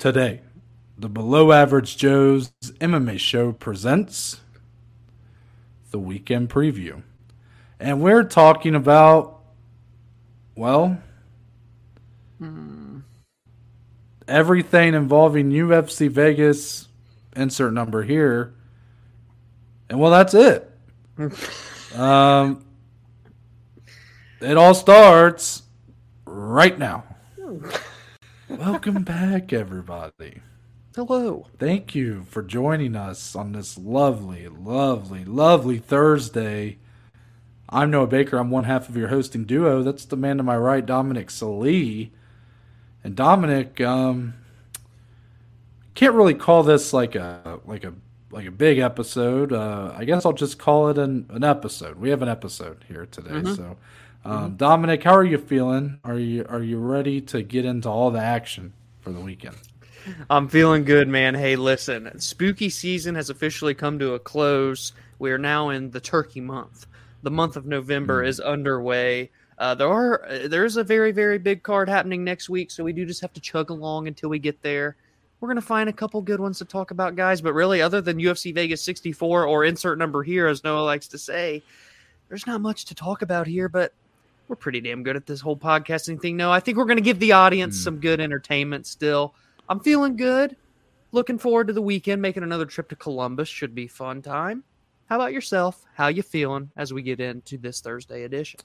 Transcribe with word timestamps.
Today, 0.00 0.40
the 0.96 1.10
Below 1.10 1.52
Average 1.52 1.98
Joe's 1.98 2.50
MMA 2.80 3.20
show 3.20 3.52
presents 3.52 4.40
the 5.90 5.98
weekend 5.98 6.48
preview. 6.48 7.02
And 7.78 8.00
we're 8.00 8.24
talking 8.24 8.74
about, 8.74 9.42
well, 10.56 11.02
everything 14.26 14.94
involving 14.94 15.50
UFC 15.50 16.08
Vegas, 16.08 16.88
insert 17.36 17.74
number 17.74 18.02
here. 18.02 18.54
And 19.90 20.00
well, 20.00 20.12
that's 20.12 20.32
it. 20.32 20.70
um, 21.94 22.64
it 24.40 24.56
all 24.56 24.72
starts 24.72 25.62
right 26.24 26.78
now. 26.78 27.04
Welcome 28.50 29.04
back, 29.04 29.52
everybody. 29.52 30.40
Hello. 30.96 31.46
Thank 31.58 31.94
you 31.94 32.24
for 32.24 32.42
joining 32.42 32.96
us 32.96 33.36
on 33.36 33.52
this 33.52 33.78
lovely, 33.78 34.48
lovely, 34.48 35.24
lovely 35.24 35.78
Thursday. 35.78 36.78
I'm 37.68 37.92
Noah 37.92 38.08
Baker. 38.08 38.38
I'm 38.38 38.50
one 38.50 38.64
half 38.64 38.88
of 38.88 38.96
your 38.96 39.06
hosting 39.06 39.44
duo. 39.44 39.84
That's 39.84 40.04
the 40.04 40.16
man 40.16 40.38
to 40.38 40.42
my 40.42 40.56
right, 40.56 40.84
Dominic 40.84 41.30
Salee. 41.30 42.10
And 43.04 43.14
Dominic, 43.14 43.80
um, 43.80 44.34
can't 45.94 46.14
really 46.14 46.34
call 46.34 46.64
this 46.64 46.92
like 46.92 47.14
a 47.14 47.60
like 47.64 47.84
a 47.84 47.94
like 48.32 48.46
a 48.46 48.50
big 48.50 48.78
episode. 48.78 49.52
Uh, 49.52 49.94
I 49.96 50.04
guess 50.04 50.26
I'll 50.26 50.32
just 50.32 50.58
call 50.58 50.88
it 50.88 50.98
an, 50.98 51.26
an 51.30 51.44
episode. 51.44 51.98
We 51.98 52.10
have 52.10 52.20
an 52.20 52.28
episode 52.28 52.84
here 52.88 53.06
today. 53.06 53.30
Mm-hmm. 53.30 53.54
So, 53.54 53.76
um, 54.24 54.56
Dominic, 54.56 55.02
how 55.02 55.14
are 55.14 55.24
you 55.24 55.38
feeling? 55.38 55.98
Are 56.04 56.18
you 56.18 56.44
are 56.48 56.62
you 56.62 56.78
ready 56.78 57.20
to 57.22 57.42
get 57.42 57.64
into 57.64 57.88
all 57.88 58.10
the 58.10 58.20
action 58.20 58.72
for 59.00 59.12
the 59.12 59.20
weekend? 59.20 59.56
I'm 60.30 60.48
feeling 60.48 60.84
good, 60.84 61.08
man. 61.08 61.34
Hey, 61.34 61.56
listen, 61.56 62.18
spooky 62.18 62.68
season 62.68 63.14
has 63.14 63.30
officially 63.30 63.74
come 63.74 63.98
to 63.98 64.14
a 64.14 64.18
close. 64.18 64.92
We 65.18 65.30
are 65.30 65.38
now 65.38 65.70
in 65.70 65.90
the 65.90 66.00
turkey 66.00 66.40
month. 66.40 66.86
The 67.22 67.30
month 67.30 67.56
of 67.56 67.66
November 67.66 68.22
is 68.22 68.40
underway. 68.40 69.30
Uh, 69.58 69.74
there 69.74 69.88
are 69.88 70.26
there 70.46 70.64
is 70.64 70.76
a 70.76 70.84
very 70.84 71.12
very 71.12 71.38
big 71.38 71.62
card 71.62 71.88
happening 71.88 72.24
next 72.24 72.48
week, 72.48 72.70
so 72.70 72.84
we 72.84 72.92
do 72.92 73.04
just 73.06 73.20
have 73.20 73.32
to 73.34 73.40
chug 73.40 73.70
along 73.70 74.06
until 74.06 74.30
we 74.30 74.38
get 74.38 74.60
there. 74.62 74.96
We're 75.40 75.48
gonna 75.48 75.60
find 75.62 75.88
a 75.88 75.94
couple 75.94 76.20
good 76.20 76.40
ones 76.40 76.58
to 76.58 76.66
talk 76.66 76.90
about, 76.90 77.16
guys. 77.16 77.40
But 77.40 77.54
really, 77.54 77.80
other 77.80 78.00
than 78.00 78.18
UFC 78.18 78.54
Vegas 78.54 78.82
64 78.82 79.46
or 79.46 79.64
insert 79.64 79.98
number 79.98 80.22
here, 80.22 80.46
as 80.46 80.62
Noah 80.62 80.82
likes 80.82 81.08
to 81.08 81.18
say, 81.18 81.62
there's 82.28 82.46
not 82.46 82.60
much 82.60 82.84
to 82.86 82.94
talk 82.94 83.22
about 83.22 83.46
here. 83.46 83.68
But 83.68 83.92
we're 84.50 84.56
pretty 84.56 84.80
damn 84.80 85.04
good 85.04 85.14
at 85.14 85.26
this 85.26 85.40
whole 85.40 85.56
podcasting 85.56 86.20
thing. 86.20 86.36
No, 86.36 86.50
I 86.50 86.58
think 86.58 86.76
we're 86.76 86.84
gonna 86.84 87.00
give 87.00 87.20
the 87.20 87.32
audience 87.32 87.78
Hmm. 87.78 87.84
some 87.84 88.00
good 88.00 88.20
entertainment 88.20 88.84
still. 88.84 89.34
I'm 89.68 89.78
feeling 89.78 90.16
good. 90.16 90.56
Looking 91.12 91.38
forward 91.38 91.68
to 91.68 91.72
the 91.72 91.80
weekend. 91.80 92.20
Making 92.20 92.42
another 92.42 92.66
trip 92.66 92.88
to 92.88 92.96
Columbus 92.96 93.48
should 93.48 93.74
be 93.74 93.86
fun 93.86 94.20
time. 94.22 94.64
How 95.08 95.16
about 95.16 95.32
yourself? 95.32 95.84
How 95.94 96.08
you 96.08 96.22
feeling 96.22 96.70
as 96.76 96.92
we 96.92 97.02
get 97.02 97.20
into 97.20 97.58
this 97.58 97.80
Thursday 97.80 98.24
edition? 98.24 98.60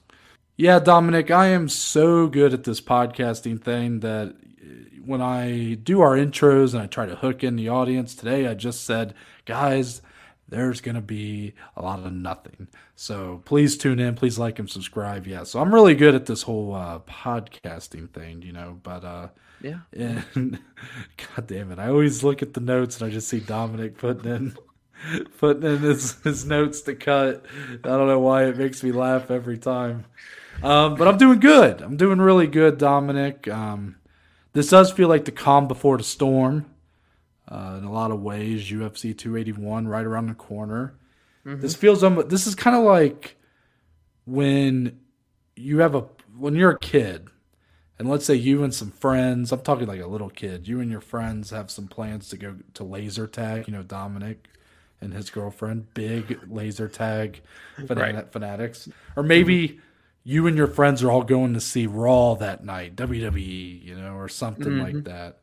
Yeah, 0.56 0.80
Dominic, 0.80 1.30
I 1.30 1.46
am 1.48 1.68
so 1.68 2.26
good 2.26 2.52
at 2.52 2.64
this 2.64 2.80
podcasting 2.80 3.62
thing 3.62 4.00
that 4.00 4.34
when 5.04 5.20
I 5.20 5.74
do 5.74 6.00
our 6.00 6.16
intros 6.16 6.72
and 6.74 6.82
I 6.82 6.86
try 6.86 7.06
to 7.06 7.14
hook 7.14 7.44
in 7.44 7.54
the 7.54 7.68
audience 7.68 8.14
today, 8.14 8.48
I 8.48 8.54
just 8.54 8.84
said, 8.84 9.14
guys, 9.44 10.02
there's 10.48 10.80
going 10.80 10.94
to 10.94 11.00
be 11.00 11.54
a 11.76 11.82
lot 11.82 11.98
of 12.00 12.12
nothing. 12.12 12.68
So 12.94 13.42
please 13.44 13.76
tune 13.76 13.98
in. 13.98 14.14
Please 14.14 14.38
like 14.38 14.58
and 14.58 14.70
subscribe. 14.70 15.26
Yeah. 15.26 15.42
So 15.44 15.60
I'm 15.60 15.74
really 15.74 15.94
good 15.94 16.14
at 16.14 16.26
this 16.26 16.42
whole 16.42 16.74
uh, 16.74 17.00
podcasting 17.00 18.10
thing, 18.10 18.42
you 18.42 18.52
know, 18.52 18.78
but, 18.82 19.04
uh, 19.04 19.28
Yeah. 19.60 19.80
and 19.92 20.58
God 21.34 21.46
damn 21.46 21.72
it, 21.72 21.78
I 21.78 21.88
always 21.88 22.22
look 22.22 22.42
at 22.42 22.54
the 22.54 22.60
notes 22.60 23.00
and 23.00 23.10
I 23.10 23.12
just 23.12 23.28
see 23.28 23.40
Dominic 23.40 23.98
putting 23.98 24.30
in 24.30 24.56
putting 25.38 25.62
in 25.64 25.78
his, 25.80 26.14
his 26.22 26.44
notes 26.46 26.80
to 26.82 26.94
cut. 26.94 27.44
I 27.84 27.88
don't 27.88 28.06
know 28.08 28.20
why 28.20 28.44
it 28.44 28.56
makes 28.56 28.82
me 28.82 28.92
laugh 28.92 29.30
every 29.30 29.58
time. 29.58 30.04
Um, 30.62 30.94
but 30.94 31.06
I'm 31.06 31.18
doing 31.18 31.38
good. 31.40 31.82
I'm 31.82 31.96
doing 31.98 32.18
really 32.18 32.46
good, 32.46 32.78
Dominic. 32.78 33.46
Um, 33.48 33.96
this 34.54 34.70
does 34.70 34.90
feel 34.90 35.08
like 35.08 35.26
the 35.26 35.32
calm 35.32 35.68
before 35.68 35.98
the 35.98 36.04
storm. 36.04 36.64
Uh, 37.48 37.76
in 37.78 37.84
a 37.84 37.92
lot 37.92 38.10
of 38.10 38.20
ways, 38.22 38.70
UFC 38.70 39.16
281 39.16 39.86
right 39.86 40.04
around 40.04 40.26
the 40.28 40.34
corner. 40.34 40.94
This 41.44 41.76
feels 41.76 42.02
um, 42.02 42.24
this 42.28 42.46
is 42.48 42.56
kind 42.56 42.74
of 42.76 42.82
like 42.82 43.36
when 44.24 44.98
you 45.54 45.78
have 45.78 45.94
a 45.94 46.04
when 46.36 46.56
you're 46.56 46.72
a 46.72 46.78
kid 46.78 47.28
and 47.98 48.08
let's 48.08 48.26
say 48.26 48.34
you 48.34 48.62
and 48.62 48.74
some 48.74 48.90
friends, 48.90 49.52
I'm 49.52 49.60
talking 49.60 49.86
like 49.86 50.00
a 50.00 50.06
little 50.06 50.28
kid, 50.28 50.68
you 50.68 50.80
and 50.80 50.90
your 50.90 51.00
friends 51.00 51.50
have 51.50 51.70
some 51.70 51.86
plans 51.88 52.28
to 52.30 52.36
go 52.36 52.56
to 52.74 52.84
laser 52.84 53.26
tag, 53.26 53.66
you 53.68 53.72
know, 53.72 53.82
Dominic 53.82 54.48
and 55.00 55.14
his 55.14 55.30
girlfriend, 55.30 55.94
big 55.94 56.38
laser 56.48 56.88
tag 56.88 57.40
fanat- 57.78 58.32
fanatics. 58.32 58.88
Or 59.14 59.22
maybe 59.22 59.80
you 60.24 60.46
and 60.46 60.56
your 60.56 60.66
friends 60.66 61.02
are 61.02 61.10
all 61.10 61.22
going 61.22 61.54
to 61.54 61.60
see 61.60 61.86
Raw 61.86 62.34
that 62.34 62.64
night, 62.64 62.96
WWE, 62.96 63.82
you 63.84 63.94
know, 63.94 64.14
or 64.14 64.28
something 64.28 64.78
like 64.82 65.04
that. 65.04 65.38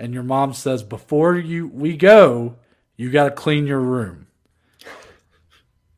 And 0.00 0.14
your 0.14 0.22
mom 0.22 0.54
says, 0.54 0.82
before 0.82 1.36
you 1.36 1.68
we 1.68 1.94
go, 1.94 2.56
you 2.96 3.10
got 3.10 3.24
to 3.24 3.30
clean 3.30 3.66
your 3.66 3.80
room. 3.80 4.28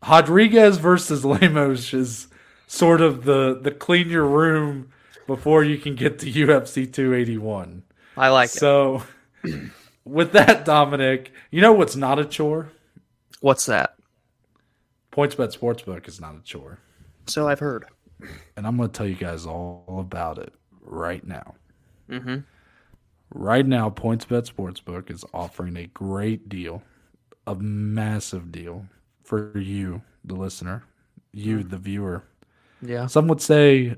Rodriguez 0.06 0.78
versus 0.78 1.24
Lemos 1.24 1.94
is 1.94 2.26
sort 2.66 3.00
of 3.00 3.24
the 3.24 3.56
the 3.62 3.70
clean 3.70 4.10
your 4.10 4.26
room 4.26 4.90
before 5.28 5.62
you 5.62 5.78
can 5.78 5.94
get 5.94 6.18
to 6.18 6.26
UFC 6.26 6.92
281. 6.92 7.84
I 8.16 8.28
like 8.30 8.48
it. 8.48 8.58
So, 8.58 9.04
with 10.04 10.32
that, 10.32 10.64
Dominic, 10.64 11.30
you 11.52 11.60
know 11.60 11.72
what's 11.72 11.94
not 11.94 12.19
a 12.19 12.24
chore? 12.24 12.72
What's 13.40 13.66
that? 13.66 13.94
points 15.12 15.36
PointsBet 15.36 15.56
Sportsbook 15.56 16.08
is 16.08 16.20
not 16.20 16.34
a 16.34 16.42
chore. 16.42 16.80
So 17.28 17.46
I've 17.46 17.60
heard. 17.60 17.84
And 18.56 18.66
I'm 18.66 18.76
going 18.76 18.88
to 18.88 18.92
tell 18.92 19.06
you 19.06 19.14
guys 19.14 19.46
all 19.46 19.98
about 20.00 20.38
it 20.38 20.52
right 20.80 21.24
now. 21.24 21.54
Mm-hmm. 22.10 22.38
Right 23.34 23.66
now, 23.66 23.88
PointsBet 23.91 24.50
Sportsbook 24.53 25.10
is 25.10 25.25
offering 25.32 25.76
a 25.76 25.87
great 25.87 26.48
deal, 26.48 26.82
a 27.47 27.54
massive 27.54 28.53
deal 28.53 28.87
for 29.25 29.56
you, 29.59 30.03
the 30.25 30.34
listener, 30.34 30.84
you, 31.32 31.62
the 31.62 31.78
viewer. 31.78 32.25
Yeah. 32.82 33.06
Some 33.06 33.28
would 33.28 33.41
say 33.41 33.97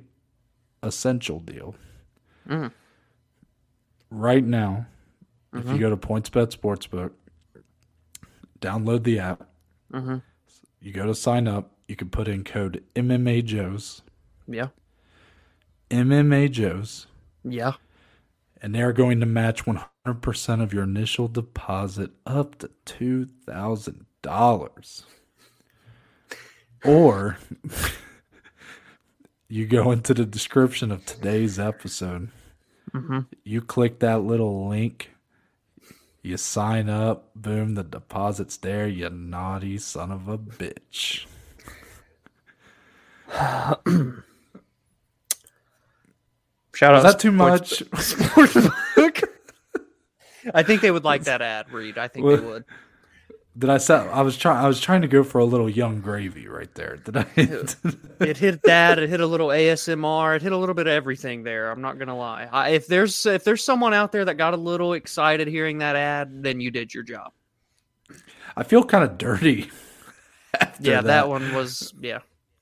essential 0.83 1.41
deal. 1.41 1.75
Mhm. 2.47 2.71
Right 4.11 4.45
now, 4.45 4.87
if 5.53 5.69
you 5.69 5.79
go 5.79 5.91
to 5.91 5.97
PointsBet 5.97 6.57
Sportsbook, 6.57 7.13
download 8.61 9.03
the 9.03 9.19
app, 9.19 9.49
Mhm. 9.93 10.23
you 10.81 10.93
go 10.93 11.07
to 11.07 11.15
sign 11.15 11.49
up, 11.49 11.73
you 11.89 11.97
can 11.97 12.09
put 12.11 12.29
in 12.29 12.45
code 12.45 12.85
MMA 12.95 13.43
Joes, 13.43 14.03
Yeah. 14.47 14.69
MMA 15.91 16.49
Joes, 16.49 17.07
Yeah. 17.43 17.75
And 18.65 18.75
they're 18.75 18.95
going 18.95 19.21
to 19.21 19.27
match 19.27 19.67
100% 19.67 20.63
of 20.63 20.73
your 20.73 20.85
initial 20.85 21.29
deposit 21.29 22.13
up 22.25 22.57
to 22.59 22.71
$2,000. 23.47 25.03
Or 26.83 27.37
you 29.49 29.67
go 29.67 29.91
into 29.93 30.15
the 30.15 30.25
description 30.25 30.91
of 30.91 31.05
today's 31.05 31.59
episode, 31.59 32.31
mm-hmm. 32.91 33.19
you 33.45 33.61
click 33.61 33.99
that 33.99 34.23
little 34.23 34.67
link, 34.67 35.11
you 36.23 36.39
sign 36.39 36.89
up, 36.89 37.35
boom, 37.37 37.75
the 37.75 37.85
deposit's 37.85 38.57
there, 38.57 38.89
you 38.89 39.11
naughty 39.11 39.77
son 39.77 40.11
of 40.11 40.27
a 40.27 40.39
bitch. 40.39 41.27
Shout 46.75 46.95
out. 46.95 46.99
Is 47.07 47.13
that 47.13 47.21
too 47.21 47.33
much? 47.33 47.81
Sportsbook. 47.93 49.25
I 50.53 50.63
think 50.63 50.83
they 50.83 50.91
would 50.91 51.05
like 51.05 51.25
that 51.25 51.41
ad, 51.41 51.73
Reed. 51.73 51.97
I 51.99 52.09
think 52.09 52.27
they 52.27 52.37
would. 52.37 52.65
Did 53.57 53.71
I 53.71 53.79
say 53.79 53.95
I 53.95 54.21
was 54.23 54.37
trying 54.37 54.65
I 54.65 54.67
was 54.67 54.81
trying 54.81 55.03
to 55.03 55.09
go 55.09 55.23
for 55.23 55.39
a 55.39 55.45
little 55.45 55.71
Yung 55.71 56.01
Gravy 56.01 56.49
right 56.49 56.75
there. 56.75 56.97
Did 56.97 57.17
I 57.17 57.27
It 58.21 58.37
hit 58.37 58.63
that. 58.65 58.99
It 58.99 59.09
hit 59.09 59.21
a 59.21 59.27
little 59.27 59.49
ASMR. 59.49 60.35
It 60.37 60.43
hit 60.43 60.51
a 60.51 60.57
little 60.57 60.75
bit 60.75 60.89
of 60.89 60.93
everything 60.93 61.45
there. 61.45 61.71
I'm 61.71 61.81
not 61.81 61.99
gonna 61.99 62.17
lie. 62.17 62.49
I, 62.51 62.71
if 62.71 62.89
there's 62.89 63.25
if 63.27 63.45
there's 63.45 63.63
someone 63.63 63.95
out 63.95 64.11
there 64.11 64.25
that 64.25 64.35
got 64.35 64.55
a 64.55 64.57
little 64.57 64.95
excited 64.95 65.47
hearing 65.47 65.79
that 65.79 65.95
ad, 65.95 66.43
then 66.43 66.61
you 66.61 66.73
did 66.73 66.93
your 66.93 67.05
job. 67.05 67.33
I 68.57 68.65
feel 68.65 68.83
kind 68.83 69.05
of 69.05 69.19
dirty. 69.19 69.71
after 70.61 70.91
Yeah, 70.91 71.01
that. 71.03 71.29
one 71.29 71.55
was 71.55 71.95
yeah. 72.01 72.19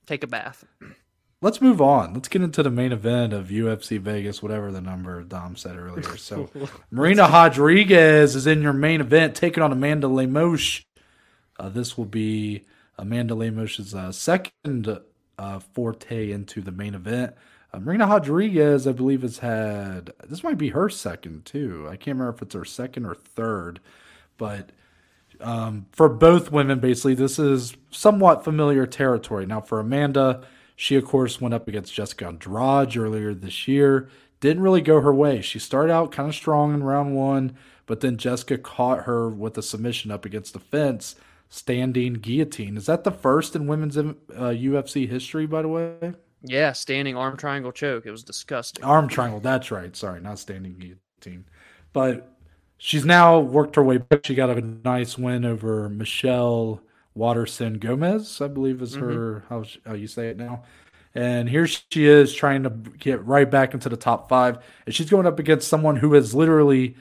Take 0.06 0.24
a 0.24 0.26
bath. 0.26 0.62
Let's 1.42 1.60
move 1.60 1.82
on. 1.82 2.14
Let's 2.14 2.28
get 2.28 2.40
into 2.40 2.62
the 2.62 2.70
main 2.70 2.92
event 2.92 3.32
of 3.32 3.48
UFC 3.48 3.98
Vegas, 3.98 4.40
whatever 4.40 4.70
the 4.70 4.80
number 4.80 5.20
Dom 5.24 5.56
said 5.56 5.76
earlier. 5.76 6.16
So, 6.16 6.48
Marina 6.92 7.22
Rodriguez 7.24 8.36
is 8.36 8.46
in 8.46 8.62
your 8.62 8.72
main 8.72 9.00
event, 9.00 9.34
taking 9.34 9.60
on 9.60 9.72
Amanda 9.72 10.06
Lemos. 10.06 10.82
Uh, 11.58 11.68
this 11.68 11.98
will 11.98 12.04
be 12.04 12.64
Amanda 12.96 13.34
Lemos's 13.34 13.92
uh, 13.92 14.12
second 14.12 15.00
uh, 15.36 15.58
forte 15.58 16.30
into 16.30 16.60
the 16.60 16.70
main 16.70 16.94
event. 16.94 17.34
Uh, 17.72 17.80
Marina 17.80 18.06
Rodriguez, 18.06 18.86
I 18.86 18.92
believe, 18.92 19.22
has 19.22 19.38
had 19.38 20.12
this 20.28 20.44
might 20.44 20.58
be 20.58 20.68
her 20.68 20.88
second 20.88 21.44
too. 21.44 21.88
I 21.88 21.96
can't 21.96 22.18
remember 22.18 22.36
if 22.36 22.42
it's 22.42 22.54
her 22.54 22.64
second 22.64 23.04
or 23.04 23.16
third, 23.16 23.80
but 24.38 24.70
um, 25.40 25.86
for 25.90 26.08
both 26.08 26.52
women, 26.52 26.78
basically, 26.78 27.14
this 27.14 27.40
is 27.40 27.76
somewhat 27.90 28.44
familiar 28.44 28.86
territory. 28.86 29.44
Now, 29.44 29.60
for 29.60 29.80
Amanda, 29.80 30.42
she 30.82 30.96
of 30.96 31.04
course 31.04 31.40
went 31.40 31.54
up 31.54 31.68
against 31.68 31.94
Jessica 31.94 32.26
Andrade 32.26 32.96
earlier 32.96 33.32
this 33.34 33.68
year. 33.68 34.08
Didn't 34.40 34.64
really 34.64 34.80
go 34.80 35.00
her 35.00 35.14
way. 35.14 35.40
She 35.40 35.60
started 35.60 35.92
out 35.92 36.10
kind 36.10 36.28
of 36.28 36.34
strong 36.34 36.74
in 36.74 36.82
round 36.82 37.14
one, 37.14 37.56
but 37.86 38.00
then 38.00 38.16
Jessica 38.16 38.58
caught 38.58 39.04
her 39.04 39.28
with 39.28 39.56
a 39.56 39.62
submission 39.62 40.10
up 40.10 40.24
against 40.24 40.54
the 40.54 40.58
fence, 40.58 41.14
standing 41.48 42.14
guillotine. 42.14 42.76
Is 42.76 42.86
that 42.86 43.04
the 43.04 43.12
first 43.12 43.54
in 43.54 43.68
women's 43.68 43.96
uh, 43.96 44.02
UFC 44.32 45.08
history, 45.08 45.46
by 45.46 45.62
the 45.62 45.68
way? 45.68 46.14
Yeah, 46.42 46.72
standing 46.72 47.16
arm 47.16 47.36
triangle 47.36 47.70
choke. 47.70 48.04
It 48.04 48.10
was 48.10 48.24
disgusting. 48.24 48.84
Arm 48.84 49.06
triangle. 49.06 49.38
That's 49.38 49.70
right. 49.70 49.94
Sorry, 49.94 50.20
not 50.20 50.40
standing 50.40 50.72
guillotine. 50.72 51.44
But 51.92 52.28
she's 52.78 53.04
now 53.04 53.38
worked 53.38 53.76
her 53.76 53.84
way 53.84 53.98
back. 53.98 54.26
She 54.26 54.34
got 54.34 54.50
a 54.50 54.60
nice 54.60 55.16
win 55.16 55.44
over 55.44 55.88
Michelle 55.88 56.82
Waterson 57.14 57.78
Gomez, 57.78 58.40
I 58.40 58.48
believe 58.48 58.80
is 58.82 58.94
her 58.94 59.44
mm-hmm. 59.50 59.54
how, 59.54 59.64
how 59.86 59.94
you 59.94 60.06
say 60.06 60.28
it 60.28 60.36
now. 60.36 60.64
And 61.14 61.48
here 61.48 61.66
she 61.66 62.06
is 62.06 62.34
trying 62.34 62.62
to 62.62 62.70
get 62.70 63.24
right 63.26 63.50
back 63.50 63.74
into 63.74 63.90
the 63.90 63.98
top 63.98 64.28
five. 64.28 64.58
And 64.86 64.94
she's 64.94 65.10
going 65.10 65.26
up 65.26 65.38
against 65.38 65.68
someone 65.68 65.96
who 65.96 66.14
is 66.14 66.34
literally 66.34 66.96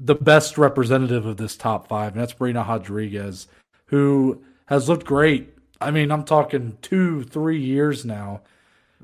the 0.00 0.14
best 0.14 0.56
representative 0.56 1.26
of 1.26 1.36
this 1.36 1.56
top 1.56 1.86
five, 1.86 2.12
and 2.12 2.22
that's 2.22 2.38
Marina 2.40 2.64
Rodriguez, 2.66 3.46
who 3.86 4.42
has 4.66 4.88
looked 4.88 5.06
great. 5.06 5.54
I 5.80 5.90
mean, 5.90 6.10
I'm 6.10 6.24
talking 6.24 6.78
two, 6.80 7.22
three 7.24 7.60
years 7.60 8.04
now. 8.04 8.40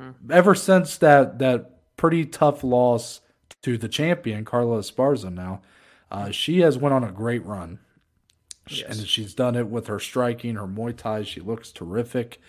Mm. 0.01 0.15
Ever 0.31 0.55
since 0.55 0.97
that 0.99 1.39
that 1.39 1.73
pretty 1.97 2.25
tough 2.25 2.65
loss 2.65 3.21
to 3.63 3.77
the 3.77 3.89
champion, 3.89 4.45
Carla 4.45 4.79
Esparza 4.79 5.33
now, 5.33 5.61
uh, 6.11 6.31
she 6.31 6.61
has 6.61 6.79
went 6.79 6.95
on 6.95 7.05
a 7.05 7.13
great 7.13 7.45
run. 7.45 7.79
Yes. 8.69 8.99
And 8.99 9.07
she's 9.07 9.35
done 9.35 9.55
it 9.55 9.69
with 9.69 9.87
her 9.87 10.01
striking, 10.01 10.57
her 10.57 10.67
Muay 10.67 10.97
Thai. 10.97 11.23
She 11.23 11.41
looks 11.41 11.71
terrific. 11.71 12.41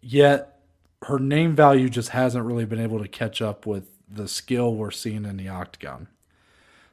Yet 0.00 0.60
her 1.02 1.18
name 1.18 1.56
value 1.56 1.88
just 1.88 2.10
hasn't 2.10 2.44
really 2.44 2.66
been 2.66 2.80
able 2.80 2.98
to 3.00 3.08
catch 3.08 3.40
up 3.40 3.66
with 3.66 3.88
the 4.08 4.28
skill 4.28 4.74
we're 4.74 4.90
seeing 4.90 5.24
in 5.24 5.36
the 5.36 5.48
octagon. 5.48 6.08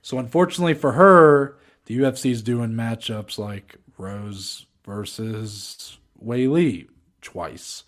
So 0.02 0.18
unfortunately 0.20 0.76
for 0.76 0.94
her, 0.94 1.58
the 1.86 2.00
UFC 2.00 2.32
is 2.32 2.42
doing 2.42 2.72
matchups 2.72 3.38
like 3.38 3.76
Rose 3.98 4.66
versus 4.86 5.98
Weili 6.24 6.88
twice. 7.22 7.84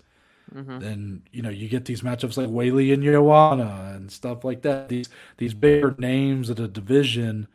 Mm-hmm. 0.54 0.80
Then 0.80 1.22
you 1.32 1.42
know 1.42 1.50
you 1.50 1.70
get 1.70 1.86
these 1.86 2.02
matchups 2.02 2.36
like 2.38 2.48
Weili 2.48 2.94
and 2.94 3.04
Joanna 3.04 3.94
and 3.96 4.12
stuff 4.12 4.44
like 4.44 4.64
that. 4.64 4.90
These 4.90 5.10
these 5.38 5.54
bigger 5.54 5.96
names 5.98 6.50
of 6.50 6.58
the 6.58 6.68
division 6.68 7.48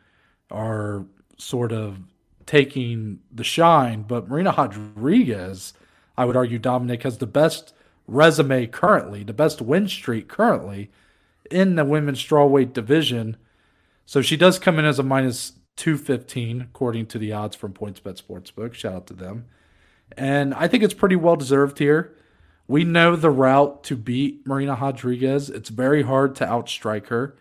are 0.49 1.05
sort 1.37 1.71
of 1.73 1.99
taking 2.45 3.19
the 3.31 3.43
shine, 3.43 4.03
but 4.03 4.27
Marina 4.27 4.53
Rodriguez, 4.57 5.73
I 6.17 6.25
would 6.25 6.35
argue, 6.35 6.59
Dominic 6.59 7.03
has 7.03 7.17
the 7.17 7.27
best 7.27 7.73
resume 8.07 8.67
currently, 8.67 9.23
the 9.23 9.33
best 9.33 9.61
win 9.61 9.87
streak 9.87 10.27
currently 10.27 10.91
in 11.49 11.75
the 11.75 11.85
women's 11.85 12.23
strawweight 12.23 12.73
division. 12.73 13.37
So 14.05 14.21
she 14.21 14.37
does 14.37 14.59
come 14.59 14.77
in 14.79 14.85
as 14.85 14.99
a 14.99 15.03
minus 15.03 15.53
215, 15.77 16.61
according 16.61 17.07
to 17.07 17.19
the 17.19 17.33
odds 17.33 17.55
from 17.55 17.73
PointsBet 17.73 18.21
Sportsbook. 18.21 18.73
Shout 18.73 18.93
out 18.93 19.07
to 19.07 19.13
them. 19.13 19.45
And 20.17 20.53
I 20.53 20.67
think 20.67 20.83
it's 20.83 20.93
pretty 20.93 21.15
well 21.15 21.35
deserved 21.35 21.79
here. 21.79 22.15
We 22.67 22.83
know 22.83 23.15
the 23.15 23.29
route 23.29 23.83
to 23.85 23.95
beat 23.95 24.45
Marina 24.47 24.77
Rodriguez. 24.79 25.49
It's 25.49 25.69
very 25.69 26.03
hard 26.03 26.35
to 26.35 26.45
outstrike 26.45 27.07
her. 27.07 27.35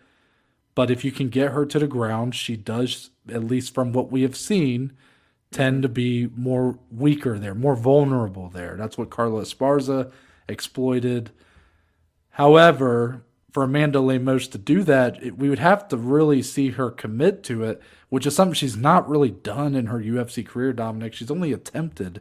But 0.75 0.91
if 0.91 1.05
you 1.05 1.13
can 1.13 1.29
get 1.29 1.53
her 1.53 1.65
to 1.67 1.79
the 1.79 1.87
ground, 1.87 2.35
she 2.35 2.57
does, 2.57 3.11
at 3.31 3.45
least 3.45 3.75
from 3.75 3.93
what 3.93 4.11
we 4.11 4.23
have 4.23 4.37
seen, 4.37 4.93
tend 5.51 5.83
to 5.83 5.89
be 5.89 6.29
more 6.37 6.79
weaker 6.91 7.39
there, 7.39 7.55
more 7.55 7.77
vulnerable 7.77 8.49
there. 8.49 8.77
That's 8.77 8.99
what 8.99 9.11
Carla 9.11 9.43
Esparza 9.43 10.11
exploited. 10.49 11.31
However, 12.31 13.23
for 13.53 13.63
Amanda 13.63 14.01
Lemos 14.01 14.49
to 14.49 14.59
do 14.59 14.83
that, 14.83 15.23
it, 15.23 15.39
we 15.39 15.49
would 15.49 15.61
have 15.61 15.87
to 15.89 15.97
really 15.97 16.43
see 16.43 16.71
her 16.71 16.91
commit 16.91 17.45
to 17.45 17.63
it, 17.63 17.81
which 18.09 18.27
is 18.27 18.35
something 18.35 18.55
she's 18.55 18.77
not 18.77 19.09
really 19.09 19.31
done 19.31 19.77
in 19.77 19.87
her 19.87 20.01
UFC 20.01 20.45
career, 20.45 20.73
Dominic. 20.73 21.15
She's 21.15 21.31
only 21.31 21.53
attempted 21.53 22.21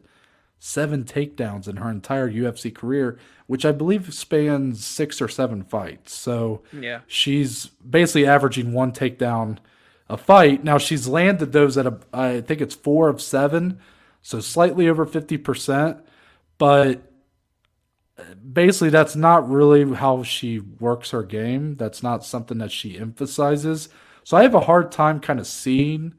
seven 0.60 1.04
takedowns 1.04 1.68
in 1.68 1.78
her 1.78 1.90
entire 1.90 2.30
UFC 2.30 2.74
career, 2.74 3.18
which 3.48 3.66
I 3.66 3.72
believe 3.72 4.14
spans 4.14 4.86
six 4.86 5.22
or 5.22 5.28
seven 5.28 5.64
fights. 5.64 6.14
So 6.14 6.62
yeah, 6.72 7.02
she's 7.08 7.66
basically 7.66 8.28
averaging 8.28 8.72
one 8.72 8.92
takedown 8.92 9.58
a 10.10 10.18
fight. 10.18 10.64
Now 10.64 10.78
she's 10.78 11.08
landed 11.08 11.52
those 11.52 11.78
at 11.78 11.88
a 11.88 12.00
I 12.14 12.42
think 12.42 12.62
it's 12.62 12.76
four 12.76 13.10
of 13.10 13.22
seven, 13.22 13.80
so 14.22 14.40
slightly 14.40 14.90
over 14.90 15.06
fifty 15.06 15.38
percent. 15.38 15.98
But 16.58 17.12
uh, 18.18 18.36
basically, 18.36 18.90
that's 18.90 19.16
not 19.16 19.50
really 19.50 19.96
how 19.96 20.24
she 20.24 20.60
works 20.60 21.12
her 21.12 21.24
game. 21.24 21.76
That's 21.76 22.04
not 22.04 22.26
something 22.26 22.60
that 22.60 22.72
she 22.72 22.98
emphasizes. 22.98 23.90
So 24.24 24.38
I 24.38 24.44
have 24.44 24.56
a 24.56 24.62
hard 24.62 24.92
time 24.92 25.20
kind 25.20 25.40
of 25.40 25.48
seeing 25.48 26.14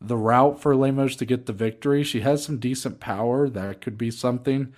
the 0.00 0.16
route 0.16 0.62
for 0.62 0.74
Lemos 0.74 1.16
to 1.16 1.26
get 1.26 1.46
the 1.46 1.52
victory. 1.52 2.02
She 2.02 2.20
has 2.20 2.42
some 2.44 2.58
decent 2.58 3.00
power. 3.00 3.50
That 3.50 3.80
could 3.80 3.98
be 3.98 4.10
something. 4.10 4.72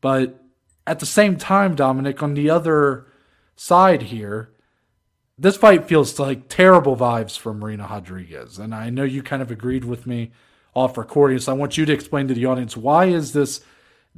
But 0.00 0.42
at 0.86 0.98
the 0.98 1.06
same 1.06 1.36
time, 1.36 1.74
Dominic, 1.74 2.22
on 2.22 2.34
the 2.34 2.50
other 2.50 3.06
side 3.54 4.02
here, 4.02 4.50
this 5.38 5.56
fight 5.56 5.86
feels 5.86 6.18
like 6.18 6.48
terrible 6.48 6.96
vibes 6.96 7.38
for 7.38 7.52
Marina 7.52 7.86
Rodriguez. 7.88 8.58
And 8.58 8.74
I 8.74 8.90
know 8.90 9.04
you 9.04 9.22
kind 9.22 9.42
of 9.42 9.50
agreed 9.50 9.84
with 9.84 10.06
me 10.06 10.32
off 10.74 10.96
recording. 10.96 11.38
So 11.38 11.52
I 11.52 11.56
want 11.56 11.76
you 11.76 11.84
to 11.84 11.92
explain 11.92 12.28
to 12.28 12.34
the 12.34 12.46
audience 12.46 12.76
why 12.76 13.06
is 13.06 13.32
this, 13.32 13.60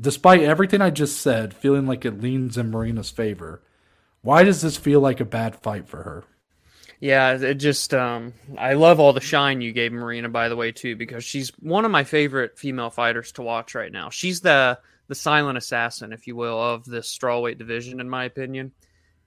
despite 0.00 0.42
everything 0.42 0.80
I 0.80 0.90
just 0.90 1.20
said, 1.20 1.54
feeling 1.54 1.86
like 1.86 2.04
it 2.04 2.20
leans 2.20 2.56
in 2.56 2.70
Marina's 2.70 3.10
favor? 3.10 3.62
Why 4.22 4.44
does 4.44 4.62
this 4.62 4.76
feel 4.76 5.00
like 5.00 5.20
a 5.20 5.24
bad 5.24 5.56
fight 5.56 5.88
for 5.88 6.02
her? 6.02 6.24
Yeah, 7.00 7.36
it 7.36 7.54
just 7.54 7.94
um, 7.94 8.32
I 8.56 8.74
love 8.74 8.98
all 8.98 9.12
the 9.12 9.20
shine 9.20 9.60
you 9.60 9.72
gave 9.72 9.92
Marina 9.92 10.28
by 10.28 10.48
the 10.48 10.56
way 10.56 10.72
too 10.72 10.96
because 10.96 11.24
she's 11.24 11.50
one 11.60 11.84
of 11.84 11.92
my 11.92 12.02
favorite 12.02 12.58
female 12.58 12.90
fighters 12.90 13.30
to 13.32 13.42
watch 13.42 13.76
right 13.76 13.92
now. 13.92 14.10
She's 14.10 14.40
the 14.40 14.78
the 15.06 15.14
silent 15.14 15.56
assassin, 15.56 16.12
if 16.12 16.26
you 16.26 16.34
will, 16.36 16.60
of 16.60 16.84
this 16.84 17.16
strawweight 17.16 17.56
division 17.56 18.00
in 18.00 18.10
my 18.10 18.24
opinion. 18.24 18.72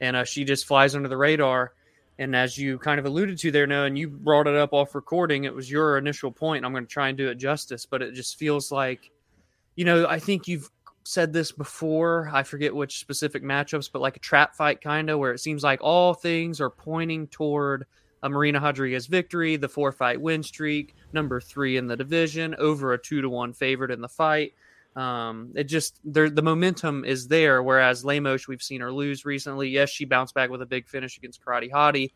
And 0.02 0.16
uh, 0.16 0.24
she 0.26 0.44
just 0.44 0.68
flies 0.68 0.96
under 0.96 1.08
the 1.08 1.18
radar. 1.18 1.74
And 2.22 2.36
as 2.36 2.56
you 2.56 2.78
kind 2.78 3.00
of 3.00 3.06
alluded 3.08 3.40
to 3.40 3.50
there, 3.50 3.66
Noah, 3.66 3.88
and 3.88 3.98
you 3.98 4.08
brought 4.08 4.46
it 4.46 4.56
up 4.56 4.74
off 4.74 4.94
recording, 4.94 5.46
it 5.46 5.56
was 5.56 5.72
your 5.72 5.98
initial 5.98 6.32
point. 6.32 6.64
I'm 6.64 6.72
going 6.72 6.86
to 6.86 6.90
try 6.90 7.10
and 7.10 7.18
do 7.18 7.30
it 7.30 7.36
justice, 7.36 7.88
but 7.88 8.04
it 8.04 8.14
just 8.14 8.38
feels 8.38 8.72
like, 8.72 9.10
you 9.76 9.86
know, 9.86 10.06
I 10.06 10.20
think 10.20 10.48
you've 10.48 10.70
said 11.04 11.34
this 11.34 11.52
before. 11.52 12.30
I 12.32 12.44
forget 12.44 12.76
which 12.76 13.00
specific 13.00 13.44
matchups, 13.44 13.90
but 13.92 14.04
like 14.04 14.18
a 14.18 14.20
trap 14.20 14.54
fight 14.54 14.82
kind 14.82 15.10
of 15.10 15.18
where 15.18 15.34
it 15.34 15.40
seems 15.40 15.64
like 15.64 15.80
all 15.82 16.14
things 16.14 16.62
are 16.62 16.70
pointing 16.70 17.26
toward 17.26 17.88
a 18.22 18.30
Marina 18.30 18.60
Rodriguez 18.60 19.08
victory, 19.08 19.56
the 19.56 19.68
four 19.68 19.92
fight 19.92 20.22
win 20.22 20.44
streak, 20.44 20.94
number 21.14 21.42
three 21.42 21.78
in 21.78 21.88
the 21.88 21.98
division, 21.98 22.54
over 22.60 22.94
a 22.94 23.02
two 23.02 23.22
to 23.22 23.30
one 23.32 23.52
favorite 23.52 23.90
in 23.90 24.00
the 24.00 24.08
fight. 24.08 24.54
Um, 24.96 25.54
it 25.56 25.64
just 25.66 26.00
the 26.04 26.30
momentum 26.42 27.06
is 27.06 27.28
there. 27.28 27.64
Whereas 27.64 28.04
Lemos, 28.04 28.48
we've 28.48 28.62
seen 28.62 28.82
her 28.82 28.92
lose 28.92 29.26
recently. 29.26 29.70
Yes, 29.70 29.90
she 29.90 30.06
bounced 30.06 30.36
back 30.36 30.50
with 30.50 30.62
a 30.62 30.66
big 30.66 30.88
finish 30.88 31.18
against 31.18 31.44
Karate 31.44 31.72
Hottie, 31.72 32.12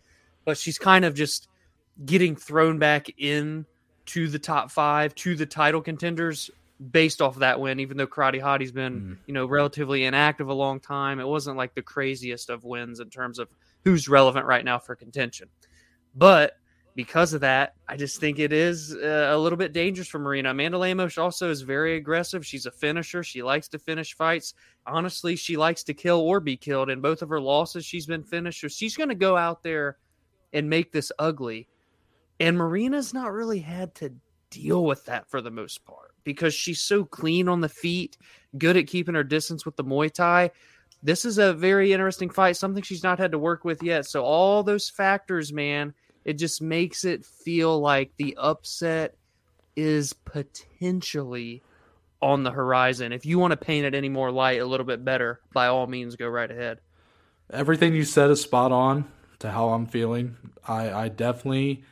but 0.46 0.58
she's 0.58 0.78
kind 0.78 1.04
of 1.04 1.14
just 1.14 1.48
getting 2.06 2.36
thrown 2.36 2.80
back 2.80 3.08
in 3.18 3.66
to 4.06 4.28
the 4.28 4.40
top 4.40 4.72
five, 4.72 5.16
to 5.16 5.36
the 5.36 5.46
title 5.46 5.82
contenders 5.82 6.50
based 6.92 7.22
off 7.22 7.36
of 7.36 7.40
that 7.40 7.60
win, 7.60 7.80
even 7.80 7.98
though 7.98 8.08
Karate 8.08 8.42
Hottie's 8.42 8.72
been, 8.72 9.02
mm. 9.02 9.18
you 9.26 9.34
know, 9.34 9.46
relatively 9.46 10.04
inactive 10.04 10.50
a 10.50 10.54
long 10.54 10.80
time. 10.80 11.20
It 11.20 11.28
wasn't 11.28 11.58
like 11.58 11.74
the 11.74 11.82
craziest 11.82 12.50
of 12.50 12.64
wins 12.64 13.00
in 13.00 13.10
terms 13.10 13.40
of 13.40 13.48
who's 13.84 14.10
relevant 14.10 14.46
right 14.46 14.66
now 14.66 14.78
for 14.78 14.96
contention. 14.96 15.48
But 16.16 16.54
because 16.96 17.34
of 17.34 17.42
that, 17.42 17.76
I 17.88 17.98
just 17.98 18.20
think 18.20 18.40
it 18.40 18.54
is 18.54 18.96
uh, 18.96 19.30
a 19.32 19.38
little 19.38 19.58
bit 19.58 19.74
dangerous 19.74 20.08
for 20.08 20.20
Marina. 20.20 20.52
Amanda 20.52 20.78
Lemos 20.78 21.18
also 21.18 21.50
is 21.50 21.62
very 21.62 21.96
aggressive. 21.96 22.46
She's 22.46 22.66
a 22.66 22.72
finisher. 22.72 23.24
She 23.24 23.44
likes 23.44 23.68
to 23.70 23.80
finish 23.80 24.16
fights. 24.16 24.54
Honestly, 24.86 25.36
she 25.36 25.58
likes 25.58 25.84
to 25.84 25.94
kill 25.94 26.20
or 26.22 26.40
be 26.40 26.56
killed. 26.56 26.90
In 26.90 27.02
both 27.02 27.22
of 27.22 27.30
her 27.30 27.42
losses, 27.42 27.86
she's 27.86 28.06
been 28.06 28.24
finished. 28.24 28.62
So 28.62 28.68
she's 28.68 28.96
going 28.96 29.10
to 29.10 29.16
go 29.16 29.36
out 29.36 29.62
there 29.62 29.98
and 30.54 30.70
make 30.70 30.92
this 30.92 31.12
ugly. 31.20 31.68
And 32.40 32.58
Marina's 32.58 33.14
not 33.14 33.32
really 33.32 33.60
had 33.60 33.96
to 33.96 34.14
deal 34.50 34.84
with 34.84 35.06
that 35.06 35.30
for 35.30 35.42
the 35.42 35.52
most 35.52 35.86
part 35.86 36.14
because 36.24 36.54
she's 36.54 36.82
so 36.82 37.06
clean 37.06 37.48
on 37.48 37.62
the 37.62 37.70
feet, 37.70 38.18
good 38.58 38.78
at 38.78 38.88
keeping 38.88 39.16
her 39.16 39.24
distance 39.24 39.66
with 39.66 39.76
the 39.76 39.84
Muay 39.84 40.12
Thai. 40.12 40.52
This 41.04 41.24
is 41.24 41.38
a 41.38 41.54
very 41.54 41.94
interesting 41.94 42.30
fight, 42.30 42.58
something 42.58 42.82
she's 42.82 43.04
not 43.04 43.20
had 43.20 43.32
to 43.32 43.40
work 43.40 43.64
with 43.64 43.84
yet. 43.84 44.06
So, 44.06 44.24
all 44.24 44.64
those 44.64 44.90
factors, 44.90 45.54
man, 45.54 45.94
it 46.24 46.34
just 46.34 46.62
makes 46.62 47.06
it 47.06 47.24
feel 47.24 47.80
like 47.80 48.12
the 48.18 48.36
upset 48.38 49.16
is 49.76 50.14
potentially 50.14 51.62
on 52.22 52.44
the 52.44 52.52
horizon. 52.52 53.12
If 53.12 53.26
you 53.26 53.38
want 53.38 53.52
to 53.52 53.58
paint 53.58 53.86
it 53.86 53.94
any 53.94 54.10
more 54.10 54.32
light, 54.32 54.62
a 54.62 54.66
little 54.66 54.86
bit 54.86 55.06
better, 55.06 55.42
by 55.54 55.68
all 55.68 55.86
means, 55.86 56.16
go 56.16 56.28
right 56.28 56.50
ahead. 56.50 56.80
everything 57.52 57.94
you 57.94 58.04
said 58.04 58.32
is 58.32 58.42
spot 58.42 58.72
on 58.72 59.06
to 59.40 59.52
how 59.52 59.70
I'm 59.70 59.86
feeling. 59.86 60.38
I, 60.68 60.92
I 60.92 61.08
definitely 61.10 61.84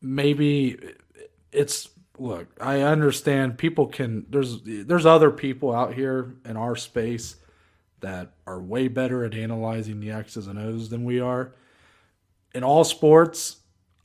maybe 0.00 0.78
it's 1.52 1.88
look. 2.18 2.48
I 2.60 2.82
understand 2.82 3.58
people 3.58 3.86
can. 3.86 4.26
There's 4.28 4.62
there's 4.62 5.06
other 5.06 5.30
people 5.30 5.74
out 5.74 5.94
here 5.94 6.34
in 6.44 6.56
our 6.56 6.76
space 6.76 7.36
that 8.00 8.32
are 8.46 8.60
way 8.60 8.88
better 8.88 9.24
at 9.24 9.34
analyzing 9.34 10.00
the 10.00 10.10
X's 10.10 10.46
and 10.46 10.58
O's 10.58 10.90
than 10.90 11.04
we 11.04 11.20
are. 11.20 11.54
In 12.54 12.62
all 12.62 12.84
sports, 12.84 13.56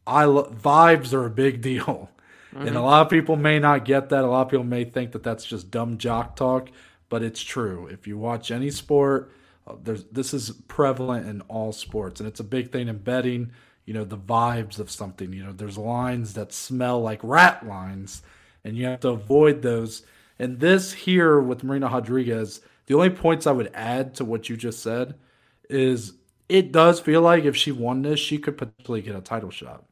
I 0.07 0.25
lo- 0.25 0.49
vibes 0.49 1.13
are 1.13 1.25
a 1.25 1.29
big 1.29 1.61
deal. 1.69 2.09
Mm-hmm. 2.53 2.67
And 2.67 2.75
a 2.75 2.81
lot 2.81 3.05
of 3.05 3.09
people 3.09 3.35
may 3.35 3.59
not 3.59 3.85
get 3.85 4.09
that. 4.09 4.23
A 4.23 4.27
lot 4.27 4.43
of 4.43 4.49
people 4.49 4.65
may 4.65 4.83
think 4.83 5.11
that 5.11 5.21
that's 5.21 5.45
just 5.45 5.69
dumb 5.69 5.97
jock 5.99 6.35
talk, 6.35 6.69
but 7.09 7.21
it's 7.21 7.41
true. 7.41 7.87
If 7.87 8.07
you 8.07 8.17
watch 8.17 8.49
any 8.49 8.71
sport, 8.71 9.31
uh, 9.67 9.75
there's 9.83 10.05
this 10.05 10.33
is 10.33 10.51
prevalent 10.67 11.27
in 11.27 11.41
all 11.41 11.71
sports, 11.71 12.19
and 12.19 12.27
it's 12.27 12.39
a 12.39 12.45
big 12.45 12.71
thing 12.71 12.87
in 12.87 12.97
betting. 12.97 13.51
You 13.85 13.93
know 13.93 14.03
the 14.03 14.17
vibes 14.17 14.79
of 14.79 14.91
something. 14.91 15.33
You 15.33 15.45
know 15.45 15.51
there's 15.51 15.77
lines 15.77 16.33
that 16.33 16.53
smell 16.53 17.01
like 17.01 17.19
rat 17.23 17.65
lines, 17.65 18.21
and 18.63 18.77
you 18.77 18.85
have 18.85 18.99
to 19.01 19.09
avoid 19.09 19.61
those. 19.61 20.03
And 20.37 20.59
this 20.59 20.93
here 20.93 21.39
with 21.39 21.63
Marina 21.63 21.87
Rodriguez, 21.87 22.61
the 22.85 22.95
only 22.95 23.09
points 23.09 23.45
I 23.45 23.51
would 23.51 23.71
add 23.73 24.15
to 24.15 24.25
what 24.25 24.49
you 24.49 24.55
just 24.55 24.81
said 24.81 25.15
is 25.69 26.13
it 26.47 26.71
does 26.71 26.99
feel 26.99 27.21
like 27.21 27.45
if 27.45 27.55
she 27.55 27.71
won 27.71 28.01
this, 28.01 28.19
she 28.19 28.37
could 28.37 28.57
potentially 28.57 29.01
get 29.01 29.15
a 29.15 29.21
title 29.21 29.51
shot, 29.51 29.85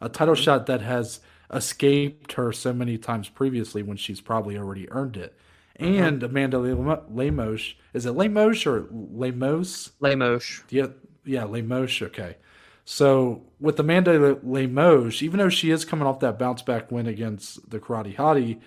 a 0.00 0.08
title 0.08 0.34
mm-hmm. 0.34 0.44
shot 0.44 0.66
that 0.66 0.80
has 0.80 1.20
escaped 1.52 2.32
her 2.32 2.52
so 2.52 2.72
many 2.72 2.96
times 2.96 3.28
previously 3.28 3.82
when 3.82 3.96
she's 3.96 4.20
probably 4.20 4.56
already 4.56 4.90
earned 4.90 5.16
it. 5.16 5.36
Uh-huh. 5.78 5.88
And 5.88 6.22
uh-huh. 6.22 6.30
Amanda 6.30 6.58
Lemos, 6.58 7.74
is 7.92 8.06
it 8.06 8.12
Lemos 8.12 8.66
or 8.66 8.86
Lemos? 8.90 9.90
Lemos. 10.00 10.62
Yeah, 10.70 10.88
yeah, 11.24 11.44
Lemos. 11.44 12.00
Okay. 12.00 12.36
So 12.84 13.42
with 13.58 13.80
Amanda 13.80 14.38
Lemos, 14.42 15.22
even 15.22 15.38
though 15.38 15.48
she 15.48 15.70
is 15.70 15.84
coming 15.84 16.06
off 16.06 16.20
that 16.20 16.38
bounce 16.38 16.62
back 16.62 16.92
win 16.92 17.06
against 17.06 17.70
the 17.70 17.80
Karate 17.80 18.14
Hottie, 18.14 18.60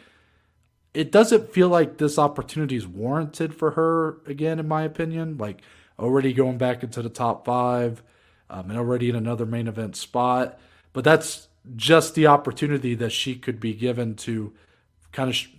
it 0.94 1.12
doesn't 1.12 1.54
feel 1.54 1.70
like 1.70 1.98
this 1.98 2.18
opportunity 2.18 2.76
is 2.76 2.88
warranted 2.88 3.54
for 3.54 3.72
her 3.72 4.18
again, 4.26 4.60
in 4.60 4.68
my 4.68 4.82
opinion. 4.84 5.38
Like 5.38 5.62
already 6.00 6.34
going 6.34 6.58
back 6.58 6.84
into 6.84 7.02
the 7.02 7.10
top 7.10 7.46
five 7.46 8.04
um, 8.50 8.70
and 8.70 8.80
already 8.80 9.10
in 9.10 9.16
another 9.16 9.46
main 9.46 9.68
event 9.68 9.96
spot. 9.96 10.60
But 10.94 11.04
that's 11.04 11.48
just 11.76 12.16
the 12.16 12.28
opportunity 12.28 12.96
that 12.96 13.12
she 13.12 13.36
could 13.36 13.60
be 13.60 13.74
given 13.74 14.16
to 14.16 14.54
kind 15.12 15.30
of 15.30 15.36
sh- 15.36 15.50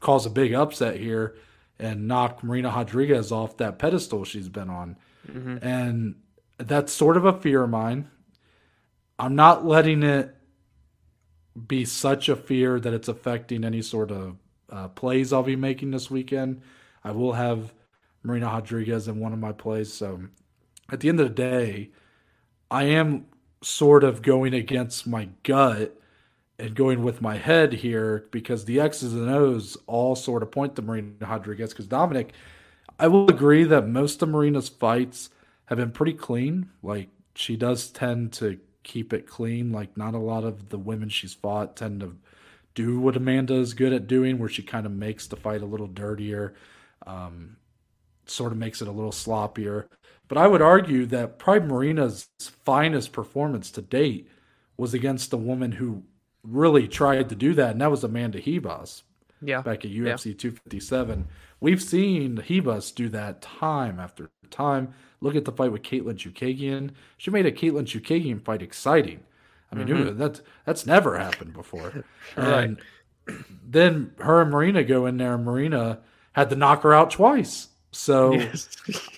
cause 0.00 0.26
a 0.26 0.30
big 0.30 0.54
upset 0.54 0.96
here 0.96 1.36
and 1.78 2.08
knock 2.08 2.42
Marina 2.42 2.68
Rodriguez 2.68 3.30
off 3.30 3.56
that 3.58 3.78
pedestal 3.78 4.24
she's 4.24 4.48
been 4.48 4.70
on. 4.70 4.96
Mm-hmm. 5.30 5.58
And 5.62 6.16
that's 6.58 6.92
sort 6.92 7.16
of 7.16 7.24
a 7.24 7.38
fear 7.38 7.64
of 7.64 7.70
mine. 7.70 8.10
I'm 9.18 9.36
not 9.36 9.64
letting 9.64 10.02
it 10.02 10.34
be 11.66 11.84
such 11.84 12.28
a 12.28 12.36
fear 12.36 12.78
that 12.78 12.94
it's 12.94 13.08
affecting 13.08 13.64
any 13.64 13.82
sort 13.82 14.10
of 14.10 14.36
uh, 14.70 14.88
plays 14.88 15.32
I'll 15.32 15.42
be 15.42 15.56
making 15.56 15.90
this 15.90 16.10
weekend. 16.10 16.62
I 17.02 17.12
will 17.12 17.32
have 17.32 17.72
Marina 18.22 18.46
Rodriguez 18.46 19.08
in 19.08 19.18
one 19.18 19.32
of 19.32 19.38
my 19.38 19.52
plays. 19.52 19.92
So 19.92 20.20
at 20.90 21.00
the 21.00 21.08
end 21.08 21.20
of 21.20 21.28
the 21.28 21.34
day, 21.34 21.90
I 22.70 22.84
am 22.84 23.26
sort 23.62 24.04
of 24.04 24.22
going 24.22 24.54
against 24.54 25.06
my 25.06 25.28
gut 25.42 25.97
and 26.58 26.74
going 26.74 27.02
with 27.02 27.22
my 27.22 27.36
head 27.36 27.72
here 27.72 28.26
because 28.30 28.64
the 28.64 28.80
X's 28.80 29.14
and 29.14 29.30
O's 29.30 29.76
all 29.86 30.16
sort 30.16 30.42
of 30.42 30.50
point 30.50 30.74
to 30.76 30.82
Marina 30.82 31.12
Rodriguez. 31.20 31.70
Because 31.70 31.86
Dominic, 31.86 32.32
I 32.98 33.08
will 33.08 33.28
agree 33.28 33.64
that 33.64 33.86
most 33.86 34.22
of 34.22 34.28
Marina's 34.28 34.68
fights 34.68 35.30
have 35.66 35.78
been 35.78 35.92
pretty 35.92 36.14
clean. 36.14 36.70
Like 36.82 37.08
she 37.34 37.56
does 37.56 37.88
tend 37.88 38.32
to 38.34 38.58
keep 38.82 39.12
it 39.12 39.26
clean. 39.26 39.70
Like 39.70 39.96
not 39.96 40.14
a 40.14 40.18
lot 40.18 40.44
of 40.44 40.70
the 40.70 40.78
women 40.78 41.08
she's 41.08 41.34
fought 41.34 41.76
tend 41.76 42.00
to 42.00 42.16
do 42.74 42.98
what 42.98 43.16
Amanda 43.16 43.54
is 43.54 43.74
good 43.74 43.92
at 43.92 44.06
doing, 44.06 44.38
where 44.38 44.48
she 44.48 44.62
kind 44.62 44.86
of 44.86 44.92
makes 44.92 45.26
the 45.26 45.36
fight 45.36 45.62
a 45.62 45.66
little 45.66 45.86
dirtier, 45.86 46.54
um, 47.06 47.56
sort 48.26 48.52
of 48.52 48.58
makes 48.58 48.82
it 48.82 48.88
a 48.88 48.92
little 48.92 49.12
sloppier. 49.12 49.86
But 50.28 50.38
I 50.38 50.46
would 50.46 50.62
argue 50.62 51.06
that 51.06 51.38
Pride 51.38 51.66
Marina's 51.66 52.28
finest 52.64 53.12
performance 53.12 53.70
to 53.72 53.82
date 53.82 54.28
was 54.76 54.94
against 54.94 55.32
a 55.32 55.38
woman 55.38 55.72
who 55.72 56.04
really 56.48 56.88
tried 56.88 57.28
to 57.28 57.34
do 57.34 57.54
that, 57.54 57.72
and 57.72 57.80
that 57.80 57.90
was 57.90 58.04
Amanda 58.04 58.40
Ribas. 58.40 59.02
Yeah. 59.40 59.60
Back 59.62 59.84
at 59.84 59.92
UFC 59.92 60.26
yeah. 60.26 60.38
257. 60.38 61.28
We've 61.60 61.82
seen 61.82 62.38
Ribas 62.38 62.94
do 62.94 63.08
that 63.10 63.40
time 63.40 64.00
after 64.00 64.30
time. 64.50 64.94
Look 65.20 65.36
at 65.36 65.44
the 65.44 65.52
fight 65.52 65.72
with 65.72 65.82
Katlyn 65.82 66.16
Chookagian. 66.16 66.90
She 67.16 67.30
made 67.30 67.46
a 67.46 67.52
Katlyn 67.52 67.84
Chookagian 67.84 68.42
fight 68.42 68.62
exciting. 68.62 69.20
I 69.70 69.76
mean, 69.76 69.88
mm-hmm. 69.88 70.18
that 70.18 70.40
that's 70.64 70.86
never 70.86 71.18
happened 71.18 71.52
before. 71.52 72.04
right. 72.36 72.64
And 72.64 72.80
then 73.66 74.12
her 74.18 74.40
and 74.40 74.50
Marina 74.50 74.82
go 74.82 75.06
in 75.06 75.18
there, 75.18 75.34
and 75.34 75.44
Marina 75.44 76.00
had 76.32 76.50
to 76.50 76.56
knock 76.56 76.82
her 76.82 76.94
out 76.94 77.10
twice. 77.10 77.68
So 77.90 78.32
yes. 78.34 78.68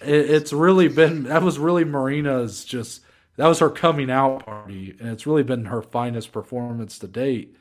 it, 0.01 0.31
it's 0.31 0.53
really 0.53 0.89
been 0.89 1.25
that 1.25 1.43
was 1.43 1.59
really 1.59 1.85
Marina's 1.85 2.65
just 2.65 3.03
that 3.41 3.49
was 3.49 3.61
her 3.61 3.71
coming 3.71 4.11
out 4.11 4.45
party, 4.45 4.95
and 5.01 5.09
it's 5.09 5.27
really 5.27 5.43
been 5.43 5.65
her 5.65 5.81
finest 5.81 6.31
performance 6.31 6.99
to 6.99 7.09
date. 7.09 7.57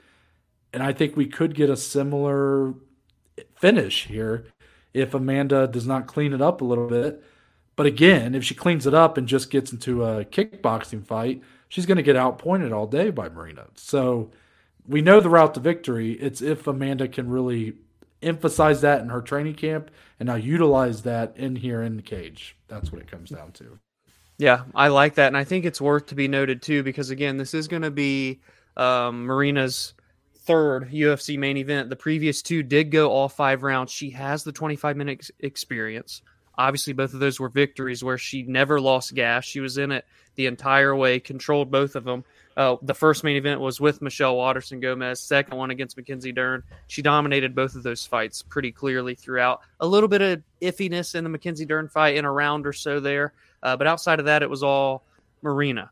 And 0.74 0.84
I 0.84 0.92
think 0.92 1.16
we 1.16 1.26
could 1.26 1.56
get 1.56 1.70
a 1.70 1.78
similar 1.78 2.74
finish 3.56 4.08
here 4.08 4.48
if 4.94 5.14
Amanda 5.14 5.68
does 5.68 5.88
not 5.88 6.06
clean 6.06 6.34
it 6.34 6.42
up 6.42 6.60
a 6.60 6.66
little 6.66 6.90
bit. 6.90 7.24
But 7.78 7.86
again, 7.86 8.36
if 8.36 8.44
she 8.44 8.56
cleans 8.56 8.86
it 8.86 8.94
up 8.94 9.18
and 9.18 9.26
just 9.26 9.50
gets 9.50 9.72
into 9.72 10.04
a 10.04 10.26
kickboxing 10.26 11.06
fight, 11.06 11.42
she's 11.70 11.86
going 11.86 11.96
to 11.96 12.04
get 12.04 12.18
outpointed 12.18 12.74
all 12.74 12.86
day 12.86 13.10
by 13.10 13.30
Marina. 13.30 13.68
So 13.76 14.32
we 14.86 15.02
know 15.02 15.22
the 15.22 15.30
route 15.30 15.54
to 15.54 15.62
victory. 15.62 16.12
It's 16.12 16.42
if 16.42 16.68
Amanda 16.68 17.08
can 17.08 17.30
really 17.30 17.76
emphasize 18.22 18.82
that 18.82 19.00
in 19.00 19.08
her 19.08 19.22
training 19.22 19.56
camp 19.56 19.92
and 20.20 20.28
now 20.28 20.36
utilize 20.36 21.04
that 21.04 21.38
in 21.38 21.56
here 21.56 21.82
in 21.82 21.96
the 21.96 22.02
cage. 22.02 22.58
That's 22.68 22.92
what 22.92 23.02
it 23.02 23.10
comes 23.10 23.30
down 23.30 23.54
to. 23.54 23.80
Yeah, 24.40 24.64
I 24.74 24.88
like 24.88 25.16
that, 25.16 25.28
and 25.28 25.36
I 25.36 25.44
think 25.44 25.66
it's 25.66 25.82
worth 25.82 26.08
to 26.08 26.16
be 26.16 26.30
noted 26.30 26.62
too 26.62 26.82
because 26.82 27.10
again, 27.10 27.36
this 27.36 27.54
is 27.54 27.68
going 27.68 27.82
to 27.82 27.92
be 27.92 28.40
um, 28.78 29.26
Marina's 29.26 29.94
third 30.38 30.90
UFC 30.92 31.38
main 31.38 31.58
event. 31.58 31.90
The 31.90 31.98
previous 31.98 32.42
two 32.42 32.64
did 32.64 32.90
go 32.90 33.12
all 33.12 33.28
five 33.28 33.64
rounds. 33.64 33.92
She 33.92 34.12
has 34.12 34.46
the 34.46 34.54
25 34.54 34.96
minute 34.96 35.12
ex- 35.20 35.32
experience. 35.42 36.22
Obviously, 36.58 36.94
both 36.94 37.14
of 37.14 37.20
those 37.20 37.38
were 37.38 37.50
victories 37.50 38.02
where 38.02 38.18
she 38.18 38.44
never 38.44 38.80
lost 38.80 39.14
gas. 39.14 39.44
She 39.44 39.60
was 39.60 39.78
in 39.78 39.92
it 39.92 40.06
the 40.36 40.46
entire 40.46 40.96
way, 40.96 41.20
controlled 41.20 41.70
both 41.70 41.98
of 41.98 42.06
them. 42.06 42.24
Uh, 42.56 42.78
the 42.82 42.94
first 42.94 43.26
main 43.26 43.36
event 43.36 43.60
was 43.60 43.80
with 43.80 44.02
Michelle 44.02 44.36
Waterson 44.38 44.80
Gomez, 44.80 45.20
second 45.20 45.58
one 45.58 45.70
against 45.70 45.98
Mackenzie 45.98 46.32
Dern. 46.32 46.64
She 46.88 47.02
dominated 47.02 47.56
both 47.56 47.76
of 47.76 47.84
those 47.84 48.06
fights 48.06 48.42
pretty 48.42 48.72
clearly 48.72 49.16
throughout. 49.16 49.62
A 49.82 49.88
little 49.88 50.10
bit 50.10 50.22
of 50.22 50.44
iffiness 50.62 51.16
in 51.16 51.24
the 51.24 51.30
Mackenzie 51.30 51.66
Dern 51.66 51.90
fight 51.90 52.16
in 52.16 52.26
a 52.26 52.32
round 52.32 52.66
or 52.66 52.74
so 52.74 53.00
there, 53.00 53.34
uh, 53.64 53.76
but 53.78 53.88
outside 53.88 54.20
of 54.20 54.26
that, 54.26 54.44
it 54.44 54.50
was 54.50 54.64
all 54.64 55.04
Marina. 55.42 55.92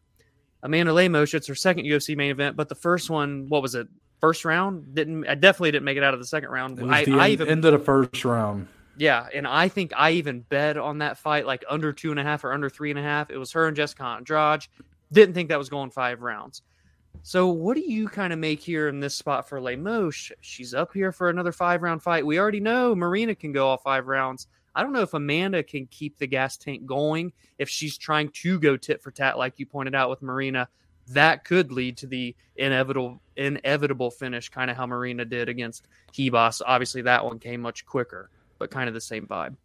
Amanda 0.63 0.93
Lemos, 0.93 1.33
it's 1.33 1.47
her 1.47 1.55
second 1.55 1.86
UFC 1.86 2.15
main 2.15 2.31
event, 2.31 2.55
but 2.55 2.69
the 2.69 2.75
first 2.75 3.09
one, 3.09 3.45
what 3.50 3.62
was 3.62 3.75
it? 3.75 3.88
First 4.19 4.45
round 4.45 4.95
didn't. 4.95 5.27
I 5.27 5.36
definitely 5.36 5.71
didn't 5.71 5.86
make 5.86 5.97
it 5.97 6.03
out 6.03 6.15
of 6.15 6.19
the 6.19 6.25
second 6.25 6.50
round. 6.50 6.79
I, 6.91 7.05
the 7.05 7.19
I 7.19 7.29
even 7.29 7.47
ended 7.47 7.74
the 7.74 7.79
first 7.79 8.25
round. 8.25 8.67
Yeah, 8.97 9.27
and 9.31 9.45
I 9.45 9.67
think 9.67 9.93
I 9.95 10.12
even 10.12 10.41
bet 10.41 10.75
on 10.75 10.97
that 11.00 11.19
fight 11.19 11.45
like 11.45 11.63
under 11.69 11.93
two 11.93 12.09
and 12.09 12.19
a 12.19 12.24
half 12.24 12.43
or 12.43 12.51
under 12.51 12.67
three 12.67 12.89
and 12.89 12.97
a 12.97 13.03
half. 13.03 13.29
It 13.29 13.38
was 13.38 13.51
her 13.51 13.67
and 13.67 13.77
Jessica 13.77 14.03
Andrade. 14.03 14.65
Didn't 15.12 15.36
think 15.36 15.50
that 15.50 15.59
was 15.59 15.69
going 15.69 15.91
five 15.91 16.21
rounds. 16.21 16.63
So 17.21 17.47
what 17.47 17.75
do 17.75 17.81
you 17.81 18.07
kind 18.07 18.33
of 18.33 18.39
make 18.39 18.59
here 18.59 18.88
in 18.88 19.00
this 19.00 19.15
spot 19.15 19.47
for 19.47 19.62
Lemos? 19.62 20.31
She's 20.41 20.74
up 20.74 20.93
here 20.93 21.12
for 21.12 21.29
another 21.29 21.51
five 21.51 21.83
round 21.83 22.01
fight. 22.01 22.25
We 22.25 22.39
already 22.39 22.59
know 22.59 22.95
Marina 22.95 23.36
can 23.36 23.51
go 23.51 23.67
all 23.67 23.77
five 23.77 24.07
rounds. 24.07 24.47
I 24.77 24.84
don't 24.84 24.93
know 24.93 25.01
if 25.01 25.13
Amanda 25.13 25.63
can 25.63 25.88
keep 25.88 26.17
the 26.17 26.27
gas 26.27 26.55
tank 26.55 26.86
going 26.86 27.34
if 27.57 27.67
she's 27.67 27.98
trying 27.98 28.29
to 28.29 28.60
go 28.60 28.77
tit 28.77 29.01
for 29.01 29.12
tat, 29.12 29.38
like 29.38 29.55
you 29.57 29.65
pointed 29.65 29.96
out 29.96 30.10
with 30.10 30.22
Marina. 30.22 30.69
That 31.10 31.43
could 31.43 31.72
lead 31.72 31.98
to 31.98 32.07
the 32.07 32.36
inevitable 32.55 33.22
inevitable 33.36 34.12
finish, 34.12 34.50
kind 34.50 34.69
of 34.69 34.77
how 34.77 34.86
Marina 34.86 35.25
did 35.25 35.50
against 35.50 35.88
Ribas. 36.13 36.62
Obviously, 36.65 37.01
that 37.03 37.25
one 37.25 37.39
came 37.39 37.62
much 37.62 37.86
quicker 37.86 38.29
but 38.57 38.72
kind 38.72 38.88
of 38.88 38.93
the 38.93 39.01
same 39.01 39.27
vibe. 39.27 39.55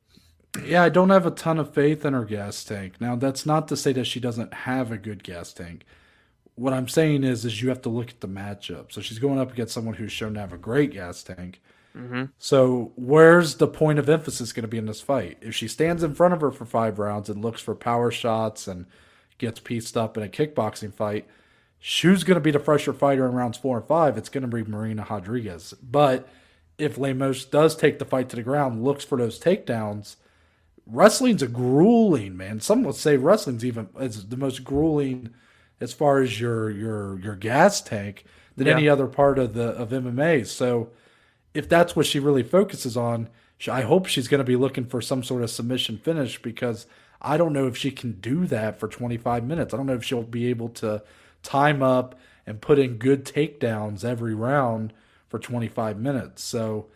Yeah, 0.64 0.82
I 0.82 0.90
don't 0.90 1.10
have 1.10 1.26
a 1.26 1.30
ton 1.30 1.58
of 1.58 1.72
faith 1.72 2.04
in 2.04 2.12
her 2.12 2.24
gas 2.24 2.62
tank. 2.62 3.00
Now, 3.00 3.16
that's 3.16 3.46
not 3.46 3.68
to 3.68 3.76
say 3.76 3.92
that 3.94 4.04
she 4.04 4.20
doesn't 4.20 4.52
have 4.52 4.92
a 4.92 4.98
good 4.98 5.24
gas 5.24 5.52
tank. 5.52 5.84
What 6.56 6.74
I'm 6.74 6.88
saying 6.88 7.24
is, 7.24 7.46
is 7.46 7.62
you 7.62 7.70
have 7.70 7.80
to 7.82 7.88
look 7.88 8.10
at 8.10 8.20
the 8.20 8.28
matchup. 8.28 8.92
So 8.92 9.00
she's 9.00 9.18
going 9.18 9.38
up 9.38 9.52
against 9.52 9.72
someone 9.72 9.94
who's 9.94 10.12
shown 10.12 10.34
to 10.34 10.40
have 10.40 10.52
a 10.52 10.58
great 10.58 10.92
gas 10.92 11.22
tank. 11.22 11.62
Mm-hmm. 11.96 12.24
So 12.38 12.92
where's 12.96 13.56
the 13.56 13.68
point 13.68 13.98
of 13.98 14.08
emphasis 14.08 14.52
going 14.52 14.62
to 14.62 14.68
be 14.68 14.78
in 14.78 14.86
this 14.86 15.00
fight? 15.00 15.38
If 15.40 15.54
she 15.54 15.68
stands 15.68 16.02
in 16.02 16.14
front 16.14 16.34
of 16.34 16.40
her 16.40 16.50
for 16.50 16.64
five 16.64 16.98
rounds 16.98 17.28
and 17.28 17.42
looks 17.42 17.60
for 17.60 17.74
power 17.74 18.10
shots 18.10 18.66
and 18.66 18.86
gets 19.38 19.60
pieced 19.60 19.96
up 19.96 20.16
in 20.16 20.22
a 20.22 20.28
kickboxing 20.28 20.94
fight, 20.94 21.26
who's 22.00 22.24
going 22.24 22.36
to 22.36 22.40
be 22.40 22.50
the 22.50 22.58
fresher 22.58 22.92
fighter 22.92 23.26
in 23.26 23.34
rounds 23.34 23.58
four 23.58 23.78
and 23.78 23.86
five? 23.86 24.16
It's 24.16 24.28
going 24.28 24.48
to 24.48 24.48
be 24.48 24.62
Marina 24.62 25.06
Rodriguez. 25.08 25.74
But 25.82 26.28
if 26.78 26.96
Lemos 26.96 27.44
does 27.44 27.76
take 27.76 27.98
the 27.98 28.04
fight 28.04 28.28
to 28.30 28.36
the 28.36 28.42
ground, 28.42 28.82
looks 28.82 29.04
for 29.04 29.18
those 29.18 29.38
takedowns, 29.38 30.16
wrestling's 30.86 31.42
a 31.42 31.48
grueling 31.48 32.36
man. 32.36 32.60
Some 32.60 32.84
would 32.84 32.94
say 32.94 33.16
wrestling's 33.16 33.64
even 33.64 33.88
is 34.00 34.28
the 34.28 34.36
most 34.36 34.64
grueling 34.64 35.30
as 35.80 35.92
far 35.92 36.20
as 36.20 36.40
your 36.40 36.70
your 36.70 37.18
your 37.20 37.36
gas 37.36 37.80
tank 37.80 38.24
than 38.56 38.66
Yeah. 38.66 38.74
any 38.74 38.88
other 38.88 39.06
part 39.06 39.38
of 39.38 39.54
the 39.54 39.68
of 39.70 39.90
MMA. 39.90 40.46
So 40.46 40.90
if 41.54 41.68
that's 41.68 41.94
what 41.94 42.06
she 42.06 42.18
really 42.18 42.42
focuses 42.42 42.96
on, 42.96 43.28
I 43.70 43.82
hope 43.82 44.06
she's 44.06 44.28
going 44.28 44.38
to 44.38 44.44
be 44.44 44.56
looking 44.56 44.86
for 44.86 45.00
some 45.00 45.22
sort 45.22 45.42
of 45.42 45.50
submission 45.50 45.98
finish 45.98 46.40
because 46.40 46.86
I 47.20 47.36
don't 47.36 47.52
know 47.52 47.68
if 47.68 47.76
she 47.76 47.90
can 47.90 48.12
do 48.20 48.46
that 48.46 48.80
for 48.80 48.88
25 48.88 49.44
minutes. 49.44 49.72
I 49.72 49.76
don't 49.76 49.86
know 49.86 49.94
if 49.94 50.04
she'll 50.04 50.22
be 50.22 50.46
able 50.48 50.70
to 50.70 51.02
time 51.42 51.82
up 51.82 52.18
and 52.46 52.60
put 52.60 52.78
in 52.78 52.96
good 52.96 53.24
takedowns 53.24 54.04
every 54.04 54.34
round 54.34 54.92
for 55.28 55.38
25 55.38 55.98
minutes. 55.98 56.42
So 56.42 56.86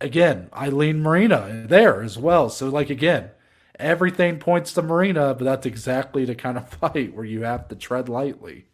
again, 0.00 0.48
Eileen 0.54 1.02
Marina 1.02 1.64
there 1.66 2.02
as 2.02 2.18
well. 2.18 2.50
So 2.50 2.68
like 2.68 2.90
again, 2.90 3.30
everything 3.78 4.38
points 4.38 4.74
to 4.74 4.82
Marina, 4.82 5.34
but 5.34 5.44
that's 5.44 5.66
exactly 5.66 6.24
the 6.24 6.34
kind 6.34 6.58
of 6.58 6.68
fight 6.80 7.14
where 7.14 7.24
you 7.24 7.42
have 7.42 7.68
to 7.68 7.74
tread 7.74 8.08
lightly. 8.08 8.66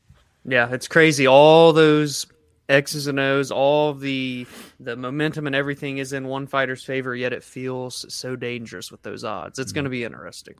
Yeah, 0.44 0.70
it's 0.72 0.88
crazy. 0.88 1.26
All 1.26 1.72
those 1.72 2.26
X's 2.68 3.06
and 3.06 3.20
O's, 3.20 3.50
all 3.50 3.94
the 3.94 4.46
the 4.80 4.96
momentum 4.96 5.46
and 5.46 5.54
everything 5.54 5.98
is 5.98 6.12
in 6.12 6.26
one 6.26 6.46
fighter's 6.46 6.84
favor, 6.84 7.14
yet 7.14 7.32
it 7.32 7.44
feels 7.44 8.04
so 8.12 8.36
dangerous 8.36 8.90
with 8.90 9.02
those 9.02 9.24
odds. 9.24 9.58
It's 9.58 9.70
mm-hmm. 9.70 9.76
going 9.76 9.84
to 9.84 9.90
be 9.90 10.04
interesting. 10.04 10.54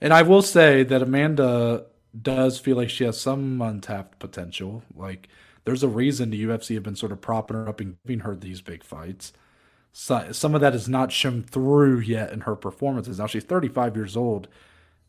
And 0.00 0.12
I 0.12 0.22
will 0.22 0.42
say 0.42 0.84
that 0.84 1.02
Amanda 1.02 1.86
does 2.20 2.58
feel 2.58 2.76
like 2.76 2.90
she 2.90 3.04
has 3.04 3.20
some 3.20 3.60
untapped 3.60 4.18
potential. 4.18 4.82
Like 4.94 5.28
there's 5.64 5.82
a 5.82 5.88
reason 5.88 6.30
the 6.30 6.44
UFC 6.44 6.74
have 6.74 6.82
been 6.82 6.96
sort 6.96 7.12
of 7.12 7.20
propping 7.20 7.56
her 7.56 7.68
up 7.68 7.80
and 7.80 7.96
giving 8.06 8.20
her 8.20 8.36
these 8.36 8.60
big 8.60 8.84
fights. 8.84 9.32
So, 9.92 10.32
some 10.32 10.54
of 10.54 10.60
that 10.60 10.74
is 10.74 10.88
not 10.88 11.10
shown 11.10 11.42
through 11.42 12.00
yet 12.00 12.32
in 12.32 12.42
her 12.42 12.54
performances. 12.54 13.18
Now 13.18 13.26
she's 13.26 13.44
35 13.44 13.96
years 13.96 14.16
old. 14.16 14.48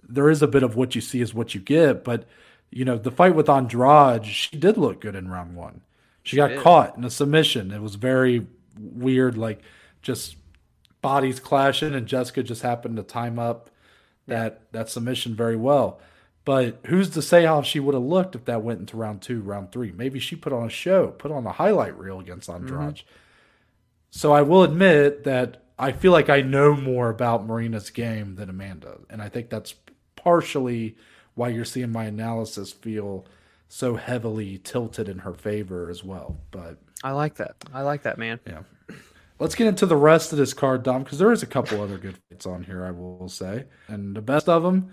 There 0.02 0.30
is 0.30 0.42
a 0.42 0.48
bit 0.48 0.64
of 0.64 0.76
what 0.76 0.96
you 0.96 1.02
see 1.02 1.22
is 1.22 1.34
what 1.34 1.54
you 1.54 1.62
get, 1.62 2.04
but 2.04 2.26
you 2.72 2.86
know 2.86 2.98
the 2.98 3.12
fight 3.12 3.36
with 3.36 3.50
Andrade, 3.50 4.26
she 4.26 4.58
did 4.58 4.78
look 4.78 5.02
good 5.02 5.16
in 5.16 5.30
round 5.30 5.56
one. 5.56 5.82
She, 6.30 6.38
got 6.38 6.58
caught 6.58 6.98
in 6.98 7.04
a 7.04 7.10
submission. 7.10 7.72
It 7.72 7.82
was 7.82 7.96
very 7.96 8.46
weird, 8.80 9.38
like 9.38 9.62
just 10.02 10.36
bodies 11.02 11.40
clashing, 11.40 11.94
and 11.94 12.08
Jessica 12.08 12.44
just 12.44 12.62
happened 12.62 12.98
to 12.98 13.04
time 13.04 13.40
up 13.40 13.70
that 14.28 14.72
that 14.72 14.90
submission 14.90 15.36
very 15.36 15.56
well. 15.56 16.00
But 16.46 16.80
who's 16.86 17.10
to 17.12 17.22
say 17.22 17.46
how 17.46 17.62
she 17.62 17.80
would 17.80 17.94
have 17.94 18.04
looked 18.04 18.36
if 18.36 18.46
that 18.46 18.64
went 18.64 18.80
into 18.80 18.98
round 18.98 19.22
two, 19.22 19.42
round 19.42 19.72
three? 19.72 19.92
Maybe 19.92 20.20
she 20.20 20.36
put 20.36 20.54
on 20.54 20.66
a 20.66 20.70
show, 20.70 21.08
put 21.08 21.32
on 21.32 21.46
a 21.46 21.52
highlight 21.52 21.98
reel 21.98 22.20
against 22.20 22.50
mm-hmm. 22.50 22.66
Andrade. 22.68 23.02
So 24.12 24.32
I 24.32 24.42
will 24.42 24.64
admit 24.64 25.24
that 25.26 25.64
I 25.78 25.92
feel 25.92 26.12
like 26.12 26.30
I 26.30 26.42
know 26.42 26.76
more 26.76 27.10
about 27.10 27.46
Marina's 27.46 27.90
game 27.90 28.36
than 28.36 28.50
Amanda, 28.50 28.98
and 29.10 29.22
I 29.22 29.30
think 29.30 29.50
that's 29.50 29.76
partially 30.16 30.96
why 31.36 31.50
you're 31.50 31.66
seeing 31.66 31.92
my 31.92 32.06
analysis 32.06 32.72
feel 32.72 33.26
so 33.70 33.96
heavily 33.96 34.58
tilted 34.58 35.08
in 35.08 35.20
her 35.20 35.34
favor 35.34 35.90
as 35.90 36.04
well. 36.04 36.38
But 36.52 36.80
I 37.04 37.12
like 37.12 37.36
that. 37.36 37.56
I 37.74 37.84
like 37.84 38.04
that, 38.04 38.18
man. 38.18 38.40
yeah. 38.46 38.64
Let's 39.38 39.56
get 39.56 39.68
into 39.68 39.86
the 39.86 39.96
rest 39.96 40.34
of 40.34 40.38
this 40.38 40.54
card, 40.54 40.84
Dom, 40.84 41.04
because 41.04 41.18
there 41.18 41.32
is 41.32 41.44
a 41.44 41.48
couple 41.48 41.82
other 41.82 41.98
good 41.98 42.18
fights 42.30 42.46
on 42.46 42.64
here, 42.64 42.84
I 42.84 42.92
will 42.92 43.30
say. 43.30 43.66
And 43.88 44.14
the 44.14 44.22
best 44.22 44.50
of 44.50 44.64
them 44.64 44.92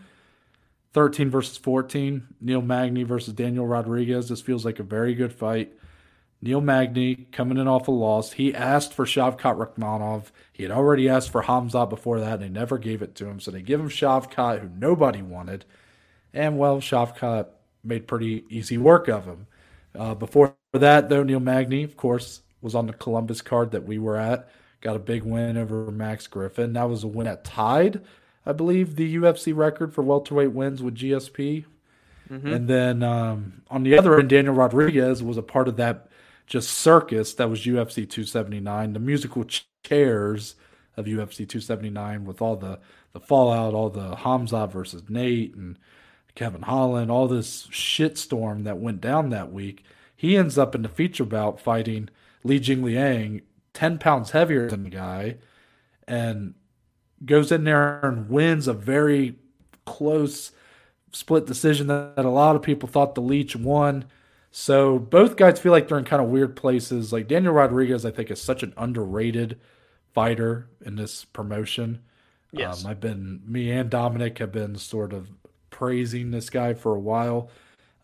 13 0.93 1.31
versus 1.31 1.57
14. 1.57 2.29
Neil 2.41 2.63
Magny 2.63 3.03
versus 3.03 3.35
Daniel 3.35 3.67
Rodriguez. 3.67 4.29
This 4.29 4.41
feels 4.41 4.65
like 4.65 4.79
a 4.79 4.85
very 4.85 5.15
good 5.15 5.33
fight. 5.33 5.73
Neil 6.41 6.61
Magny 6.61 7.27
coming 7.33 7.59
in 7.59 7.67
off 7.67 7.89
a 7.89 7.91
loss. 7.91 8.33
He 8.33 8.55
asked 8.55 8.93
for 8.93 9.05
Shavkat 9.05 9.57
Rakhmonov. 9.57 10.27
He 10.53 10.63
had 10.63 10.71
already 10.71 11.09
asked 11.09 11.31
for 11.31 11.43
Hamza 11.43 11.87
before 11.87 12.21
that, 12.21 12.35
and 12.35 12.43
they 12.43 12.49
never 12.49 12.79
gave 12.79 13.03
it 13.03 13.17
to 13.17 13.27
him. 13.27 13.41
So 13.41 13.51
they 13.51 13.63
give 13.63 13.81
him 13.81 13.89
Shavkat, 13.89 14.61
who 14.61 14.69
nobody 14.69 15.23
wanted. 15.23 15.65
And, 16.33 16.57
well, 16.57 16.79
Shavkat 16.79 17.49
made 17.87 18.07
pretty 18.07 18.45
easy 18.49 18.79
work 18.79 19.09
of 19.09 19.25
him. 19.25 19.47
Uh, 19.95 20.15
before 20.15 20.55
that, 20.73 21.09
though, 21.09 21.23
Neil 21.23 21.41
Magny, 21.41 21.83
of 21.83 21.97
course, 21.97 22.43
was 22.61 22.75
on 22.75 22.87
the 22.87 22.93
Columbus 22.93 23.41
card 23.41 23.71
that 23.71 23.85
we 23.87 23.99
were 23.99 24.17
at. 24.17 24.49
Got 24.81 24.97
a 24.97 25.01
big 25.01 25.23
win 25.23 25.57
over 25.57 25.91
Max 25.91 26.27
Griffin. 26.27 26.75
That 26.75 26.89
was 26.89 27.03
a 27.03 27.09
win 27.09 27.27
that 27.27 27.45
tied, 27.45 28.03
I 28.45 28.53
believe, 28.53 28.97
the 28.97 29.17
UFC 29.17 29.57
record 29.57 29.95
for 29.95 30.03
welterweight 30.03 30.53
wins 30.53 30.83
with 30.83 30.97
GSP. 30.97 31.65
And 32.55 32.69
then 32.69 33.03
um, 33.03 33.63
on 33.71 33.85
the 33.85 33.97
other 33.97 34.19
end, 34.19 34.29
Daniel 34.29 34.55
Rodriguez 34.55 35.23
was 35.23 35.37
a 35.37 35.43
part 35.43 35.69
of 35.69 35.77
that 35.77 36.09
just 36.47 36.71
circus 36.71 37.35
that 37.35 37.51
was 37.51 37.61
UFC 37.65 38.09
279, 38.09 38.93
the 38.93 39.01
musical 39.01 39.45
chairs 39.85 40.55
of 40.97 41.07
UFC 41.07 41.39
279 41.39 42.25
with 42.25 42.41
all 42.41 42.57
the, 42.57 42.79
the 43.13 43.21
fallout, 43.21 43.75
all 43.75 43.91
the 43.91 44.17
Hamza 44.17 44.67
versus 44.67 45.03
Nate 45.09 45.55
and 45.55 45.79
Kevin 46.37 46.63
Holland, 46.63 47.11
all 47.11 47.27
this 47.27 47.67
shitstorm 47.69 48.63
that 48.65 48.79
went 48.79 49.01
down 49.01 49.31
that 49.31 49.53
week. 49.53 49.83
He 50.15 50.37
ends 50.37 50.57
up 50.57 50.75
in 50.75 50.83
the 50.83 50.89
feature 50.89 51.25
bout 51.25 51.61
fighting 51.61 52.11
Li 52.45 52.61
Jingliang, 52.61 53.43
10 53.75 53.99
pounds 53.99 54.31
heavier 54.31 54.71
than 54.71 54.85
the 54.85 54.91
guy, 54.91 55.39
and 56.07 56.55
goes 57.25 57.51
in 57.51 57.65
there 57.65 58.01
and 58.05 58.29
wins 58.29 58.69
a 58.69 58.73
very 58.73 59.37
close 59.85 60.53
split 61.11 61.47
decision 61.47 61.87
that, 61.87 62.17
that 62.17 62.25
a 62.25 62.31
lot 62.31 62.55
of 62.55 62.63
people 62.63 62.89
thought 62.89 63.15
the 63.15 63.21
Leech 63.23 63.57
won. 63.57 64.05
So 64.51 64.99
both 64.99 65.37
guys 65.37 65.59
feel 65.59 65.73
like 65.73 65.89
they're 65.89 65.99
in 65.99 66.05
kind 66.05 66.23
of 66.23 66.29
weird 66.29 66.55
places. 66.57 67.13
Like 67.13 67.29
Daniel 67.29 67.53
Rodriguez, 67.53 68.05
I 68.05 68.11
think, 68.11 68.31
is 68.31 68.41
such 68.41 68.63
an 68.63 68.75
underrated 68.77 69.59
fighter 70.15 70.69
in 70.85 70.97
this 70.97 71.25
promotion. 71.25 72.03
Yes. 72.53 72.85
Um, 72.85 72.91
I've 72.91 73.01
been 73.01 73.43
me 73.47 73.71
and 73.71 73.91
Dominic 73.91 74.39
have 74.39 74.53
been 74.53 74.77
sort 74.77 75.13
of 75.13 75.29
praising 75.77 76.31
this 76.31 76.49
guy 76.49 76.73
for 76.73 76.95
a 76.95 76.99
while. 76.99 77.51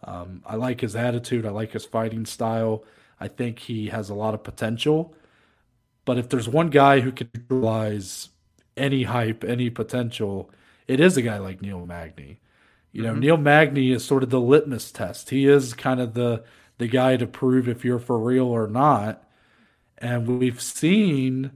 Um, 0.04 0.42
I 0.44 0.56
like 0.56 0.82
his 0.82 0.94
attitude. 0.94 1.46
I 1.46 1.50
like 1.50 1.72
his 1.72 1.86
fighting 1.86 2.26
style. 2.26 2.84
I 3.18 3.28
think 3.28 3.60
he 3.60 3.86
has 3.88 4.10
a 4.10 4.14
lot 4.14 4.34
of 4.34 4.44
potential. 4.44 5.14
But 6.04 6.18
if 6.18 6.28
there's 6.28 6.48
one 6.48 6.68
guy 6.68 7.00
who 7.00 7.12
can 7.12 7.30
realize 7.48 8.28
any 8.76 9.04
hype, 9.04 9.42
any 9.42 9.70
potential, 9.70 10.50
it 10.86 11.00
is 11.00 11.16
a 11.16 11.22
guy 11.22 11.38
like 11.38 11.62
Neil 11.62 11.86
Magny. 11.86 12.40
You 12.90 13.04
know, 13.04 13.14
Neil 13.14 13.38
Magny 13.38 13.90
is 13.90 14.04
sort 14.04 14.22
of 14.22 14.28
the 14.28 14.40
litmus 14.40 14.92
test. 14.92 15.30
He 15.30 15.46
is 15.46 15.72
kind 15.72 15.98
of 15.98 16.12
the 16.12 16.44
the 16.76 16.88
guy 16.88 17.16
to 17.16 17.26
prove 17.26 17.68
if 17.68 17.86
you're 17.86 17.98
for 17.98 18.18
real 18.18 18.48
or 18.48 18.66
not. 18.66 19.26
And 19.96 20.38
we've 20.38 20.60
seen 20.60 21.52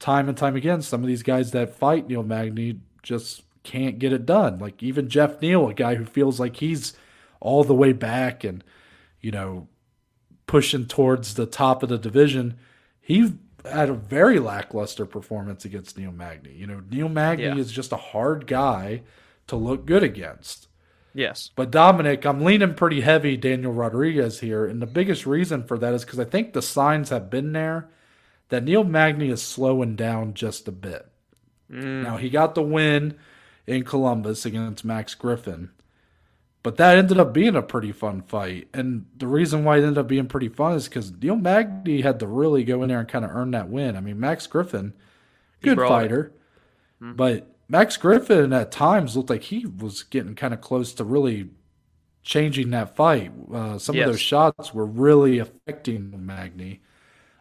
time 0.00 0.28
and 0.28 0.36
time 0.36 0.56
again 0.56 0.82
some 0.82 1.02
of 1.02 1.06
these 1.06 1.22
guys 1.22 1.52
that 1.52 1.76
fight 1.76 2.08
Neil 2.08 2.24
Magny 2.24 2.80
just 3.04 3.42
can't 3.62 3.98
get 3.98 4.12
it 4.12 4.26
done. 4.26 4.58
Like 4.58 4.82
even 4.82 5.08
Jeff 5.08 5.40
Neal, 5.42 5.68
a 5.68 5.74
guy 5.74 5.94
who 5.96 6.04
feels 6.04 6.40
like 6.40 6.56
he's 6.56 6.94
all 7.40 7.64
the 7.64 7.74
way 7.74 7.92
back 7.92 8.44
and 8.44 8.62
you 9.20 9.30
know 9.30 9.68
pushing 10.46 10.86
towards 10.86 11.34
the 11.34 11.46
top 11.46 11.82
of 11.82 11.88
the 11.88 11.98
division, 11.98 12.56
he 13.00 13.32
had 13.64 13.88
a 13.88 13.94
very 13.94 14.38
lackluster 14.38 15.06
performance 15.06 15.64
against 15.64 15.96
Neil 15.98 16.12
Magny. 16.12 16.52
You 16.52 16.66
know, 16.66 16.82
Neil 16.90 17.08
Magny 17.08 17.44
Yeah. 17.44 17.56
is 17.56 17.70
just 17.70 17.92
a 17.92 17.96
hard 17.96 18.46
guy 18.46 19.02
to 19.46 19.56
look 19.56 19.86
good 19.86 20.02
against. 20.02 20.66
Yes. 21.12 21.50
But 21.56 21.70
Dominic, 21.70 22.24
I'm 22.24 22.42
leaning 22.44 22.74
pretty 22.74 23.00
heavy 23.00 23.36
Daniel 23.36 23.72
Rodriguez 23.72 24.40
here, 24.40 24.64
and 24.64 24.80
the 24.80 24.86
biggest 24.86 25.26
reason 25.26 25.64
for 25.64 25.76
that 25.78 25.92
is 25.92 26.04
because 26.04 26.20
I 26.20 26.24
think 26.24 26.52
the 26.52 26.62
signs 26.62 27.08
have 27.10 27.30
been 27.30 27.52
there 27.52 27.88
that 28.48 28.64
Neil 28.64 28.84
Magny 28.84 29.28
is 29.30 29.42
slowing 29.42 29.94
down 29.96 30.34
just 30.34 30.66
a 30.68 30.72
bit. 30.72 31.06
Mm. 31.70 32.02
Now 32.02 32.16
he 32.16 32.30
got 32.30 32.54
the 32.54 32.62
win 32.62 33.16
in 33.66 33.84
Columbus 33.84 34.44
against 34.46 34.84
Max 34.84 35.14
Griffin, 35.14 35.70
but 36.62 36.76
that 36.76 36.98
ended 36.98 37.18
up 37.18 37.32
being 37.32 37.56
a 37.56 37.62
pretty 37.62 37.92
fun 37.92 38.22
fight. 38.22 38.68
And 38.74 39.06
the 39.16 39.26
reason 39.26 39.64
why 39.64 39.76
it 39.78 39.82
ended 39.82 39.98
up 39.98 40.08
being 40.08 40.26
pretty 40.26 40.48
fun 40.48 40.74
is 40.74 40.88
because 40.88 41.12
Neil 41.12 41.36
Magny 41.36 42.00
had 42.02 42.20
to 42.20 42.26
really 42.26 42.64
go 42.64 42.82
in 42.82 42.88
there 42.88 43.00
and 43.00 43.08
kind 43.08 43.24
of 43.24 43.30
earn 43.34 43.50
that 43.52 43.68
win. 43.68 43.96
I 43.96 44.00
mean, 44.00 44.20
Max 44.20 44.46
Griffin, 44.46 44.92
good 45.62 45.78
fighter, 45.78 46.32
but 47.00 47.48
Max 47.68 47.96
Griffin 47.96 48.52
at 48.52 48.72
times 48.72 49.16
looked 49.16 49.30
like 49.30 49.44
he 49.44 49.64
was 49.66 50.02
getting 50.02 50.34
kind 50.34 50.52
of 50.52 50.60
close 50.60 50.92
to 50.94 51.04
really 51.04 51.50
changing 52.22 52.70
that 52.70 52.96
fight. 52.96 53.32
Uh, 53.52 53.78
some 53.78 53.96
Yes. 53.96 54.06
of 54.06 54.12
those 54.12 54.20
shots 54.20 54.74
were 54.74 54.84
really 54.86 55.38
affecting 55.38 56.26
Magny. 56.26 56.80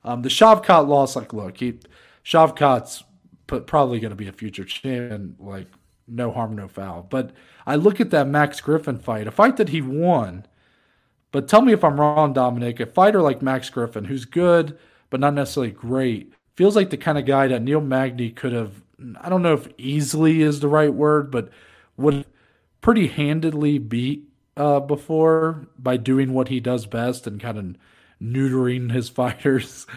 Um, 0.03 0.21
the 0.21 0.29
Shavkat 0.29 0.87
loss, 0.87 1.15
like, 1.17 1.33
look, 1.33 1.57
he 1.57 1.79
Shavkat's 2.23 3.03
put, 3.47 3.67
probably 3.67 3.99
going 3.99 4.11
to 4.11 4.15
be 4.15 4.27
a 4.27 4.31
future 4.31 4.63
champion. 4.63 5.35
Like, 5.39 5.67
no 6.09 6.31
harm, 6.31 6.55
no 6.55 6.67
foul. 6.67 7.07
But 7.09 7.31
I 7.65 7.75
look 7.75 7.99
at 7.99 8.11
that 8.11 8.27
Max 8.27 8.61
Griffin 8.61 8.99
fight, 8.99 9.27
a 9.27 9.31
fight 9.31 9.57
that 9.57 9.69
he 9.69 9.81
won. 9.81 10.45
But 11.31 11.47
tell 11.47 11.61
me 11.61 11.73
if 11.73 11.83
I'm 11.83 11.99
wrong, 11.99 12.33
Dominic. 12.33 12.79
A 12.79 12.85
fighter 12.85 13.21
like 13.21 13.41
Max 13.41 13.69
Griffin, 13.69 14.05
who's 14.05 14.25
good 14.25 14.77
but 15.09 15.19
not 15.19 15.33
necessarily 15.33 15.71
great, 15.71 16.33
feels 16.55 16.75
like 16.75 16.89
the 16.89 16.97
kind 16.97 17.17
of 17.17 17.25
guy 17.25 17.47
that 17.47 17.61
Neil 17.61 17.81
Magny 17.81 18.29
could 18.31 18.53
have. 18.53 18.81
I 19.19 19.29
don't 19.29 19.41
know 19.41 19.53
if 19.53 19.67
easily 19.77 20.41
is 20.41 20.59
the 20.59 20.67
right 20.67 20.93
word, 20.93 21.31
but 21.31 21.49
would 21.97 22.25
pretty 22.81 23.07
handedly 23.07 23.77
beat 23.77 24.29
uh, 24.57 24.79
before 24.79 25.67
by 25.77 25.97
doing 25.97 26.33
what 26.33 26.49
he 26.49 26.59
does 26.59 26.85
best 26.85 27.27
and 27.27 27.39
kind 27.39 27.57
of 27.57 27.75
neutering 28.21 28.91
his 28.91 29.09
fighters. 29.09 29.87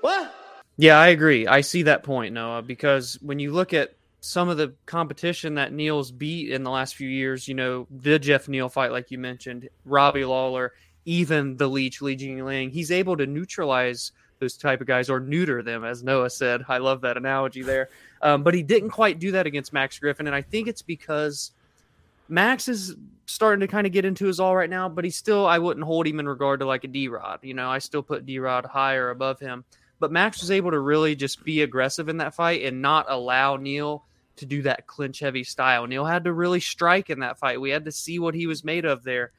What? 0.00 0.32
Yeah, 0.76 0.98
I 0.98 1.08
agree. 1.08 1.46
I 1.46 1.62
see 1.62 1.82
that 1.84 2.02
point, 2.02 2.34
Noah, 2.34 2.62
because 2.62 3.18
when 3.22 3.38
you 3.38 3.52
look 3.52 3.72
at 3.72 3.95
some 4.20 4.48
of 4.48 4.56
the 4.56 4.74
competition 4.86 5.54
that 5.54 5.72
Neil's 5.72 6.10
beat 6.10 6.50
in 6.50 6.62
the 6.62 6.70
last 6.70 6.96
few 6.96 7.08
years, 7.08 7.46
you 7.46 7.54
know, 7.54 7.86
the 7.90 8.18
Jeff 8.18 8.48
Neal 8.48 8.68
fight, 8.68 8.92
like 8.92 9.10
you 9.10 9.18
mentioned, 9.18 9.68
Robbie 9.84 10.24
Lawler, 10.24 10.72
even 11.04 11.56
the 11.56 11.68
Leech, 11.68 12.02
Lee 12.02 12.16
Li 12.16 12.26
Jingliang, 12.26 12.70
he's 12.70 12.90
able 12.90 13.16
to 13.16 13.26
neutralize 13.26 14.12
those 14.38 14.56
type 14.56 14.80
of 14.80 14.86
guys 14.86 15.08
or 15.08 15.20
neuter 15.20 15.62
them, 15.62 15.84
as 15.84 16.02
Noah 16.02 16.30
said. 16.30 16.62
I 16.68 16.78
love 16.78 17.00
that 17.02 17.16
analogy 17.16 17.62
there. 17.62 17.88
Um, 18.22 18.42
but 18.42 18.54
he 18.54 18.62
didn't 18.62 18.90
quite 18.90 19.18
do 19.18 19.32
that 19.32 19.46
against 19.46 19.72
Max 19.72 19.98
Griffin. 19.98 20.26
And 20.26 20.36
I 20.36 20.42
think 20.42 20.68
it's 20.68 20.82
because 20.82 21.52
Max 22.28 22.68
is 22.68 22.96
starting 23.26 23.60
to 23.60 23.66
kind 23.66 23.86
of 23.86 23.92
get 23.92 24.04
into 24.04 24.26
his 24.26 24.40
all 24.40 24.56
right 24.56 24.68
now, 24.68 24.88
but 24.88 25.04
he 25.04 25.10
still, 25.10 25.46
I 25.46 25.58
wouldn't 25.58 25.86
hold 25.86 26.06
him 26.06 26.20
in 26.20 26.28
regard 26.28 26.60
to 26.60 26.66
like 26.66 26.84
a 26.84 26.88
D 26.88 27.08
Rod. 27.08 27.40
You 27.42 27.54
know, 27.54 27.70
I 27.70 27.78
still 27.78 28.02
put 28.02 28.26
D 28.26 28.38
Rod 28.38 28.64
higher 28.66 29.10
above 29.10 29.40
him. 29.40 29.64
But 29.98 30.12
Max 30.12 30.40
was 30.40 30.50
able 30.50 30.70
to 30.72 30.78
really 30.78 31.16
just 31.16 31.44
be 31.44 31.62
aggressive 31.62 32.08
in 32.08 32.18
that 32.18 32.34
fight 32.34 32.62
and 32.62 32.82
not 32.82 33.06
allow 33.08 33.56
Neil 33.56 34.04
to 34.36 34.46
do 34.46 34.62
that 34.62 34.86
clinch 34.86 35.20
heavy 35.20 35.44
style. 35.44 35.86
Neil 35.86 36.04
had 36.04 36.24
to 36.24 36.32
really 36.32 36.60
strike 36.60 37.08
in 37.10 37.20
that 37.20 37.38
fight. 37.38 37.60
We 37.60 37.70
had 37.70 37.86
to 37.86 37.92
see 37.92 38.18
what 38.18 38.34
he 38.34 38.46
was 38.46 38.64
made 38.64 38.84
of 38.84 39.02
there. 39.02 39.32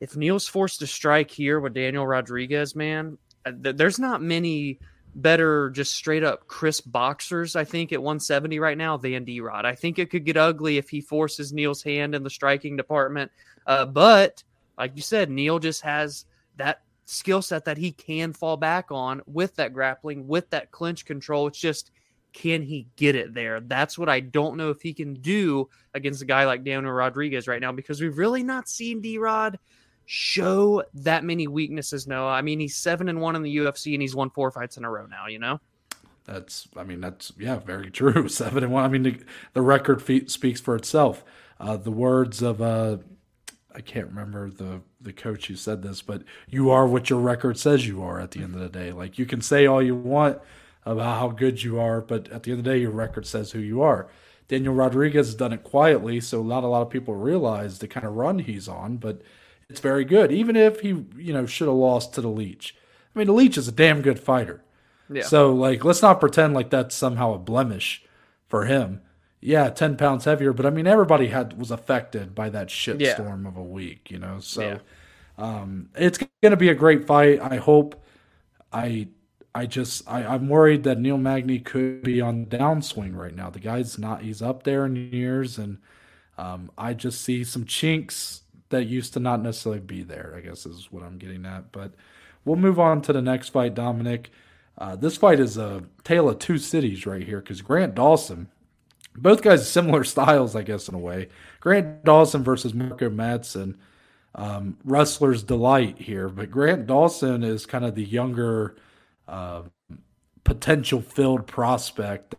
If 0.00 0.16
Neil's 0.16 0.46
forced 0.46 0.80
to 0.80 0.86
strike 0.86 1.30
here 1.30 1.58
with 1.58 1.74
Daniel 1.74 2.06
Rodriguez, 2.06 2.76
man, 2.76 3.18
uh, 3.46 3.52
there's 3.54 3.98
not 3.98 4.22
many 4.22 4.78
better 5.14 5.70
just 5.70 5.94
straight 5.94 6.22
up 6.22 6.46
crisp 6.46 6.84
boxers 6.86 7.56
i 7.56 7.64
think 7.64 7.92
at 7.92 8.02
170 8.02 8.58
right 8.60 8.78
now 8.78 8.96
than 8.96 9.24
d-rod 9.24 9.64
i 9.64 9.74
think 9.74 9.98
it 9.98 10.10
could 10.10 10.24
get 10.24 10.36
ugly 10.36 10.76
if 10.76 10.88
he 10.88 11.00
forces 11.00 11.52
neil's 11.52 11.82
hand 11.82 12.14
in 12.14 12.22
the 12.22 12.30
striking 12.30 12.76
department 12.76 13.30
uh, 13.66 13.84
but 13.84 14.44
like 14.76 14.92
you 14.94 15.02
said 15.02 15.30
neil 15.30 15.58
just 15.58 15.82
has 15.82 16.24
that 16.56 16.82
skill 17.08 17.42
set 17.42 17.64
that 17.64 17.78
he 17.78 17.92
can 17.92 18.32
fall 18.32 18.56
back 18.56 18.86
on 18.90 19.22
with 19.26 19.54
that 19.56 19.72
grappling 19.72 20.26
with 20.26 20.48
that 20.50 20.70
clinch 20.70 21.04
control 21.04 21.46
it's 21.46 21.58
just 21.58 21.90
can 22.32 22.62
he 22.62 22.86
get 22.96 23.16
it 23.16 23.32
there 23.32 23.60
that's 23.60 23.98
what 23.98 24.08
i 24.08 24.20
don't 24.20 24.56
know 24.56 24.70
if 24.70 24.82
he 24.82 24.92
can 24.92 25.14
do 25.14 25.68
against 25.94 26.22
a 26.22 26.26
guy 26.26 26.44
like 26.44 26.62
daniel 26.62 26.92
rodriguez 26.92 27.48
right 27.48 27.60
now 27.60 27.72
because 27.72 28.00
we've 28.00 28.18
really 28.18 28.42
not 28.42 28.68
seen 28.68 29.00
d-rod 29.00 29.58
show 30.10 30.82
that 30.94 31.22
many 31.22 31.46
weaknesses, 31.46 32.06
Noah. 32.06 32.30
I 32.30 32.40
mean, 32.40 32.58
he's 32.58 32.76
seven 32.76 33.10
and 33.10 33.20
one 33.20 33.36
in 33.36 33.42
the 33.42 33.54
UFC 33.58 33.92
and 33.92 34.00
he's 34.00 34.14
won 34.14 34.30
four 34.30 34.50
fights 34.50 34.78
in 34.78 34.84
a 34.84 34.90
row 34.90 35.04
now, 35.04 35.26
you 35.26 35.38
know? 35.38 35.60
That's, 36.24 36.66
I 36.76 36.82
mean, 36.82 37.02
that's, 37.02 37.30
yeah, 37.38 37.58
very 37.58 37.90
true. 37.90 38.26
Seven 38.30 38.64
and 38.64 38.72
one. 38.72 38.84
I 38.84 38.88
mean, 38.88 39.02
the, 39.02 39.18
the 39.52 39.62
record 39.62 40.02
speaks 40.30 40.60
for 40.60 40.76
itself. 40.76 41.24
Uh, 41.60 41.76
the 41.76 41.90
words 41.90 42.42
of, 42.42 42.60
uh, 42.60 42.98
I 43.74 43.80
can't 43.80 44.08
remember 44.08 44.50
the, 44.50 44.80
the 45.00 45.12
coach 45.12 45.46
who 45.46 45.54
said 45.56 45.82
this, 45.82 46.02
but 46.02 46.22
you 46.48 46.70
are 46.70 46.86
what 46.86 47.10
your 47.10 47.20
record 47.20 47.58
says 47.58 47.86
you 47.86 48.02
are 48.02 48.20
at 48.20 48.32
the 48.32 48.42
end 48.42 48.54
of 48.54 48.60
the 48.60 48.68
day. 48.68 48.92
Like, 48.92 49.18
you 49.18 49.26
can 49.26 49.40
say 49.40 49.66
all 49.66 49.82
you 49.82 49.94
want 49.94 50.38
about 50.84 51.18
how 51.18 51.28
good 51.28 51.62
you 51.62 51.78
are, 51.78 52.00
but 52.00 52.28
at 52.30 52.42
the 52.42 52.50
end 52.50 52.60
of 52.60 52.64
the 52.64 52.70
day, 52.70 52.78
your 52.78 52.90
record 52.90 53.26
says 53.26 53.52
who 53.52 53.60
you 53.60 53.82
are. 53.82 54.08
Daniel 54.48 54.74
Rodriguez 54.74 55.26
has 55.26 55.34
done 55.34 55.52
it 55.52 55.62
quietly, 55.62 56.20
so 56.20 56.42
not 56.42 56.64
a 56.64 56.68
lot 56.68 56.82
of 56.82 56.90
people 56.90 57.14
realize 57.14 57.78
the 57.78 57.88
kind 57.88 58.06
of 58.06 58.14
run 58.14 58.38
he's 58.38 58.66
on, 58.66 58.96
but 58.96 59.20
it's 59.68 59.80
very 59.80 60.04
good. 60.04 60.32
Even 60.32 60.56
if 60.56 60.80
he, 60.80 61.04
you 61.16 61.32
know, 61.32 61.44
should 61.44 61.68
have 61.68 61.76
lost 61.76 62.14
to 62.14 62.22
the 62.22 62.28
Leech. 62.28 62.74
I 63.14 63.18
mean, 63.18 63.26
the 63.26 63.34
Leech 63.34 63.58
is 63.58 63.68
a 63.68 63.72
damn 63.72 64.00
good 64.00 64.18
fighter. 64.18 64.64
Yeah. 65.10 65.22
So 65.22 65.52
like, 65.52 65.84
let's 65.84 66.02
not 66.02 66.20
pretend 66.20 66.54
like 66.54 66.70
that's 66.70 66.94
somehow 66.94 67.34
a 67.34 67.38
blemish 67.38 68.04
for 68.46 68.64
him. 68.64 69.02
Yeah, 69.40 69.70
ten 69.70 69.96
pounds 69.96 70.24
heavier, 70.24 70.52
but 70.52 70.66
I 70.66 70.70
mean, 70.70 70.86
everybody 70.86 71.28
had 71.28 71.58
was 71.58 71.70
affected 71.70 72.34
by 72.34 72.48
that 72.50 72.68
shitstorm 72.68 73.42
yeah. 73.42 73.48
of 73.48 73.56
a 73.56 73.62
week, 73.62 74.10
you 74.10 74.18
know. 74.18 74.40
So, 74.40 74.62
yeah. 74.62 74.78
um, 75.38 75.90
it's 75.94 76.18
going 76.18 76.50
to 76.50 76.56
be 76.56 76.68
a 76.68 76.74
great 76.74 77.06
fight. 77.06 77.40
I 77.40 77.56
hope. 77.56 78.04
I 78.72 79.08
I 79.54 79.66
just 79.66 80.08
I, 80.08 80.24
I'm 80.24 80.48
worried 80.48 80.84
that 80.84 81.00
Neil 81.00 81.18
Magny 81.18 81.58
could 81.58 82.02
be 82.02 82.20
on 82.20 82.46
downswing 82.46 83.16
right 83.16 83.34
now. 83.34 83.50
The 83.50 83.60
guy's 83.60 83.98
not 83.98 84.22
he's 84.22 84.42
up 84.42 84.62
there 84.62 84.84
in 84.84 84.96
years 84.96 85.58
and 85.58 85.78
um, 86.36 86.70
I 86.78 86.94
just 86.94 87.22
see 87.22 87.42
some 87.42 87.64
chinks 87.64 88.42
that 88.68 88.84
used 88.84 89.12
to 89.14 89.20
not 89.20 89.42
necessarily 89.42 89.80
be 89.80 90.02
there, 90.02 90.34
I 90.36 90.40
guess 90.40 90.64
is 90.64 90.92
what 90.92 91.02
I'm 91.02 91.18
getting 91.18 91.44
at. 91.44 91.72
But 91.72 91.94
we'll 92.44 92.56
move 92.56 92.78
on 92.78 93.02
to 93.02 93.12
the 93.12 93.22
next 93.22 93.48
fight, 93.48 93.74
Dominic. 93.74 94.30
Uh, 94.76 94.94
this 94.94 95.16
fight 95.16 95.40
is 95.40 95.56
a 95.56 95.82
tale 96.04 96.28
of 96.28 96.38
two 96.38 96.58
cities 96.58 97.04
right 97.04 97.24
here 97.24 97.40
because 97.40 97.60
Grant 97.62 97.96
Dawson, 97.96 98.48
both 99.18 99.42
guys 99.42 99.70
similar 99.70 100.04
styles, 100.14 100.56
I 100.56 100.62
guess, 100.62 100.88
in 100.88 100.94
a 100.94 100.98
way. 100.98 101.28
Grant 101.60 102.04
Dawson 102.04 102.42
versus 102.42 102.74
Marco 102.74 103.10
Madsen, 103.10 103.76
um, 104.34 104.76
wrestler's 104.84 105.42
delight 105.42 105.98
here. 105.98 106.28
But 106.28 106.50
Grant 106.50 106.86
Dawson 106.86 107.42
is 107.42 107.66
kind 107.66 107.84
of 107.84 107.94
the 107.94 108.04
younger, 108.04 108.76
uh, 109.26 109.62
potential 110.44 111.00
filled 111.00 111.46
prospect, 111.46 112.34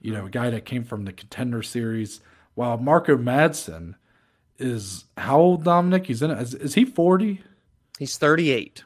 you 0.00 0.12
know, 0.12 0.26
a 0.26 0.30
guy 0.30 0.50
that 0.50 0.64
came 0.64 0.84
from 0.84 1.04
the 1.04 1.12
contender 1.12 1.62
series. 1.62 2.20
While 2.54 2.76
Marco 2.78 3.16
Madsen, 3.16 3.94
is 4.62 5.04
how 5.16 5.38
old 5.38 5.64
Dominic? 5.64 6.06
He's 6.06 6.22
in 6.22 6.30
is, 6.30 6.54
is 6.54 6.74
he 6.74 6.84
40? 6.84 7.42
He's 7.98 8.16
38. 8.16 8.84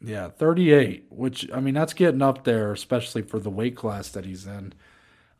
Yeah, 0.00 0.28
38, 0.28 1.06
which 1.08 1.50
I 1.52 1.60
mean 1.60 1.74
that's 1.74 1.94
getting 1.94 2.20
up 2.20 2.44
there 2.44 2.72
especially 2.72 3.22
for 3.22 3.38
the 3.38 3.50
weight 3.50 3.76
class 3.76 4.10
that 4.10 4.26
he's 4.26 4.46
in. 4.46 4.74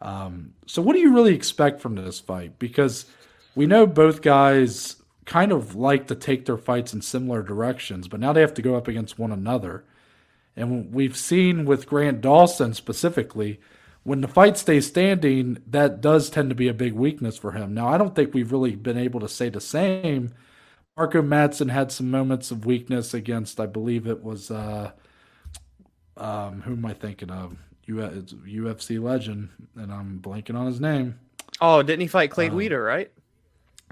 Um, 0.01 0.55
so 0.67 0.83
what 0.83 0.95
do 0.95 1.01
you 1.01 1.15
really 1.15 1.35
expect 1.35 1.81
from 1.81 1.95
this 1.95 2.21
fight? 2.21 2.59
Because 2.59 3.07
we 3.55 3.67
know 3.67 3.87
both 3.87 4.23
guys 4.23 4.97
kind 5.25 5.53
of 5.53 5.75
like 5.75 6.07
to 6.09 6.15
take 6.15 6.45
their 6.45 6.59
fights 6.59 6.93
in 6.93 7.01
similar 7.01 7.43
directions, 7.43 8.09
but 8.09 8.21
now 8.21 8.33
they 8.33 8.41
have 8.41 8.55
to 8.55 8.63
go 8.63 8.77
up 8.77 8.89
against 8.89 9.19
one 9.19 9.33
another. 9.33 9.85
And 10.57 10.93
we've 10.93 11.17
seen 11.17 11.65
with 11.65 11.87
Grant 11.87 12.21
Dawson 12.21 12.75
specifically, 12.75 13.61
when 14.03 14.21
the 14.21 14.29
fight 14.29 14.59
stays 14.59 14.87
standing, 14.87 15.59
that 15.67 16.01
does 16.03 16.29
tend 16.29 16.51
to 16.51 16.55
be 16.55 16.69
a 16.69 16.75
big 16.75 16.93
weakness 16.93 17.39
for 17.39 17.53
him. 17.53 17.73
Now, 17.73 17.89
I 17.89 17.97
don't 17.97 18.15
think 18.15 18.35
we've 18.35 18.53
really 18.53 18.77
been 18.77 18.99
able 18.99 19.21
to 19.21 19.29
say 19.29 19.49
the 19.49 19.63
same. 19.63 20.35
Marco 20.97 21.23
Madsen 21.23 21.71
had 21.71 21.91
some 21.91 22.11
moments 22.11 22.51
of 22.51 22.67
weakness 22.67 23.15
against, 23.15 23.59
I 23.59 23.67
believe 23.67 24.07
it 24.07 24.23
was, 24.23 24.51
uh, 24.51 24.93
um, 26.17 26.63
who 26.63 26.73
am 26.73 26.85
I 26.85 26.93
thinking 26.93 27.31
of? 27.31 27.57
UFC 27.89 29.03
legend, 29.03 29.51
and 29.77 29.93
I'm 29.93 30.21
blanking 30.21 30.57
on 30.57 30.67
his 30.67 30.81
name. 30.81 31.19
Oh, 31.61 31.83
didn't 31.83 32.01
he 32.01 32.09
fight 32.09 32.31
Clay 32.31 32.49
uh, 32.49 32.55
Guida, 32.55 32.79
right? 32.79 33.11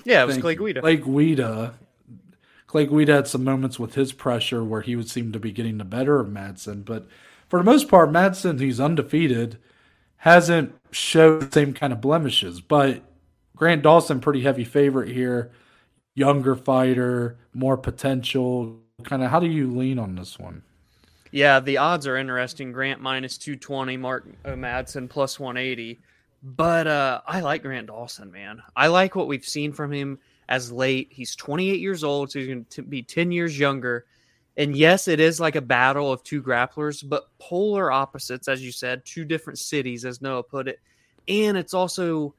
Yeah, 0.04 0.22
it 0.22 0.26
was 0.26 0.38
Clay 0.38 0.56
Guida. 0.56 0.80
Clay 0.80 0.96
Guida. 0.96 1.74
Clay 2.66 2.86
Guida 2.86 3.14
had 3.14 3.28
some 3.28 3.44
moments 3.44 3.78
with 3.78 3.94
his 3.94 4.12
pressure 4.12 4.64
where 4.64 4.80
he 4.80 4.96
would 4.96 5.10
seem 5.10 5.32
to 5.32 5.38
be 5.38 5.52
getting 5.52 5.78
the 5.78 5.84
better 5.84 6.18
of 6.18 6.28
Madsen, 6.28 6.84
but 6.84 7.06
for 7.48 7.58
the 7.58 7.64
most 7.64 7.88
part, 7.88 8.10
Madsen, 8.10 8.58
he's 8.58 8.80
undefeated 8.80 9.58
hasn't 10.22 10.72
showed 10.92 11.40
the 11.40 11.50
same 11.50 11.74
kind 11.74 11.92
of 11.92 12.00
blemishes. 12.00 12.60
But 12.60 13.02
Grant 13.56 13.82
Dawson, 13.82 14.20
pretty 14.20 14.42
heavy 14.42 14.62
favorite 14.62 15.10
here. 15.10 15.50
Younger 16.14 16.54
fighter, 16.54 17.38
more 17.52 17.76
potential. 17.76 18.78
Kind 19.02 19.24
of, 19.24 19.32
how 19.32 19.40
do 19.40 19.48
you 19.48 19.68
lean 19.68 19.98
on 19.98 20.14
this 20.14 20.38
one? 20.38 20.62
Yeah, 21.32 21.60
the 21.60 21.78
odds 21.78 22.06
are 22.06 22.18
interesting. 22.18 22.72
Grant 22.72 23.00
minus 23.00 23.38
220, 23.38 23.96
Mark 23.96 24.26
Madsen 24.44 25.08
plus 25.08 25.40
180. 25.40 25.98
But 26.42 26.86
uh, 26.86 27.22
I 27.26 27.40
like 27.40 27.62
Grant 27.62 27.86
Dawson, 27.86 28.30
man. 28.30 28.62
I 28.76 28.88
like 28.88 29.16
what 29.16 29.28
we've 29.28 29.44
seen 29.44 29.72
from 29.72 29.92
him 29.92 30.18
as 30.48 30.70
late. 30.70 31.08
He's 31.10 31.34
28 31.34 31.80
years 31.80 32.04
old, 32.04 32.30
so 32.30 32.38
he's 32.38 32.48
going 32.48 32.66
to 32.66 32.82
be 32.82 33.02
10 33.02 33.32
years 33.32 33.58
younger. 33.58 34.04
And 34.56 34.76
yes, 34.76 35.08
it 35.08 35.20
is 35.20 35.40
like 35.40 35.56
a 35.56 35.62
battle 35.62 36.12
of 36.12 36.22
two 36.22 36.42
grapplers, 36.42 37.08
but 37.08 37.28
polar 37.38 37.90
opposites, 37.90 38.48
as 38.48 38.62
you 38.62 38.70
said, 38.70 39.04
two 39.06 39.24
different 39.24 39.58
cities, 39.58 40.04
as 40.04 40.20
Noah 40.20 40.42
put 40.42 40.68
it. 40.68 40.80
And 41.28 41.56
it's 41.56 41.72
also 41.72 42.34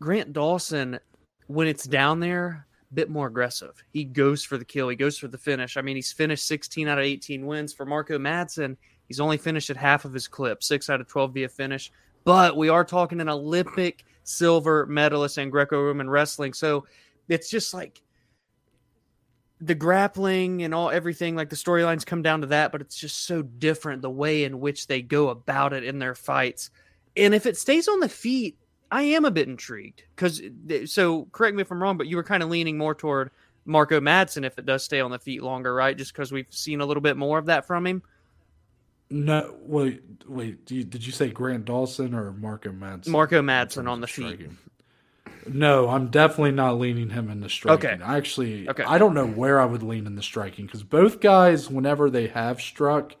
Grant 0.00 0.32
Dawson, 0.32 0.98
when 1.46 1.68
it's 1.68 1.84
down 1.84 2.18
there, 2.18 2.66
bit 2.92 3.10
more 3.10 3.26
aggressive. 3.26 3.82
He 3.92 4.04
goes 4.04 4.44
for 4.44 4.58
the 4.58 4.64
kill, 4.64 4.88
he 4.88 4.96
goes 4.96 5.18
for 5.18 5.28
the 5.28 5.38
finish. 5.38 5.76
I 5.76 5.82
mean, 5.82 5.96
he's 5.96 6.12
finished 6.12 6.46
16 6.46 6.88
out 6.88 6.98
of 6.98 7.04
18 7.04 7.46
wins. 7.46 7.72
For 7.72 7.84
Marco 7.84 8.18
Madsen, 8.18 8.76
he's 9.06 9.20
only 9.20 9.36
finished 9.36 9.70
at 9.70 9.76
half 9.76 10.04
of 10.04 10.12
his 10.12 10.28
clip, 10.28 10.62
six 10.62 10.88
out 10.90 11.00
of 11.00 11.08
12 11.08 11.34
via 11.34 11.48
finish. 11.48 11.92
But 12.24 12.56
we 12.56 12.68
are 12.68 12.84
talking 12.84 13.20
an 13.20 13.28
Olympic 13.28 14.04
silver 14.24 14.86
medalist 14.86 15.38
in 15.38 15.50
Greco 15.50 15.82
Roman 15.82 16.10
wrestling. 16.10 16.52
So 16.52 16.86
it's 17.28 17.50
just 17.50 17.72
like 17.72 18.02
the 19.60 19.74
grappling 19.74 20.62
and 20.62 20.74
all 20.74 20.90
everything 20.90 21.34
like 21.34 21.50
the 21.50 21.56
storylines 21.56 22.06
come 22.06 22.22
down 22.22 22.42
to 22.42 22.46
that 22.48 22.70
but 22.70 22.80
it's 22.80 22.96
just 22.96 23.24
so 23.24 23.42
different 23.42 24.02
the 24.02 24.10
way 24.10 24.44
in 24.44 24.60
which 24.60 24.86
they 24.86 25.02
go 25.02 25.30
about 25.30 25.72
it 25.72 25.82
in 25.82 25.98
their 25.98 26.14
fights 26.14 26.70
and 27.16 27.34
if 27.34 27.44
it 27.44 27.56
stays 27.56 27.88
on 27.88 27.98
the 27.98 28.08
feet 28.08 28.56
i 28.90 29.02
am 29.02 29.24
a 29.24 29.30
bit 29.30 29.48
intrigued 29.48 30.02
because 30.14 30.40
so 30.86 31.26
correct 31.32 31.54
me 31.54 31.62
if 31.62 31.70
i'm 31.70 31.82
wrong 31.82 31.96
but 31.96 32.06
you 32.06 32.16
were 32.16 32.24
kind 32.24 32.42
of 32.42 32.48
leaning 32.48 32.78
more 32.78 32.94
toward 32.94 33.30
marco 33.64 34.00
madsen 34.00 34.44
if 34.44 34.58
it 34.58 34.66
does 34.66 34.82
stay 34.84 35.00
on 35.00 35.10
the 35.10 35.18
feet 35.18 35.42
longer 35.42 35.74
right 35.74 35.96
just 35.96 36.12
because 36.12 36.32
we've 36.32 36.46
seen 36.50 36.80
a 36.80 36.86
little 36.86 37.00
bit 37.00 37.16
more 37.16 37.38
of 37.38 37.46
that 37.46 37.66
from 37.66 37.86
him 37.86 38.02
no 39.10 39.54
wait 39.62 40.02
wait 40.26 40.64
did 40.66 40.74
you, 40.74 40.84
did 40.84 41.06
you 41.06 41.12
say 41.12 41.28
grant 41.28 41.64
dawson 41.64 42.14
or 42.14 42.32
marco 42.32 42.70
madsen 42.70 43.08
marco 43.08 43.42
madsen 43.42 43.88
on 43.88 44.00
the 44.00 44.06
feet 44.06 44.50
no, 45.46 45.88
I'm 45.88 46.08
definitely 46.08 46.52
not 46.52 46.78
leaning 46.78 47.10
him 47.10 47.30
in 47.30 47.40
the 47.40 47.48
striking. 47.48 47.90
Okay. 47.90 48.02
Actually, 48.02 48.68
okay. 48.68 48.84
I 48.84 48.98
don't 48.98 49.14
know 49.14 49.26
where 49.26 49.60
I 49.60 49.64
would 49.64 49.82
lean 49.82 50.06
in 50.06 50.14
the 50.14 50.22
striking 50.22 50.66
because 50.66 50.82
both 50.82 51.20
guys, 51.20 51.70
whenever 51.70 52.10
they 52.10 52.28
have 52.28 52.60
struck, 52.60 53.14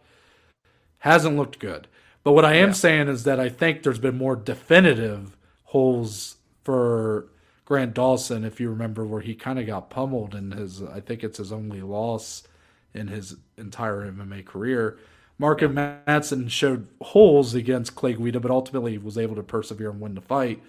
hasn't 0.98 1.36
looked 1.36 1.58
good. 1.58 1.88
But 2.24 2.32
what 2.32 2.44
I 2.44 2.54
am 2.54 2.70
yeah. 2.70 2.74
saying 2.74 3.08
is 3.08 3.24
that 3.24 3.40
I 3.40 3.48
think 3.48 3.82
there's 3.82 3.98
been 3.98 4.18
more 4.18 4.36
definitive 4.36 5.36
holes 5.68 6.36
for 6.64 7.28
Grant 7.66 7.92
Dawson, 7.92 8.42
if 8.42 8.58
you 8.58 8.70
remember, 8.70 9.04
where 9.04 9.20
he 9.20 9.34
kind 9.34 9.58
of 9.58 9.66
got 9.66 9.90
pummeled 9.90 10.34
in 10.34 10.52
his, 10.52 10.82
I 10.82 11.00
think 11.00 11.22
it's 11.22 11.36
his 11.36 11.52
only 11.52 11.82
loss 11.82 12.42
in 12.94 13.08
his 13.08 13.36
entire 13.58 14.10
MMA 14.10 14.46
career. 14.46 14.98
Marco 15.38 15.68
Madsen 15.68 16.50
showed 16.50 16.88
holes 17.02 17.54
against 17.54 17.94
Clay 17.94 18.14
Guida, 18.14 18.40
but 18.40 18.50
ultimately 18.50 18.96
was 18.96 19.18
able 19.18 19.36
to 19.36 19.42
persevere 19.42 19.90
and 19.90 20.00
win 20.00 20.14
the 20.14 20.22
fight. 20.22 20.62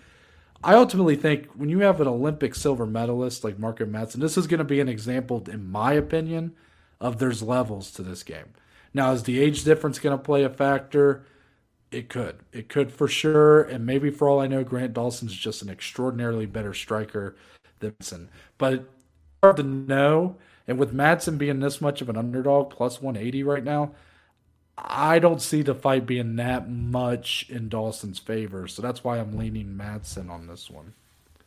I 0.62 0.74
ultimately 0.74 1.16
think 1.16 1.48
when 1.56 1.70
you 1.70 1.80
have 1.80 2.02
an 2.02 2.08
Olympic 2.08 2.54
silver 2.54 2.86
medalist 2.86 3.46
like 3.46 3.58
Marco 3.58 3.86
Madsen, 3.86 4.20
this 4.20 4.38
is 4.38 4.48
going 4.48 4.58
to 4.58 4.66
be 4.66 4.82
an 4.82 4.90
example, 4.90 5.42
in 5.50 5.72
my 5.72 5.94
opinion, 5.94 6.54
of 7.00 7.20
there's 7.20 7.42
levels 7.42 7.92
to 7.92 8.04
this 8.04 8.22
game. 8.22 8.54
Now, 8.94 9.14
is 9.14 9.24
the 9.24 9.40
age 9.40 9.64
difference 9.64 9.98
going 9.98 10.18
to 10.18 10.22
play 10.22 10.44
a 10.44 10.50
factor? 10.50 11.24
It 11.92 12.10
could. 12.10 12.40
It 12.52 12.70
could 12.70 12.92
for 12.92 13.08
sure. 13.08 13.62
And 13.64 13.86
maybe 13.86 14.10
for 14.10 14.30
all 14.30 14.40
I 14.40 14.48
know, 14.48 14.64
Grant 14.64 14.94
Dawson's 14.94 15.36
just 15.36 15.62
an 15.62 15.70
extraordinarily 15.70 16.46
better 16.46 16.74
striker 16.74 17.36
than 17.80 17.92
Madsen. 17.94 18.28
But 18.58 18.86
hard 19.42 19.58
to 19.58 19.64
know. 19.64 20.36
And 20.68 20.78
with 20.78 20.94
Madsen 20.94 21.38
being 21.40 21.60
this 21.60 21.82
much 21.82 22.02
of 22.02 22.10
an 22.10 22.18
underdog, 22.18 22.70
plus 22.70 23.02
180 23.02 23.44
right 23.44 23.64
now, 23.64 23.92
I 24.78 25.18
don't 25.20 25.42
see 25.42 25.64
the 25.64 25.74
fight 25.74 26.06
being 26.06 26.36
that 26.36 26.70
much 26.70 27.48
in 27.50 27.70
Dawson's 27.70 28.20
favor. 28.20 28.68
So 28.68 28.82
that's 28.82 29.04
why 29.04 29.18
I'm 29.18 29.36
leaning 29.36 29.76
Madsen 29.76 30.30
on 30.30 30.48
this 30.48 30.70
one. 30.70 30.94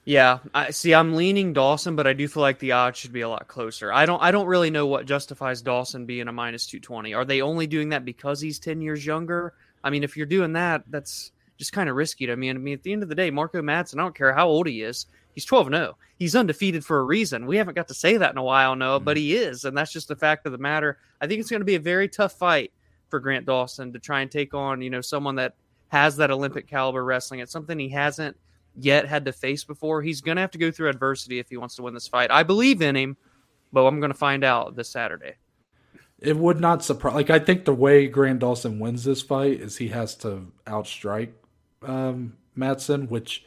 Yeah, 0.05 0.41
I 0.53 0.71
see. 0.71 0.93
I'm 0.93 1.15
leaning 1.15 1.53
Dawson, 1.53 1.95
but 1.95 2.09
I 2.09 2.13
do 2.13 2.27
feel 2.27 2.43
like 2.43 2.59
the 2.59 2.73
odds 2.73 2.99
should 2.99 3.13
be 3.13 3.21
a 3.21 3.29
lot 3.29 3.47
closer. 3.47 3.93
I 3.93 4.05
don't. 4.05 4.21
I 4.21 4.33
don't 4.33 4.49
really 4.49 4.71
know 4.71 4.87
what 4.87 5.07
justifies 5.07 5.63
Dawson 5.63 6.07
being 6.07 6.27
a 6.27 6.33
minus 6.33 6.67
two 6.67 6.81
twenty. 6.81 7.15
Are 7.15 7.25
they 7.25 7.41
only 7.41 7.69
doing 7.69 7.91
that 7.91 8.05
because 8.05 8.41
he's 8.41 8.59
ten 8.59 8.81
years 8.81 9.07
younger? 9.07 9.55
I 9.85 9.91
mean, 9.91 10.05
if 10.05 10.17
you're 10.17 10.27
doing 10.27 10.53
that, 10.55 10.85
that's 10.89 11.33
just 11.59 11.73
kind 11.73 11.89
of 11.89 11.97
risky 11.97 12.27
to 12.27 12.37
me. 12.37 12.51
I 12.51 12.55
mean, 12.55 12.75
at 12.75 12.83
the 12.83 12.93
end 12.93 13.03
of 13.03 13.09
the 13.09 13.15
day, 13.15 13.31
Marco 13.31 13.63
Madsen, 13.63 13.99
I 13.99 14.03
don't 14.03 14.15
care 14.15 14.33
how 14.33 14.49
old 14.49 14.67
he 14.67 14.83
is, 14.83 15.07
he's 15.35 15.45
12 15.45 15.69
0. 15.69 15.97
He's 16.19 16.37
undefeated 16.37 16.85
for 16.85 17.01
a 17.01 17.05
reason. 17.05 17.47
We 17.47 17.57
haven't 17.57 17.75
got 17.75 17.89
to 17.89 17.95
say 17.95 18.17
that 18.17 18.31
in 18.31 18.39
a 18.39 18.43
while, 18.43 18.77
Noah, 18.77 18.99
mm-hmm. 18.99 19.05
but 19.05 19.17
he 19.17 19.35
is. 19.35 19.65
And 19.65 19.77
that's 19.77 19.93
just 19.93 20.09
the 20.09 20.17
fact 20.17 20.47
of 20.47 20.53
the 20.53 20.59
matter. 20.59 20.99
I 21.21 21.27
think 21.27 21.41
it's 21.41 21.51
going 21.51 21.61
to 21.61 21.67
be 21.67 21.75
a 21.75 21.81
very 21.81 22.09
tough 22.09 22.33
fight 22.33 22.73
for 23.09 23.21
Grant 23.21 23.47
Dawson 23.47 23.93
to 23.93 23.99
try 23.99 24.21
and 24.21 24.31
take 24.31 24.55
on, 24.55 24.81
you 24.81 24.91
know, 24.91 25.01
someone 25.01 25.37
that 25.37 25.55
has 25.89 26.17
that 26.17 26.31
Olympic 26.31 26.67
caliber 26.67 27.05
wrestling. 27.05 27.41
It's 27.41 27.53
something 27.53 27.79
he 27.79 27.89
hasn't 27.89 28.37
yet 28.77 29.07
had 29.07 29.25
to 29.27 29.33
face 29.33 29.65
before. 29.65 30.01
He's 30.01 30.21
going 30.21 30.37
to 30.37 30.41
have 30.41 30.51
to 30.53 30.59
go 30.59 30.71
through 30.71 30.89
adversity 30.89 31.39
if 31.39 31.51
he 31.51 31.57
wants 31.57 31.77
to 31.77 31.83
win 31.83 31.95
this 31.95 32.09
fight. 32.09 32.31
I 32.31 32.43
believe 32.43 32.81
in 32.81 32.97
him, 32.97 33.17
but 33.73 33.85
I'm 33.85 34.01
going 34.01 34.13
to 34.13 34.19
find 34.19 34.45
out 34.45 34.75
this 34.77 34.89
Saturday. 34.89 35.35
It 36.23 36.37
would 36.37 36.61
not 36.61 36.85
surprise. 36.85 37.15
Like 37.15 37.31
I 37.31 37.39
think 37.39 37.65
the 37.65 37.75
way 37.75 38.07
Grant 38.07 38.41
Dawson 38.41 38.79
wins 38.79 39.05
this 39.05 39.23
fight 39.23 39.61
is 39.61 39.79
he 39.79 39.89
has 39.89 40.15
to 40.17 40.53
outstrike 40.67 41.33
um, 41.83 42.35
Madsen, 42.57 43.09
which 43.09 43.45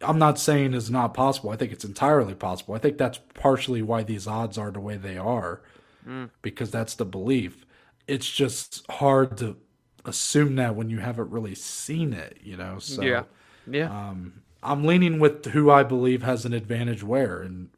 I'm 0.00 0.18
not 0.18 0.38
saying 0.38 0.74
is 0.74 0.90
not 0.90 1.14
possible. 1.14 1.50
I 1.50 1.56
think 1.56 1.72
it's 1.72 1.84
entirely 1.84 2.34
possible. 2.34 2.74
I 2.74 2.78
think 2.78 2.98
that's 2.98 3.18
partially 3.34 3.82
why 3.82 4.02
these 4.02 4.26
odds 4.26 4.58
are 4.58 4.70
the 4.70 4.80
way 4.80 4.96
they 4.96 5.18
are, 5.18 5.62
mm. 6.06 6.30
because 6.40 6.70
that's 6.70 6.94
the 6.94 7.04
belief. 7.04 7.66
It's 8.06 8.30
just 8.30 8.84
hard 8.90 9.36
to 9.38 9.56
assume 10.04 10.56
that 10.56 10.74
when 10.74 10.90
you 10.90 10.98
haven't 10.98 11.30
really 11.30 11.54
seen 11.54 12.12
it, 12.12 12.38
you 12.42 12.56
know. 12.56 12.78
So 12.78 13.02
yeah 13.02 13.24
yeah. 13.70 14.08
Um, 14.08 14.42
I'm 14.62 14.84
leaning 14.84 15.18
with 15.18 15.46
who 15.46 15.70
I 15.70 15.82
believe 15.82 16.22
has 16.22 16.44
an 16.44 16.52
advantage 16.52 17.02
where, 17.02 17.42
and 17.42 17.70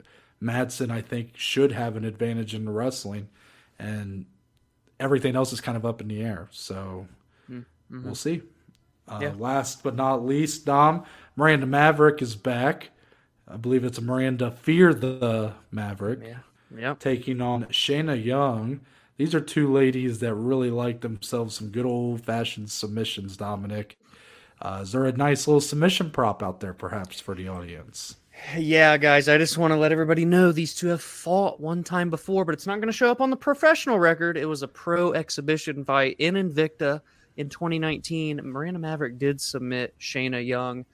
Madsen 0.42 0.90
I 0.90 1.00
think 1.00 1.36
should 1.36 1.72
have 1.72 1.96
an 1.96 2.04
advantage 2.04 2.54
in 2.54 2.64
the 2.64 2.72
wrestling, 2.72 3.28
and 3.78 4.26
everything 5.00 5.36
else 5.36 5.52
is 5.52 5.60
kind 5.60 5.76
of 5.76 5.84
up 5.84 6.00
in 6.00 6.08
the 6.08 6.22
air. 6.22 6.48
So 6.50 7.06
mm-hmm. 7.50 8.04
we'll 8.04 8.14
see. 8.14 8.42
Uh, 9.06 9.18
yeah. 9.22 9.32
Last 9.36 9.82
but 9.82 9.94
not 9.94 10.24
least, 10.24 10.64
Dom 10.64 11.04
Miranda 11.36 11.66
Maverick 11.66 12.22
is 12.22 12.36
back. 12.36 12.90
I 13.46 13.56
believe 13.56 13.84
it's 13.84 14.00
Miranda 14.00 14.50
Fear 14.50 14.94
the 14.94 15.52
Maverick. 15.70 16.20
Yeah. 16.22 16.38
Yep. 16.76 16.98
Taking 17.00 17.40
on 17.40 17.64
Shayna 17.66 18.22
Young. 18.22 18.80
These 19.16 19.34
are 19.34 19.40
two 19.40 19.72
ladies 19.72 20.18
that 20.20 20.34
really 20.34 20.70
like 20.70 21.00
themselves 21.00 21.54
some 21.54 21.68
good 21.68 21.86
old 21.86 22.24
fashioned 22.24 22.70
submissions, 22.70 23.36
Dominic. 23.36 23.98
Uh, 24.60 24.80
is 24.82 24.92
there 24.92 25.04
a 25.04 25.12
nice 25.12 25.46
little 25.46 25.60
submission 25.60 26.10
prop 26.10 26.42
out 26.42 26.60
there, 26.60 26.74
perhaps, 26.74 27.20
for 27.20 27.34
the 27.34 27.48
audience? 27.48 28.16
Yeah, 28.56 28.96
guys, 28.96 29.28
I 29.28 29.38
just 29.38 29.58
want 29.58 29.72
to 29.72 29.76
let 29.76 29.92
everybody 29.92 30.24
know 30.24 30.52
these 30.52 30.74
two 30.74 30.88
have 30.88 31.02
fought 31.02 31.60
one 31.60 31.82
time 31.82 32.10
before, 32.10 32.44
but 32.44 32.52
it's 32.52 32.66
not 32.66 32.76
going 32.76 32.88
to 32.88 32.92
show 32.92 33.10
up 33.10 33.20
on 33.20 33.30
the 33.30 33.36
professional 33.36 33.98
record. 33.98 34.36
It 34.36 34.46
was 34.46 34.62
a 34.62 34.68
pro 34.68 35.12
exhibition 35.12 35.84
fight 35.84 36.16
in 36.18 36.34
Invicta 36.34 37.00
in 37.36 37.48
2019. 37.48 38.40
Miranda 38.44 38.78
Maverick 38.78 39.18
did 39.18 39.40
submit 39.40 39.94
Shayna 39.98 40.44
Young. 40.46 40.84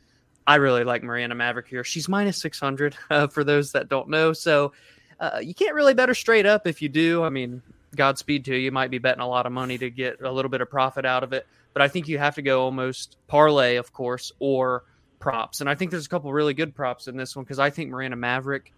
I 0.46 0.56
really 0.56 0.84
like 0.84 1.02
Miranda 1.02 1.34
Maverick 1.34 1.68
here. 1.68 1.84
She's 1.84 2.08
minus 2.08 2.40
600 2.40 2.96
uh, 3.10 3.26
for 3.26 3.44
those 3.44 3.72
that 3.72 3.88
don't 3.88 4.08
know. 4.08 4.32
So 4.32 4.72
uh, 5.18 5.40
you 5.42 5.54
can't 5.54 5.74
really 5.74 5.94
bet 5.94 6.08
her 6.08 6.14
straight 6.14 6.46
up 6.46 6.66
if 6.66 6.80
you 6.80 6.88
do. 6.88 7.24
I 7.24 7.30
mean, 7.30 7.62
Godspeed 7.96 8.44
to 8.44 8.54
you. 8.54 8.58
You 8.58 8.72
might 8.72 8.90
be 8.90 8.98
betting 8.98 9.22
a 9.22 9.28
lot 9.28 9.46
of 9.46 9.52
money 9.52 9.76
to 9.78 9.90
get 9.90 10.20
a 10.20 10.30
little 10.30 10.50
bit 10.50 10.60
of 10.60 10.70
profit 10.70 11.04
out 11.04 11.24
of 11.24 11.32
it 11.32 11.46
but 11.72 11.82
I 11.82 11.88
think 11.88 12.08
you 12.08 12.18
have 12.18 12.34
to 12.36 12.42
go 12.42 12.62
almost 12.62 13.16
parlay, 13.26 13.76
of 13.76 13.92
course, 13.92 14.32
or 14.38 14.84
props. 15.20 15.60
And 15.60 15.70
I 15.70 15.76
think 15.76 15.92
there's 15.92 16.06
a 16.06 16.08
couple 16.08 16.32
really 16.32 16.54
good 16.54 16.74
props 16.74 17.06
in 17.06 17.16
this 17.16 17.36
one 17.36 17.44
because 17.44 17.60
I 17.60 17.70
think 17.70 17.90
Miranda 17.90 18.16
Maverick 18.16 18.72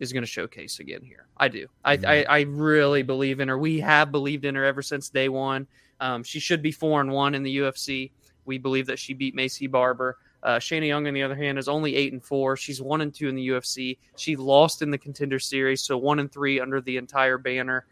is 0.00 0.12
going 0.12 0.24
to 0.24 0.28
showcase 0.28 0.80
again 0.80 1.02
here. 1.02 1.26
I 1.36 1.46
do. 1.46 1.68
I, 1.84 1.96
mm-hmm. 1.96 2.06
I, 2.06 2.24
I 2.24 2.40
really 2.40 3.02
believe 3.02 3.38
in 3.38 3.48
her. 3.48 3.56
We 3.56 3.78
have 3.80 4.10
believed 4.10 4.44
in 4.44 4.56
her 4.56 4.64
ever 4.64 4.82
since 4.82 5.08
day 5.10 5.28
one. 5.28 5.68
Um, 6.00 6.24
she 6.24 6.40
should 6.40 6.62
be 6.62 6.72
four 6.72 7.00
and 7.00 7.12
one 7.12 7.36
in 7.36 7.44
the 7.44 7.58
UFC. 7.58 8.10
We 8.44 8.58
believe 8.58 8.86
that 8.86 8.98
she 8.98 9.14
beat 9.14 9.36
Maycee 9.36 9.70
Barber. 9.70 10.18
Uh, 10.42 10.56
Shayna 10.56 10.88
Young, 10.88 11.06
on 11.06 11.14
the 11.14 11.22
other 11.22 11.36
hand, 11.36 11.56
is 11.56 11.68
only 11.68 11.94
eight 11.94 12.12
and 12.12 12.24
four. 12.24 12.56
She's 12.56 12.82
one 12.82 13.00
and 13.02 13.14
two 13.14 13.28
in 13.28 13.36
the 13.36 13.48
UFC. 13.50 13.98
She 14.16 14.34
lost 14.34 14.82
in 14.82 14.90
the 14.90 14.98
contender 14.98 15.38
series, 15.38 15.82
so 15.82 15.96
one 15.96 16.18
and 16.18 16.32
three 16.32 16.58
under 16.58 16.80
the 16.80 16.96
entire 16.96 17.38
banner. 17.38 17.86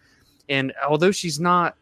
And 0.48 0.72
although 0.88 1.12
she's 1.12 1.38
not 1.38 1.76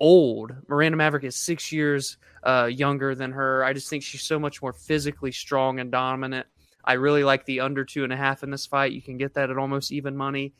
old. 0.00 0.52
Miranda 0.68 0.96
Maverick 0.96 1.24
is 1.24 1.36
six 1.36 1.70
years 1.70 2.16
uh, 2.42 2.68
younger 2.72 3.14
than 3.14 3.32
her. 3.32 3.62
I 3.62 3.72
just 3.72 3.88
think 3.88 4.02
she's 4.02 4.22
so 4.22 4.38
much 4.38 4.62
more 4.62 4.72
physically 4.72 5.32
strong 5.32 5.78
and 5.78 5.92
dominant. 5.92 6.46
I 6.84 6.94
really 6.94 7.22
like 7.22 7.44
the 7.44 7.60
under 7.60 7.84
two 7.84 8.04
and 8.04 8.12
a 8.12 8.16
half 8.16 8.42
in 8.42 8.50
this 8.50 8.66
fight. 8.66 8.92
You 8.92 9.02
can 9.02 9.18
get 9.18 9.34
that 9.34 9.50
at 9.50 9.58
almost 9.58 9.92
even 9.92 10.16
money. 10.16 10.54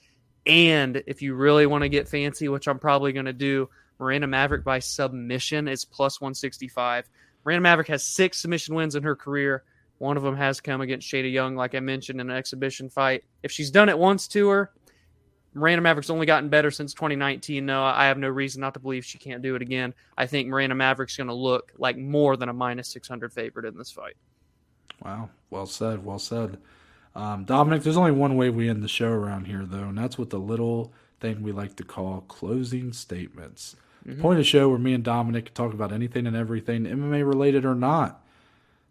And 0.46 1.02
if 1.06 1.22
you 1.22 1.34
really 1.34 1.66
want 1.66 1.82
to 1.82 1.88
get 1.88 2.08
fancy, 2.08 2.48
which 2.48 2.68
I'm 2.68 2.78
probably 2.78 3.12
going 3.12 3.26
to 3.26 3.32
do, 3.32 3.68
Miranda 3.98 4.26
Maverick 4.26 4.64
by 4.64 4.78
submission 4.78 5.68
is 5.68 5.84
plus 5.84 6.20
165. 6.20 7.08
Miranda 7.44 7.62
Maverick 7.62 7.88
has 7.88 8.04
six 8.04 8.38
submission 8.38 8.74
wins 8.74 8.94
in 8.94 9.02
her 9.02 9.16
career. 9.16 9.64
One 9.98 10.16
of 10.16 10.22
them 10.22 10.36
has 10.36 10.60
come 10.60 10.80
against 10.80 11.10
Shayna 11.10 11.30
Young, 11.30 11.56
like 11.56 11.74
I 11.74 11.80
mentioned, 11.80 12.20
in 12.20 12.30
an 12.30 12.36
exhibition 12.36 12.88
fight. 12.88 13.24
If 13.42 13.52
she's 13.52 13.70
done 13.70 13.90
it 13.90 13.98
once 13.98 14.28
to 14.28 14.48
her, 14.48 14.72
Miranda 15.54 15.82
Maverick's 15.82 16.10
only 16.10 16.26
gotten 16.26 16.48
better 16.48 16.70
since 16.70 16.94
2019. 16.94 17.66
No, 17.66 17.82
I 17.82 18.06
have 18.06 18.18
no 18.18 18.28
reason 18.28 18.60
not 18.60 18.74
to 18.74 18.80
believe 18.80 19.04
she 19.04 19.18
can't 19.18 19.42
do 19.42 19.56
it 19.56 19.62
again. 19.62 19.94
I 20.16 20.26
think 20.26 20.48
Miranda 20.48 20.76
Maverick's 20.76 21.16
going 21.16 21.26
to 21.26 21.34
look 21.34 21.72
like 21.76 21.96
more 21.96 22.36
than 22.36 22.48
a 22.48 22.52
minus 22.52 22.88
600 22.88 23.32
favorite 23.32 23.66
in 23.66 23.76
this 23.76 23.90
fight. 23.90 24.16
Wow. 25.04 25.30
Well 25.50 25.66
said. 25.66 26.04
Well 26.04 26.18
said. 26.18 26.58
Um, 27.14 27.44
Dominic, 27.44 27.82
there's 27.82 27.96
only 27.96 28.12
one 28.12 28.36
way 28.36 28.50
we 28.50 28.68
end 28.68 28.84
the 28.84 28.88
show 28.88 29.10
around 29.10 29.46
here, 29.46 29.64
though, 29.66 29.88
and 29.88 29.98
that's 29.98 30.16
with 30.16 30.30
the 30.30 30.38
little 30.38 30.92
thing 31.18 31.42
we 31.42 31.52
like 31.52 31.74
to 31.76 31.84
call 31.84 32.20
closing 32.28 32.92
statements. 32.92 33.74
Mm-hmm. 34.06 34.16
The 34.16 34.22
point 34.22 34.38
of 34.38 34.44
the 34.44 34.48
show 34.48 34.68
where 34.68 34.78
me 34.78 34.94
and 34.94 35.02
Dominic 35.02 35.46
can 35.46 35.54
talk 35.54 35.74
about 35.74 35.92
anything 35.92 36.26
and 36.26 36.36
everything, 36.36 36.84
MMA 36.84 37.26
related 37.26 37.64
or 37.64 37.74
not. 37.74 38.24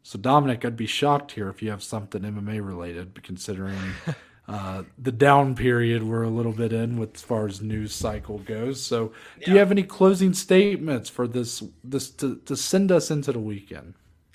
So, 0.03 0.19
Dominic, 0.19 0.65
I'd 0.65 0.75
be 0.75 0.85
shocked 0.85 1.33
here 1.33 1.49
if 1.49 1.61
you 1.61 1.69
have 1.71 1.83
something 1.83 2.21
MMA 2.21 2.65
related, 2.65 3.21
considering 3.23 3.77
uh, 4.49 4.81
the 4.97 5.11
down 5.11 5.53
period 5.53 6.01
we're 6.01 6.23
a 6.23 6.29
little 6.29 6.51
bit 6.51 6.73
in 6.73 6.97
with 6.97 7.13
as 7.13 7.21
far 7.21 7.45
as 7.45 7.61
news 7.61 7.93
cycle 7.93 8.39
goes. 8.39 8.81
So, 8.81 9.13
yeah. 9.37 9.45
do 9.45 9.51
you 9.51 9.57
have 9.59 9.69
any 9.69 9.83
closing 9.83 10.33
statements 10.33 11.07
for 11.07 11.27
this 11.27 11.63
this 11.83 12.09
to, 12.11 12.37
to 12.37 12.55
send 12.55 12.91
us 12.91 13.11
into 13.11 13.31
the 13.31 13.39
weekend? 13.39 13.93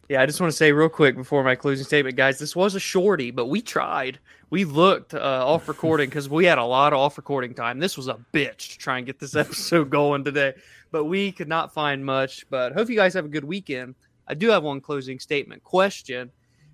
Yeah, 0.08 0.22
I 0.22 0.26
just 0.26 0.40
want 0.40 0.52
to 0.52 0.56
say 0.56 0.70
real 0.70 0.88
quick 0.88 1.16
before 1.16 1.42
my 1.42 1.56
closing 1.56 1.84
statement, 1.84 2.14
guys. 2.14 2.38
This 2.38 2.54
was 2.54 2.76
a 2.76 2.80
shorty, 2.80 3.32
but 3.32 3.46
we 3.46 3.60
tried. 3.60 4.20
We 4.50 4.64
looked 4.64 5.14
uh, 5.14 5.18
off 5.18 5.66
recording 5.66 6.10
because 6.10 6.28
we 6.28 6.44
had 6.44 6.58
a 6.58 6.64
lot 6.64 6.92
of 6.92 7.00
off 7.00 7.16
recording 7.16 7.52
time. 7.52 7.80
This 7.80 7.96
was 7.96 8.06
a 8.06 8.18
bitch 8.32 8.72
to 8.72 8.78
try 8.78 8.98
and 8.98 9.06
get 9.06 9.18
this 9.18 9.34
episode 9.34 9.90
going 9.90 10.22
today, 10.22 10.54
but 10.92 11.06
we 11.06 11.32
could 11.32 11.48
not 11.48 11.74
find 11.74 12.04
much. 12.04 12.48
But 12.50 12.72
hope 12.72 12.88
you 12.88 12.94
guys 12.94 13.14
have 13.14 13.24
a 13.24 13.28
good 13.28 13.44
weekend. 13.44 13.96
I 14.28 14.34
do 14.34 14.50
have 14.50 14.62
one 14.62 14.80
closing 14.80 15.18
statement 15.18 15.64
question. 15.64 16.30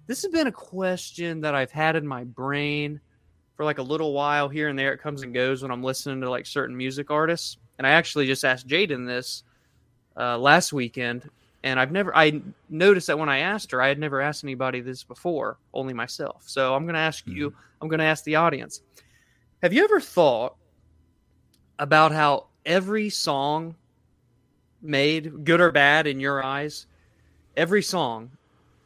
This 0.09 0.25
has 0.25 0.31
been 0.31 0.47
a 0.47 0.53
question 0.53 1.41
that 1.41 1.55
I've 1.55 1.71
had 1.71 1.97
in 1.97 2.07
my 2.07 2.25
brain 2.25 3.01
for 3.61 3.65
like 3.65 3.77
a 3.77 3.83
little 3.83 4.15
while 4.15 4.49
here 4.49 4.69
and 4.69 4.79
there. 4.79 4.95
It 4.95 5.03
comes 5.03 5.21
and 5.21 5.35
goes 5.35 5.61
when 5.61 5.71
I'm 5.71 5.83
listening 5.83 6.23
to 6.23 6.31
like 6.31 6.47
certain 6.47 6.75
music 6.75 7.11
artists. 7.11 7.59
And 7.77 7.87
I 7.87 7.91
actually 7.91 8.27
just 8.27 8.43
asked 8.43 8.67
Jaden 8.67 9.07
this 9.07 9.43
uh, 10.17 10.39
last 10.39 10.73
weekend, 10.73 11.29
and 11.63 11.79
I've 11.79 11.93
never 11.93 12.17
I 12.17 12.41
noticed 12.71 13.09
that 13.09 13.19
when 13.19 13.29
I 13.29 13.41
asked 13.41 13.71
her, 13.73 13.83
I 13.83 13.89
had 13.89 13.99
never 13.99 14.23
asked 14.23 14.45
anybody 14.45 14.81
this 14.81 15.05
before, 15.05 15.59
only 15.75 15.93
myself. 15.93 16.45
So 16.47 16.75
I'm 16.75 16.85
going 16.85 16.95
to 16.95 17.01
ask 17.01 17.27
you. 17.27 17.51
Mm-hmm. 17.51 17.61
I'm 17.83 17.89
going 17.89 17.99
to 17.99 18.07
ask 18.07 18.25
the 18.25 18.37
audience. 18.37 18.81
Have 19.63 19.75
you 19.75 19.85
ever 19.85 20.01
thought 20.01 20.57
about 21.79 22.13
how 22.13 22.47
every 22.65 23.11
song 23.11 23.75
made, 24.81 25.45
good 25.45 25.61
or 25.61 25.71
bad 25.71 26.07
in 26.07 26.19
your 26.19 26.43
eyes, 26.43 26.87
every 27.59 27.83
song 27.83 28.31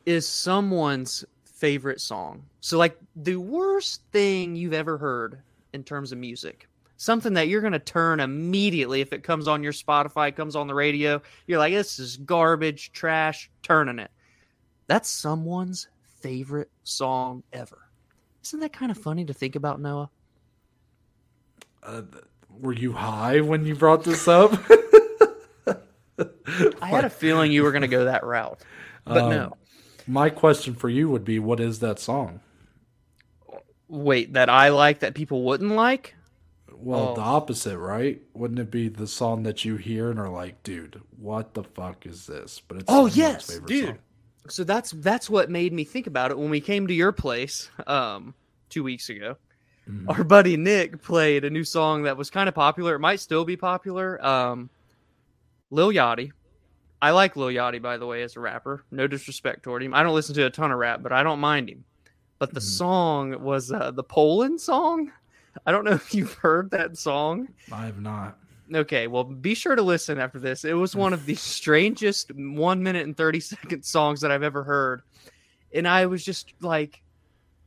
is 0.04 0.26
someone's 0.26 1.24
favorite 1.54 2.00
song. 2.00 2.44
So 2.60 2.78
like 2.78 2.98
the 3.16 3.36
worst 3.36 4.02
thing 4.12 4.56
you've 4.56 4.72
ever 4.74 4.98
heard 4.98 5.38
in 5.72 5.82
terms 5.84 6.12
of 6.12 6.18
music. 6.18 6.68
Something 6.96 7.34
that 7.34 7.48
you're 7.48 7.60
going 7.60 7.72
to 7.72 7.78
turn 7.80 8.20
immediately 8.20 9.00
if 9.00 9.12
it 9.12 9.24
comes 9.24 9.48
on 9.48 9.62
your 9.62 9.72
Spotify, 9.72 10.34
comes 10.34 10.54
on 10.56 10.68
the 10.68 10.74
radio. 10.74 11.20
You're 11.46 11.58
like, 11.58 11.74
this 11.74 11.98
is 11.98 12.16
garbage, 12.18 12.92
trash, 12.92 13.50
turning 13.62 13.98
it. 13.98 14.10
That's 14.86 15.08
someone's 15.08 15.88
favorite 16.20 16.70
song 16.84 17.42
ever. 17.52 17.78
Isn't 18.44 18.60
that 18.60 18.72
kind 18.72 18.90
of 18.92 18.98
funny 18.98 19.24
to 19.24 19.34
think 19.34 19.56
about, 19.56 19.80
Noah? 19.80 20.08
Uh, 21.82 22.02
were 22.60 22.72
you 22.72 22.92
high 22.92 23.40
when 23.40 23.66
you 23.66 23.74
brought 23.74 24.04
this 24.04 24.28
up? 24.28 24.52
I 26.80 26.86
had 26.86 27.04
a 27.04 27.10
feeling 27.10 27.50
you 27.50 27.62
were 27.64 27.72
going 27.72 27.82
to 27.82 27.88
go 27.88 28.04
that 28.04 28.24
route, 28.24 28.60
but 29.04 29.18
Um, 29.22 29.30
no. 29.30 29.56
My 30.06 30.28
question 30.30 30.74
for 30.74 30.88
you 30.88 31.08
would 31.08 31.24
be, 31.24 31.38
what 31.38 31.60
is 31.60 31.78
that 31.80 31.98
song? 31.98 32.40
Wait, 33.88 34.32
that 34.34 34.48
I 34.48 34.68
like 34.70 35.00
that 35.00 35.14
people 35.14 35.42
wouldn't 35.44 35.72
like? 35.72 36.14
Well, 36.76 37.10
Oh. 37.10 37.14
the 37.14 37.20
opposite, 37.22 37.78
right? 37.78 38.20
Wouldn't 38.34 38.58
it 38.60 38.70
be 38.70 38.88
the 38.88 39.06
song 39.06 39.44
that 39.44 39.64
you 39.64 39.76
hear 39.76 40.10
and 40.10 40.18
are 40.18 40.28
like, 40.28 40.62
dude, 40.62 41.00
what 41.18 41.54
the 41.54 41.62
fuck 41.62 42.04
is 42.06 42.26
this? 42.26 42.60
But 42.66 42.78
it's 42.78 42.84
Oh 42.88 43.06
yes, 43.06 43.58
dude. 43.66 43.86
song. 43.86 43.98
So 44.48 44.64
that's 44.64 44.90
that's 44.90 45.30
what 45.30 45.48
made 45.50 45.72
me 45.72 45.84
think 45.84 46.06
about 46.06 46.30
it 46.30 46.36
when 46.38 46.50
we 46.50 46.60
came 46.60 46.86
to 46.88 46.92
your 46.94 47.12
place 47.12 47.70
um 47.86 48.34
2 48.68 48.82
weeks 48.82 49.08
ago. 49.08 49.36
Mhm. 49.88 50.04
Our 50.08 50.24
buddy 50.24 50.56
Nick 50.58 51.00
played 51.02 51.44
a 51.44 51.50
new 51.50 51.64
song 51.64 52.02
that 52.02 52.16
was 52.18 52.28
kind 52.28 52.48
of 52.48 52.54
popular. 52.54 52.94
It 52.94 52.98
might 53.00 53.20
still 53.20 53.44
be 53.46 53.56
popular. 53.56 54.22
Um 54.24 54.68
Lil 55.70 55.92
Yachty. 55.92 56.32
I 57.04 57.10
like 57.10 57.36
Lil 57.36 57.48
Yachty 57.48 57.82
by 57.82 57.98
the 57.98 58.06
way 58.06 58.22
as 58.22 58.34
a 58.36 58.40
rapper. 58.40 58.82
No 58.90 59.06
disrespect 59.06 59.62
toward 59.62 59.82
him. 59.82 59.92
I 59.92 60.02
don't 60.02 60.14
listen 60.14 60.34
to 60.36 60.46
a 60.46 60.50
ton 60.50 60.72
of 60.72 60.78
rap, 60.78 61.02
but 61.02 61.12
I 61.12 61.22
don't 61.22 61.38
mind 61.38 61.68
him. 61.68 61.84
But 62.38 62.54
the 62.54 62.60
Mhm. 62.60 62.78
song 62.78 63.42
was 63.42 63.70
uh, 63.70 63.90
the 63.90 64.02
Poland 64.02 64.60
song. 64.60 65.12
I 65.66 65.70
don't 65.72 65.84
know 65.84 65.90
if 66.02 66.14
you've 66.14 66.32
heard 66.34 66.70
that 66.70 66.96
song. 66.96 67.48
I 67.70 67.84
have 67.86 68.00
not. 68.00 68.38
Okay, 68.74 69.06
well, 69.06 69.24
be 69.24 69.54
sure 69.54 69.76
to 69.76 69.82
listen 69.82 70.18
after 70.18 70.38
this. 70.40 70.64
It 70.64 70.72
was 70.72 70.96
one 70.96 71.12
of 71.12 71.26
the 71.26 71.34
strangest 71.58 72.32
one 72.34 72.82
minute 72.82 73.04
and 73.04 73.14
30 73.14 73.40
second 73.40 73.84
songs 73.84 74.22
that 74.22 74.30
I've 74.32 74.42
ever 74.42 74.64
heard. 74.64 75.02
And 75.74 75.86
I 75.86 76.06
was 76.06 76.24
just 76.24 76.54
like, 76.62 77.02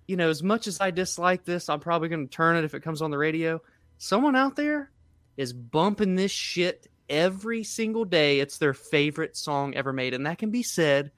you 0.07 0.17
know, 0.17 0.29
as 0.29 0.41
much 0.41 0.65
as 0.65 0.81
I 0.81 0.89
dislike 0.89 1.45
this, 1.45 1.69
I'm 1.69 1.79
probably 1.79 2.09
going 2.09 2.27
to 2.27 2.33
turn 2.35 2.55
it 2.57 2.63
if 2.63 2.73
it 2.73 2.81
comes 2.81 3.03
on 3.03 3.11
the 3.11 3.17
radio. 3.19 3.61
Someone 3.99 4.35
out 4.35 4.55
there 4.55 4.89
is 5.37 5.53
bumping 5.53 6.15
this 6.15 6.31
shit 6.31 6.87
every 7.09 7.63
single 7.63 8.05
day. 8.05 8.39
It's 8.39 8.57
their 8.57 8.73
favorite 8.73 9.35
song 9.37 9.75
ever 9.75 9.93
made. 9.93 10.13
And 10.13 10.25
that 10.25 10.37
can 10.37 10.51
be 10.51 10.63
said 10.63 11.11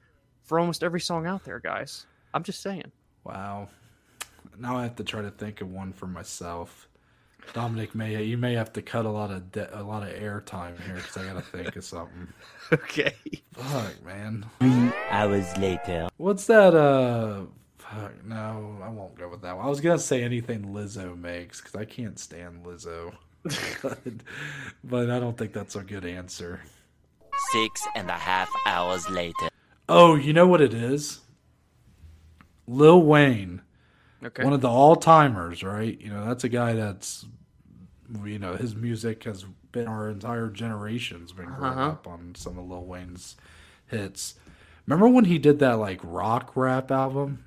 for 0.44 0.60
almost 0.60 0.84
every 0.84 1.02
song 1.02 1.28
out 1.28 1.44
there, 1.46 1.60
guys. 1.60 2.06
I'm 2.34 2.44
just 2.44 2.62
saying. 2.62 2.92
Wow. 3.24 3.70
Now 4.58 4.78
I 4.78 4.84
have 4.84 4.96
to 4.98 5.04
try 5.04 5.22
to 5.22 5.32
think 5.32 5.62
of 5.62 5.70
one 5.72 5.94
for 5.94 6.08
myself. 6.08 6.88
Dominic 7.54 7.96
may 7.96 8.22
you 8.24 8.38
may 8.38 8.54
have 8.54 8.74
to 8.74 8.82
cut 8.82 9.06
a 9.06 9.10
lot 9.10 9.32
of 9.32 9.52
de- 9.52 9.80
a 9.80 9.82
lot 9.82 10.04
of 10.04 10.10
air 10.10 10.42
time 10.42 10.76
here 10.86 10.96
because 10.96 11.18
I 11.18 11.26
gotta 11.26 11.42
think 11.42 11.76
of 11.76 11.84
something. 11.86 12.28
Okay. 12.72 13.16
Fuck, 13.54 14.06
man. 14.06 14.46
Three 14.60 14.92
hours 15.10 15.58
later. 15.58 16.08
What's 16.18 16.46
that? 16.46 16.76
Uh, 16.76 17.46
fuck. 17.80 18.24
No, 18.24 18.78
I 18.84 18.90
won't 18.90 19.16
go 19.16 19.28
with 19.28 19.42
that 19.42 19.58
one. 19.58 19.66
I 19.66 19.70
was 19.70 19.82
gonna 19.82 19.98
say 19.98 20.22
anything 20.22 20.66
Lizzo 20.66 21.18
makes 21.18 21.62
because 21.62 21.74
I 21.74 21.86
can't 21.86 22.20
stand 22.20 22.64
Lizzo, 22.64 23.16
but, 23.82 24.00
but 24.84 25.10
I 25.10 25.20
don't 25.20 25.38
think 25.38 25.54
that's 25.54 25.76
a 25.76 25.82
good 25.84 26.06
answer. 26.06 26.62
Six 27.52 27.82
and 27.96 28.10
a 28.10 28.14
half 28.18 28.50
hours 28.66 29.10
later. 29.10 29.48
Oh, 29.88 30.16
you 30.16 30.34
know 30.34 30.46
what 30.48 30.62
it 30.62 30.74
is? 30.74 31.22
Lil 32.68 33.02
Wayne, 33.02 33.62
Okay. 34.24 34.44
one 34.44 34.54
of 34.54 34.62
the 34.62 34.70
all 34.70 34.96
timers, 34.96 35.64
right? 35.64 36.00
You 36.00 36.10
know, 36.12 36.28
that's 36.28 36.44
a 36.44 36.50
guy 36.50 36.74
that's, 36.74 37.26
you 38.24 38.38
know, 38.38 38.56
his 38.56 38.76
music 38.76 39.24
has 39.24 39.46
been 39.72 39.88
our 39.88 40.10
entire 40.10 40.50
generation's 40.50 41.32
been 41.32 41.46
growing 41.46 41.80
Uh-huh. 41.80 41.90
up 41.92 42.08
on 42.08 42.36
some 42.36 42.58
of 42.60 42.68
Lil 42.70 42.84
Wayne's 42.86 43.36
hits. 43.88 44.36
Remember 44.86 45.08
when 45.08 45.26
he 45.26 45.38
did 45.40 45.60
that 45.60 45.74
like 45.80 46.00
rock 46.04 46.52
rap 46.56 46.92
album? 46.92 47.46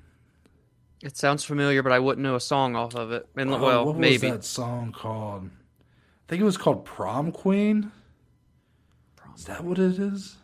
it 1.01 1.17
sounds 1.17 1.43
familiar, 1.43 1.83
but 1.83 1.91
I 1.91 1.99
wouldn't 1.99 2.23
know 2.23 2.35
a 2.35 2.39
song 2.39 2.77
off 2.77 2.95
of 2.95 3.11
it. 3.11 3.27
And 3.35 3.51
Oh, 3.51 3.57
well, 3.61 3.85
what 3.87 3.97
maybe. 3.97 4.13
was 4.27 4.37
that 4.37 4.45
song 4.45 4.93
called? 4.93 5.49
I 6.25 6.29
think 6.29 6.41
it 6.41 6.45
was 6.45 6.57
called 6.57 6.85
Prom 6.85 7.31
Queen. 7.31 7.91
Prom 9.15 9.33
Is 9.35 9.45
that 9.45 9.63
what 9.63 9.77
it 9.79 9.99
is? 9.99 10.37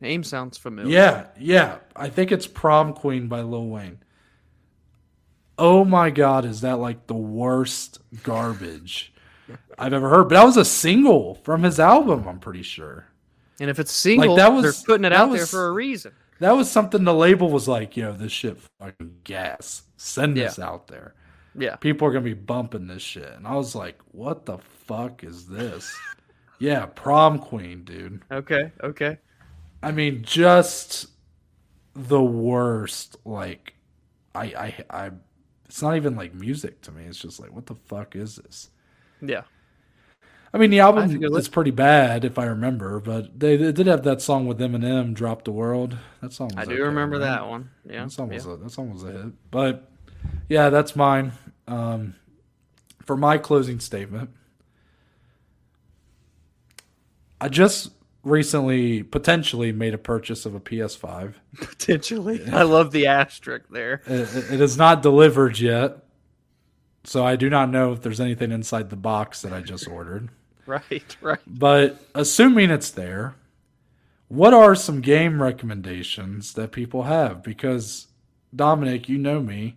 Name 0.00 0.22
sounds 0.22 0.58
familiar. 0.58 0.92
Yeah, 0.92 1.26
yeah. 1.38 1.76
I 1.96 2.10
think 2.10 2.30
it's 2.30 2.46
Prom 2.46 2.92
Queen 2.92 3.26
by 3.26 3.40
Lil 3.40 3.66
Wayne. 3.68 3.98
Oh 5.56 5.84
my 5.84 6.10
god, 6.10 6.44
is 6.44 6.60
that 6.62 6.78
like 6.78 7.06
the 7.06 7.14
worst 7.14 8.00
garbage 8.22 9.14
I've 9.78 9.92
ever 9.94 10.10
heard? 10.10 10.24
But 10.28 10.34
that 10.34 10.44
was 10.44 10.56
a 10.58 10.64
single 10.64 11.36
from 11.36 11.62
his 11.62 11.80
album, 11.80 12.26
I'm 12.28 12.38
pretty 12.40 12.62
sure. 12.62 13.06
And 13.60 13.70
if 13.70 13.78
it's 13.78 13.92
a 13.92 13.94
single, 13.94 14.36
that 14.36 14.52
was- 14.52 14.62
they're 14.64 14.84
putting 14.94 15.04
it 15.06 15.10
that 15.10 15.16
out 15.20 15.30
there 15.30 15.40
was- 15.40 15.50
for 15.50 15.66
a 15.68 15.72
reason. 15.72 16.12
That 16.40 16.52
was 16.56 16.68
something 16.70 17.04
the 17.04 17.14
label 17.14 17.48
was 17.48 17.68
like, 17.68 17.96
yo, 17.96 18.12
this 18.12 18.32
shit 18.32 18.58
fucking 18.80 19.18
gas. 19.22 19.84
Send 19.96 20.36
this 20.36 20.58
out 20.58 20.88
there. 20.88 21.14
Yeah. 21.56 21.76
People 21.76 22.08
are 22.08 22.12
gonna 22.12 22.24
be 22.24 22.34
bumping 22.34 22.86
this 22.86 23.02
shit. 23.02 23.32
And 23.32 23.46
I 23.46 23.54
was 23.54 23.74
like, 23.74 23.98
what 24.12 24.46
the 24.46 24.58
fuck 24.58 25.24
is 25.24 25.46
this? 25.46 25.94
yeah, 26.58 26.86
prom 26.86 27.38
queen, 27.38 27.84
dude. 27.84 28.22
Okay. 28.30 28.72
Okay. 28.82 29.18
I 29.82 29.92
mean, 29.92 30.22
just 30.22 31.08
the 31.94 32.22
worst. 32.22 33.16
Like, 33.24 33.74
I, 34.34 34.44
I, 34.44 34.74
I. 34.90 35.10
It's 35.66 35.82
not 35.82 35.96
even 35.96 36.16
like 36.16 36.34
music 36.34 36.80
to 36.82 36.92
me. 36.92 37.04
It's 37.04 37.18
just 37.18 37.40
like, 37.40 37.52
what 37.52 37.66
the 37.66 37.74
fuck 37.74 38.16
is 38.16 38.36
this? 38.36 38.70
Yeah. 39.20 39.42
I 40.52 40.58
mean, 40.58 40.70
the 40.70 40.78
album 40.78 41.10
is 41.34 41.48
pretty 41.48 41.72
bad 41.72 42.24
if 42.24 42.38
I 42.38 42.44
remember, 42.44 43.00
but 43.00 43.40
they, 43.40 43.56
they 43.56 43.72
did 43.72 43.88
have 43.88 44.04
that 44.04 44.22
song 44.22 44.46
with 44.46 44.60
Eminem, 44.60 45.12
"Drop 45.12 45.42
the 45.42 45.50
World." 45.50 45.98
That 46.20 46.32
song. 46.32 46.52
Was 46.54 46.58
I 46.58 46.64
do 46.66 46.74
okay, 46.74 46.82
remember 46.82 47.18
right? 47.18 47.24
that 47.24 47.48
one. 47.48 47.70
Yeah. 47.84 48.04
That 48.04 48.12
song 48.12 48.28
yeah. 48.28 48.36
was 48.36 48.46
a, 48.46 48.56
that 48.58 48.70
song 48.70 48.92
was 48.92 49.02
a 49.02 49.10
hit. 49.10 49.50
But 49.50 49.90
yeah, 50.48 50.70
that's 50.70 50.94
mine. 50.94 51.32
Um, 51.66 52.14
for 53.02 53.16
my 53.16 53.38
closing 53.38 53.80
statement, 53.80 54.30
I 57.40 57.48
just 57.48 57.90
recently 58.22 59.02
potentially 59.02 59.70
made 59.72 59.94
a 59.94 59.98
purchase 59.98 60.46
of 60.46 60.54
a 60.54 60.60
PS5. 60.60 61.34
Potentially. 61.56 62.44
I 62.52 62.62
love 62.62 62.90
the 62.90 63.06
asterisk 63.06 63.66
there. 63.70 64.02
It, 64.06 64.52
it 64.52 64.60
is 64.60 64.76
not 64.76 65.02
delivered 65.02 65.58
yet, 65.58 65.98
so 67.04 67.24
I 67.24 67.36
do 67.36 67.50
not 67.50 67.70
know 67.70 67.92
if 67.92 68.02
there's 68.02 68.20
anything 68.20 68.50
inside 68.50 68.90
the 68.90 68.96
box 68.96 69.42
that 69.42 69.52
I 69.52 69.60
just 69.60 69.88
ordered. 69.88 70.30
Right. 70.66 71.16
Right. 71.20 71.40
But 71.46 72.00
assuming 72.14 72.70
it's 72.70 72.90
there, 72.90 73.34
what 74.28 74.54
are 74.54 74.74
some 74.74 75.02
game 75.02 75.42
recommendations 75.42 76.54
that 76.54 76.72
people 76.72 77.02
have? 77.02 77.42
Because 77.42 78.06
Dominic, 78.56 79.06
you 79.06 79.18
know 79.18 79.42
me. 79.42 79.76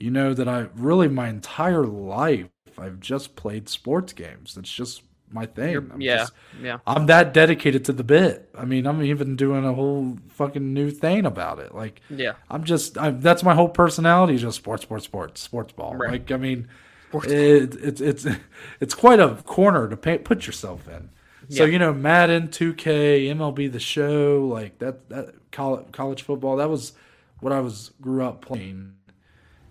You 0.00 0.10
know 0.10 0.34
that 0.34 0.48
I 0.48 0.66
really 0.74 1.08
my 1.08 1.28
entire 1.28 1.84
life 1.84 2.48
I've 2.76 3.00
just 3.00 3.36
played 3.36 3.68
sports 3.68 4.12
games. 4.12 4.54
That's 4.54 4.70
just 4.72 5.02
my 5.30 5.46
thing. 5.46 5.76
I'm 5.76 6.00
yeah. 6.00 6.18
just- 6.18 6.32
Yeah. 6.62 6.78
I'm 6.86 7.06
that 7.06 7.32
dedicated 7.32 7.84
to 7.86 7.92
the 7.92 8.04
bit. 8.04 8.48
I 8.56 8.64
mean, 8.64 8.86
I'm 8.86 9.02
even 9.02 9.36
doing 9.36 9.64
a 9.64 9.72
whole 9.72 10.18
fucking 10.28 10.72
new 10.74 10.90
thing 10.90 11.24
about 11.26 11.58
it. 11.60 11.74
Like, 11.74 12.00
Yeah. 12.10 12.32
I'm 12.50 12.64
just 12.64 12.98
I'm, 12.98 13.20
that's 13.20 13.42
my 13.42 13.54
whole 13.54 13.68
personality. 13.68 14.34
is 14.34 14.42
Just 14.42 14.56
sports, 14.56 14.82
sports, 14.82 15.04
sports, 15.04 15.40
sports 15.40 15.72
ball. 15.72 15.94
Right. 15.96 16.10
Like, 16.12 16.32
I 16.32 16.36
mean, 16.36 16.68
Sports 17.08 17.26
it, 17.28 17.74
it's 17.76 18.00
it's 18.00 18.26
it's 18.80 18.94
quite 18.94 19.20
a 19.20 19.36
corner 19.44 19.88
to 19.88 19.96
pay, 19.96 20.18
put 20.18 20.46
yourself 20.46 20.88
in. 20.88 21.10
So 21.48 21.64
Yeah. 21.64 21.70
you 21.72 21.78
know, 21.78 21.92
Madden, 21.92 22.48
2K, 22.48 23.26
MLB, 23.28 23.70
the 23.70 23.78
Show, 23.80 24.48
like 24.52 24.78
that 24.78 25.08
that 25.10 25.34
college, 25.52 25.86
college 25.92 26.22
football. 26.22 26.56
That 26.56 26.70
was 26.70 26.92
what 27.40 27.52
I 27.52 27.60
was 27.60 27.92
grew 28.00 28.24
up 28.24 28.40
playing. 28.44 28.94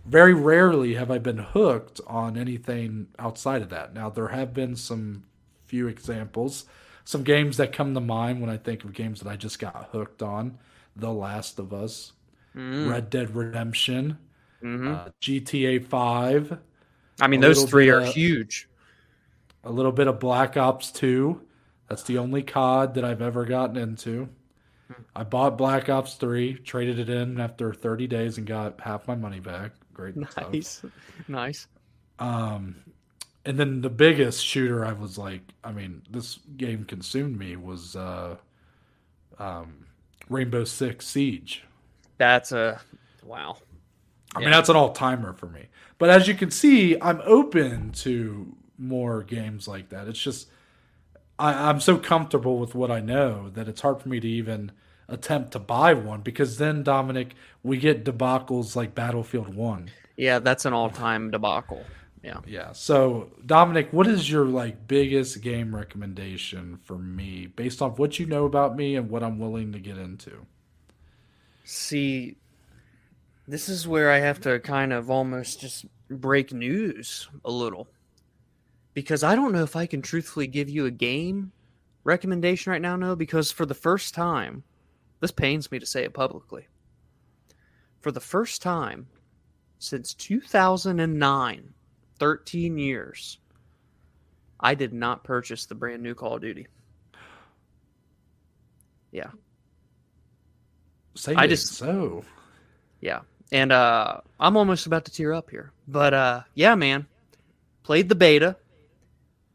Very 0.06 0.34
rarely 0.34 0.96
have 0.96 1.10
I 1.10 1.18
been 1.18 1.38
hooked 1.38 2.02
on 2.08 2.38
anything 2.38 3.08
outside 3.18 3.62
of 3.62 3.70
that. 3.70 3.94
Now 3.94 4.10
there 4.10 4.28
have 4.30 4.54
been 4.54 4.76
some 4.76 5.24
few 5.66 5.88
examples, 5.88 6.66
some 7.06 7.24
games 7.24 7.58
that 7.58 7.72
come 7.72 7.94
to 7.94 8.02
mind 8.02 8.42
when 8.42 8.50
I 8.50 8.58
think 8.58 8.84
of 8.84 8.94
games 8.94 9.22
that 9.22 9.30
I 9.30 9.38
just 9.38 9.60
got 9.60 9.90
hooked 9.92 10.22
on. 10.22 10.58
The 10.96 11.12
Last 11.12 11.58
of 11.60 11.74
Us, 11.74 12.14
Mm. 12.56 12.92
Red 12.92 13.10
Dead 13.10 13.36
Redemption, 13.36 14.18
hmm 14.62 14.88
uh, 14.94 15.10
GTA 15.20 15.80
5, 15.84 16.58
I 17.20 17.28
mean, 17.28 17.40
those 17.42 17.64
three 17.64 17.90
are 17.90 18.02
of- 18.02 18.14
huge. 18.14 18.70
a 19.64 19.72
little 19.72 19.92
bit 19.92 20.08
of 20.08 20.20
Black 20.20 20.56
Ops 20.58 20.92
2. 20.92 21.42
That's 21.90 22.04
the 22.04 22.18
only 22.20 22.44
COD 22.44 22.94
that 22.96 23.04
I've 23.06 23.22
ever 23.24 23.46
gotten 23.46 23.78
into. 23.78 24.30
I 25.16 25.24
bought 25.24 25.58
Black 25.58 25.90
Ops 25.90 26.14
3, 26.16 26.54
traded 26.60 27.00
it 27.00 27.10
in 27.10 27.40
after 27.40 27.74
30 27.74 28.06
days 28.06 28.38
and 28.38 28.46
got 28.46 28.82
half 28.82 29.08
my 29.08 29.16
money 29.16 29.40
back. 29.40 29.72
Great 29.94 30.16
stuff. 30.30 30.54
Nice. 30.54 30.84
Nice. 31.28 31.68
Um, 32.20 32.78
and 33.46 33.60
then 33.60 33.82
the 33.82 33.90
biggest 33.90 34.46
shooter 34.46 34.86
I 34.86 34.94
was 34.94 35.18
like, 35.18 35.42
I 35.64 35.72
mean, 35.72 36.04
this 36.10 36.40
game 36.58 36.86
consumed 36.86 37.38
me 37.38 37.56
was 37.56 37.96
uh, 37.96 38.38
um, 39.40 39.86
Rainbow 40.30 40.64
Six 40.64 41.08
Siege. 41.08 41.64
That's 42.18 42.52
a 42.52 42.82
Wow. 43.22 43.58
I 44.36 44.40
Yeah. 44.40 44.46
mean, 44.46 44.52
that's 44.52 44.70
an 44.70 44.76
all 44.76 44.94
timer 44.94 45.34
for 45.34 45.48
me. 45.48 45.68
But 45.98 46.10
as 46.10 46.28
you 46.28 46.34
can 46.34 46.52
see, 46.52 47.00
I'm 47.02 47.22
open 47.24 47.92
to 47.94 48.56
more 48.78 49.24
games 49.24 49.68
like 49.68 49.90
that. 49.90 50.08
It's 50.08 50.22
just 50.22 50.48
I, 51.40 51.70
I'm 51.70 51.80
so 51.80 51.98
comfortable 51.98 52.60
with 52.60 52.76
what 52.76 52.92
I 52.92 53.00
know 53.02 53.50
that 53.52 53.68
it's 53.68 53.82
hard 53.82 54.02
for 54.02 54.10
me 54.10 54.20
to 54.20 54.28
even 54.28 54.72
attempt 55.14 55.52
to 55.52 55.60
buy 55.60 55.94
one 55.94 56.22
because 56.22 56.58
then 56.58 56.84
Dominic, 56.84 57.36
we 57.62 57.78
get 57.78 58.04
debacles 58.04 58.76
like 58.76 58.96
Battlefield 58.96 59.54
One. 59.54 59.92
Yeah, 60.18 60.40
that's 60.40 60.66
an 60.66 60.74
all-time 60.74 61.32
debacle. 61.32 61.84
Yeah. 62.24 62.40
Yeah. 62.48 62.72
So 62.72 63.32
Dominic, 63.46 63.90
what 63.92 64.08
is 64.08 64.30
your 64.30 64.46
like 64.46 64.88
biggest 64.88 65.42
game 65.42 65.76
recommendation 65.76 66.80
for 66.84 66.98
me 66.98 67.48
based 67.48 67.82
off 67.82 68.00
what 68.00 68.18
you 68.18 68.26
know 68.26 68.46
about 68.46 68.76
me 68.76 68.96
and 68.96 69.10
what 69.10 69.24
I'm 69.24 69.40
willing 69.40 69.74
to 69.74 69.80
get 69.80 69.98
into? 69.98 70.46
See, 71.66 72.38
this 73.48 73.68
is 73.70 73.88
where 73.88 74.10
I 74.10 74.20
have 74.20 74.40
to 74.42 74.60
kind 74.60 74.94
of 74.94 75.10
almost 75.10 75.60
just 75.60 75.86
break 76.10 76.54
news 76.54 77.30
a 77.44 77.52
little. 77.52 77.88
Because 78.94 79.24
I 79.24 79.36
don't 79.36 79.52
know 79.52 79.64
if 79.64 79.76
I 79.76 79.86
can 79.86 80.02
truthfully 80.02 80.48
give 80.48 80.70
you 80.70 80.86
a 80.86 80.92
game 80.92 81.52
recommendation 82.04 82.72
right 82.72 82.82
now, 82.82 82.96
no, 82.96 83.16
because 83.16 83.52
for 83.52 83.66
the 83.66 83.74
first 83.74 84.14
time, 84.14 84.64
this 85.24 85.32
pains 85.32 85.72
me 85.72 85.80
to 85.80 85.86
say 85.86 86.04
it 86.04 86.14
publicly. 86.14 86.68
For 88.02 88.12
the 88.12 88.20
first 88.20 88.62
time 88.62 89.08
since 89.80 90.14
2009, 90.16 91.74
13 92.20 92.78
years, 92.78 93.38
I 94.60 94.76
did 94.76 94.92
not 94.92 95.24
purchase 95.24 95.66
the 95.66 95.76
brand 95.76 96.04
new 96.04 96.14
Call 96.14 96.36
of 96.36 96.42
Duty. 96.42 96.68
Yeah. 99.12 99.30
Say 101.16 101.36
I 101.36 101.48
just 101.48 101.68
so. 101.68 102.26
Yeah. 103.00 103.22
And 103.50 103.72
uh 103.72 104.20
I'm 104.42 104.58
almost 104.58 104.88
about 104.88 105.06
to 105.06 105.12
tear 105.12 105.32
up 105.32 105.50
here. 105.50 105.72
But 105.88 106.14
uh 106.14 106.42
yeah, 106.54 106.76
man. 106.76 107.08
Played 107.84 108.10
the 108.10 108.16
beta. 108.16 108.58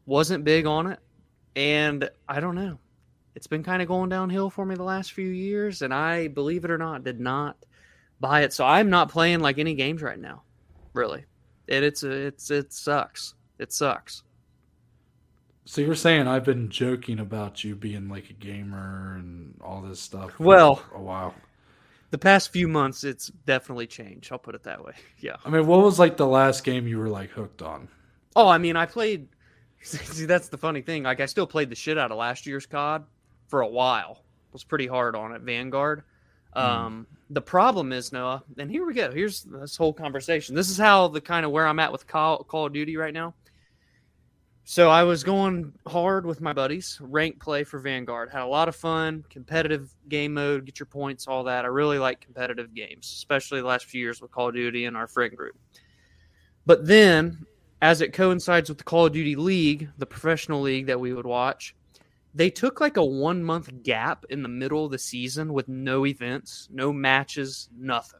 Wasn't 0.07 0.43
big 0.43 0.65
on 0.65 0.87
it. 0.87 0.99
And 1.55 2.09
I 2.27 2.39
don't 2.39 2.55
know. 2.55 2.79
It's 3.35 3.47
been 3.47 3.63
kind 3.63 3.81
of 3.81 3.87
going 3.87 4.09
downhill 4.09 4.49
for 4.49 4.65
me 4.65 4.75
the 4.75 4.83
last 4.83 5.13
few 5.13 5.27
years 5.29 5.81
and 5.81 5.93
I 5.93 6.27
believe 6.27 6.65
it 6.65 6.71
or 6.71 6.77
not 6.77 7.03
did 7.03 7.19
not 7.19 7.57
buy 8.19 8.41
it. 8.41 8.53
So 8.53 8.65
I'm 8.65 8.89
not 8.89 9.09
playing 9.09 9.39
like 9.39 9.57
any 9.59 9.75
games 9.75 10.01
right 10.01 10.19
now. 10.19 10.43
Really. 10.93 11.25
And 11.69 11.85
it's 11.85 12.03
it's 12.03 12.49
it 12.51 12.73
sucks. 12.73 13.35
It 13.59 13.71
sucks. 13.71 14.23
So 15.65 15.81
you're 15.81 15.95
saying 15.95 16.27
I've 16.27 16.43
been 16.43 16.69
joking 16.69 17.19
about 17.19 17.63
you 17.63 17.75
being 17.75 18.09
like 18.09 18.29
a 18.31 18.33
gamer 18.33 19.15
and 19.17 19.53
all 19.61 19.81
this 19.81 19.99
stuff 19.99 20.31
for 20.33 20.43
Well- 20.43 20.83
a 20.93 20.99
while. 21.01 21.35
The 22.11 22.17
past 22.17 22.51
few 22.51 22.67
months 22.67 23.03
it's 23.03 23.27
definitely 23.45 23.85
changed. 23.85 24.31
I'll 24.31 24.39
put 24.39 24.55
it 24.55 24.63
that 24.63 24.83
way. 24.83 24.93
Yeah. 25.19 25.35
I 25.45 25.49
mean, 25.49 25.67
what 25.67 25.81
was 25.83 25.99
like 25.99 26.17
the 26.17 26.25
last 26.25 26.63
game 26.63 26.87
you 26.87 26.97
were 26.97 27.09
like 27.09 27.29
hooked 27.29 27.61
on? 27.61 27.87
Oh, 28.35 28.47
I 28.47 28.57
mean, 28.57 28.75
I 28.75 28.85
played. 28.87 29.27
See, 29.83 30.25
that's 30.25 30.49
the 30.49 30.57
funny 30.57 30.81
thing. 30.81 31.03
Like, 31.03 31.19
I 31.19 31.25
still 31.27 31.45
played 31.47 31.69
the 31.69 31.75
shit 31.75 31.97
out 31.97 32.11
of 32.11 32.17
last 32.17 32.45
year's 32.47 32.65
COD 32.65 33.05
for 33.49 33.61
a 33.61 33.67
while. 33.67 34.23
Was 34.53 34.63
pretty 34.63 34.87
hard 34.87 35.15
on 35.15 35.33
it, 35.33 35.41
Vanguard. 35.41 36.03
Um, 36.53 37.05
the 37.29 37.41
problem 37.41 37.93
is 37.93 38.11
Noah, 38.11 38.43
and 38.57 38.71
here 38.71 38.85
we 38.85 38.93
go. 38.93 39.11
Here's 39.11 39.43
this 39.43 39.77
whole 39.77 39.93
conversation. 39.93 40.55
This 40.55 40.69
is 40.69 40.77
how 40.77 41.07
the 41.07 41.21
kind 41.21 41.45
of 41.45 41.51
where 41.51 41.67
I'm 41.67 41.79
at 41.79 41.91
with 41.91 42.07
Call, 42.07 42.43
Call 42.43 42.65
of 42.65 42.73
Duty 42.73 42.97
right 42.97 43.13
now. 43.13 43.35
So 44.63 44.89
I 44.89 45.03
was 45.03 45.23
going 45.23 45.73
hard 45.87 46.25
with 46.25 46.41
my 46.41 46.53
buddies, 46.53 46.99
rank 47.01 47.41
play 47.41 47.63
for 47.63 47.79
Vanguard. 47.79 48.29
Had 48.31 48.43
a 48.43 48.45
lot 48.45 48.67
of 48.67 48.75
fun, 48.75 49.23
competitive 49.29 49.93
game 50.09 50.33
mode, 50.35 50.65
get 50.65 50.79
your 50.79 50.85
points, 50.85 51.27
all 51.27 51.43
that. 51.45 51.65
I 51.65 51.69
really 51.69 51.97
like 51.97 52.21
competitive 52.21 52.73
games, 52.73 53.05
especially 53.07 53.61
the 53.61 53.67
last 53.67 53.85
few 53.85 54.01
years 54.01 54.21
with 54.21 54.31
Call 54.31 54.49
of 54.49 54.55
Duty 54.55 54.85
and 54.85 54.95
our 54.95 55.07
friend 55.07 55.35
group. 55.35 55.55
But 56.65 56.85
then, 56.85 57.45
as 57.81 58.01
it 58.01 58.13
coincides 58.13 58.69
with 58.69 58.77
the 58.77 58.83
Call 58.83 59.07
of 59.07 59.13
Duty 59.13 59.35
League, 59.35 59.89
the 59.97 60.05
professional 60.05 60.61
league 60.61 60.85
that 60.85 60.99
we 60.99 61.13
would 61.13 61.25
watch, 61.25 61.75
they 62.33 62.49
took 62.49 62.79
like 62.79 62.97
a 62.97 63.05
one 63.05 63.43
month 63.43 63.83
gap 63.83 64.25
in 64.29 64.43
the 64.43 64.49
middle 64.49 64.85
of 64.85 64.91
the 64.91 64.99
season 64.99 65.53
with 65.53 65.67
no 65.67 66.05
events, 66.05 66.67
no 66.71 66.93
matches, 66.93 67.69
nothing. 67.77 68.19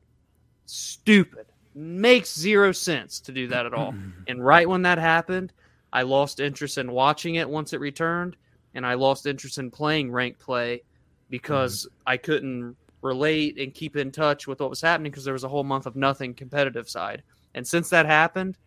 Stupid. 0.66 1.48
Makes 1.76 2.38
zero 2.38 2.72
sense 2.72 3.20
to 3.22 3.32
do 3.32 3.48
that 3.48 3.66
at 3.66 3.74
all. 3.74 3.94
And 4.28 4.44
right 4.44 4.68
when 4.68 4.82
that 4.84 4.98
happened, 4.98 5.54
I 5.92 6.04
lost 6.04 6.40
interest 6.40 6.78
in 6.78 6.92
watching 6.92 7.36
it 7.36 7.50
once 7.50 7.74
it 7.74 7.80
returned, 7.80 8.36
and 8.76 8.86
I 8.86 8.94
lost 8.94 9.26
interest 9.26 9.58
in 9.58 9.72
playing 9.72 10.12
rank 10.12 10.40
play 10.40 10.84
because 11.30 11.86
mm-hmm. 11.86 12.04
I 12.06 12.18
couldn't 12.18 12.76
relate 13.02 13.58
and 13.60 13.74
keep 13.74 13.96
in 13.96 14.12
touch 14.12 14.48
with 14.48 14.60
what 14.60 14.70
was 14.70 14.82
happening 14.82 15.12
because 15.12 15.24
there 15.24 15.34
was 15.34 15.44
a 15.44 15.50
whole 15.50 15.64
month 15.64 15.86
of 15.86 15.96
nothing 15.96 16.34
competitive 16.34 16.90
side. 16.90 17.24
And 17.56 17.66
since 17.66 17.90
that 17.90 18.06
happened, 18.06 18.58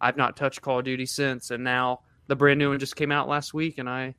I've 0.00 0.16
not 0.16 0.36
touched 0.36 0.62
Call 0.62 0.78
of 0.78 0.84
Duty 0.84 1.06
since. 1.06 1.50
And 1.50 1.64
now 1.64 2.00
the 2.26 2.36
brand 2.36 2.58
new 2.58 2.70
one 2.70 2.78
just 2.78 2.96
came 2.96 3.12
out 3.12 3.28
last 3.28 3.52
week, 3.52 3.78
and 3.78 3.88
I 3.88 4.14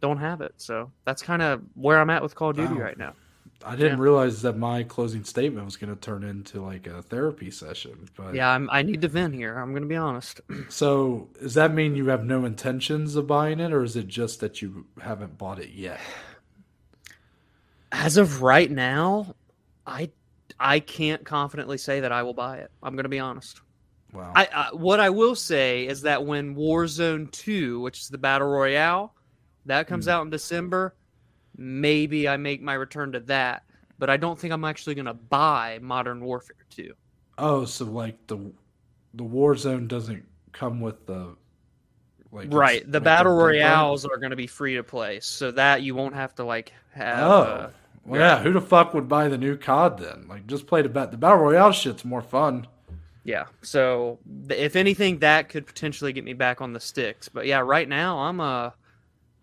don't 0.00 0.18
have 0.18 0.40
it. 0.40 0.54
So 0.58 0.92
that's 1.04 1.22
kind 1.22 1.42
of 1.42 1.62
where 1.74 1.98
I'm 2.00 2.10
at 2.10 2.22
with 2.22 2.34
Call 2.34 2.50
of 2.50 2.56
Duty 2.56 2.74
Wow. 2.74 2.80
right 2.80 2.98
now. 2.98 3.14
I 3.64 3.76
didn't 3.76 3.98
Yeah. 3.98 4.04
realize 4.04 4.42
that 4.42 4.56
my 4.58 4.82
closing 4.82 5.24
statement 5.24 5.64
was 5.64 5.76
going 5.76 5.94
to 5.94 6.00
turn 6.00 6.24
into 6.24 6.62
like 6.62 6.86
a 6.86 7.02
therapy 7.02 7.50
session. 7.50 8.08
But 8.16 8.34
Yeah, 8.34 8.50
I'm, 8.50 8.68
I 8.70 8.82
need 8.82 9.00
to 9.02 9.08
vent 9.08 9.34
here. 9.34 9.56
I'm 9.58 9.70
going 9.70 9.82
to 9.82 9.88
be 9.88 9.96
honest. 9.96 10.40
So 10.68 11.30
does 11.40 11.54
that 11.54 11.72
mean 11.74 11.94
you 11.96 12.06
have 12.08 12.24
no 12.24 12.44
intentions 12.44 13.16
of 13.16 13.26
buying 13.26 13.60
it, 13.60 13.72
or 13.72 13.82
is 13.84 13.96
it 13.96 14.08
just 14.08 14.40
that 14.40 14.62
you 14.62 14.86
haven't 15.00 15.38
bought 15.38 15.58
it 15.58 15.70
yet? 15.70 16.00
As 17.92 18.16
of 18.16 18.42
right 18.42 18.70
now, 18.70 19.36
I 19.86 20.10
I 20.58 20.80
can't 20.80 21.24
confidently 21.24 21.78
say 21.78 22.00
that 22.00 22.12
I 22.12 22.22
will 22.22 22.34
buy 22.34 22.58
it. 22.58 22.70
I'm 22.82 22.94
going 22.94 23.04
to 23.04 23.08
be 23.10 23.18
honest. 23.20 23.60
Wow. 24.12 24.32
I, 24.34 24.48
I 24.54 24.74
what 24.74 25.00
I 25.00 25.10
will 25.10 25.34
say 25.34 25.86
is 25.86 26.02
that 26.02 26.24
when 26.24 26.54
Warzone 26.56 27.30
2, 27.32 27.80
which 27.80 28.00
is 28.00 28.08
the 28.08 28.18
battle 28.18 28.48
royale, 28.48 29.15
that 29.66 29.86
comes 29.86 30.08
out 30.08 30.22
in 30.22 30.30
December, 30.30 30.94
maybe 31.56 32.28
I 32.28 32.36
make 32.36 32.62
my 32.62 32.74
return 32.74 33.12
to 33.12 33.20
that. 33.20 33.64
But 33.98 34.10
I 34.10 34.16
don't 34.16 34.38
think 34.38 34.52
I'm 34.52 34.64
actually 34.64 34.94
going 34.94 35.06
to 35.06 35.14
buy 35.14 35.78
Modern 35.80 36.22
Warfare 36.22 36.56
2. 36.70 36.92
oh, 37.38 37.64
so 37.64 37.84
like 37.86 38.26
the 38.26 38.38
the 39.14 39.24
Warzone 39.24 39.88
doesn't 39.88 40.22
come 40.52 40.80
with 40.80 41.06
the 41.06 41.34
like 42.32 42.52
Right. 42.52 42.90
The 42.90 43.00
battle 43.00 43.36
the- 43.38 43.44
royales 43.44 44.04
are 44.04 44.18
going 44.18 44.30
to 44.30 44.36
be 44.36 44.46
free 44.46 44.74
to 44.74 44.82
play, 44.82 45.20
so 45.20 45.50
that 45.52 45.82
you 45.82 45.94
won't 45.94 46.14
have 46.14 46.34
to 46.34 46.44
like 46.44 46.72
have. 46.92 47.18
Oh, 47.24 47.30
uh, 47.42 47.70
well, 48.04 48.20
yeah. 48.20 48.42
Who 48.42 48.52
the 48.52 48.60
fuck 48.60 48.92
would 48.92 49.08
buy 49.08 49.28
the 49.28 49.38
new 49.38 49.56
COD 49.56 49.98
then? 49.98 50.26
Like, 50.28 50.46
just 50.46 50.66
play 50.66 50.82
the 50.82 50.88
bat. 50.90 51.10
The 51.10 51.16
battle 51.16 51.38
royale 51.38 51.72
shit's 51.72 52.04
more 52.04 52.20
fun. 52.22 52.66
Yeah. 53.24 53.46
So 53.62 54.18
if 54.50 54.76
anything, 54.76 55.18
that 55.20 55.48
could 55.48 55.66
potentially 55.66 56.12
get 56.12 56.24
me 56.24 56.34
back 56.34 56.60
on 56.60 56.72
the 56.74 56.80
sticks. 56.80 57.28
But 57.30 57.46
yeah, 57.46 57.60
right 57.60 57.88
now 57.88 58.18
I'm 58.18 58.40
uh 58.40 58.70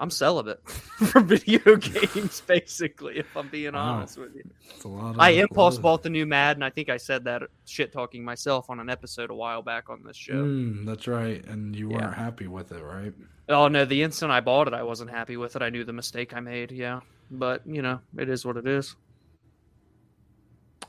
I'm 0.03 0.09
celibate 0.09 0.59
from 0.69 1.27
video 1.27 1.75
games, 1.77 2.41
basically. 2.41 3.19
If 3.19 3.37
I'm 3.37 3.47
being 3.47 3.73
Wow. 3.73 3.99
honest 3.99 4.17
with 4.17 4.35
you, 4.35 4.43
a 4.83 4.87
lot. 4.89 5.15
I 5.17 5.29
impulse 5.29 5.77
bought 5.77 6.03
the 6.03 6.09
new 6.09 6.25
Madden. 6.25 6.61
I 6.61 6.71
think 6.71 6.89
I 6.89 6.97
said 6.97 7.23
that 7.23 7.43
shit 7.65 7.93
talking 7.93 8.21
myself 8.21 8.69
on 8.69 8.81
an 8.81 8.89
episode 8.89 9.31
a 9.31 9.33
while 9.33 9.61
back 9.61 9.89
on 9.89 10.03
this 10.03 10.17
show. 10.17 10.33
Mm, 10.33 10.85
that's 10.85 11.07
right, 11.07 11.41
and 11.45 11.73
you 11.73 11.89
Yeah. 11.89 11.99
weren't 11.99 12.15
happy 12.15 12.47
with 12.47 12.73
it, 12.73 12.83
right? 12.83 13.13
Oh 13.47 13.69
no, 13.69 13.85
the 13.85 14.03
instant 14.03 14.29
I 14.29 14.41
bought 14.41 14.67
it, 14.67 14.73
I 14.73 14.83
wasn't 14.83 15.09
happy 15.09 15.37
with 15.37 15.55
it. 15.55 15.61
I 15.61 15.69
knew 15.69 15.85
the 15.85 15.93
mistake 15.93 16.35
I 16.35 16.41
made. 16.41 16.73
Yeah, 16.73 16.99
but 17.31 17.65
you 17.65 17.81
know, 17.81 18.01
it 18.17 18.27
is 18.27 18.45
what 18.45 18.57
it 18.57 18.67
is. 18.67 18.97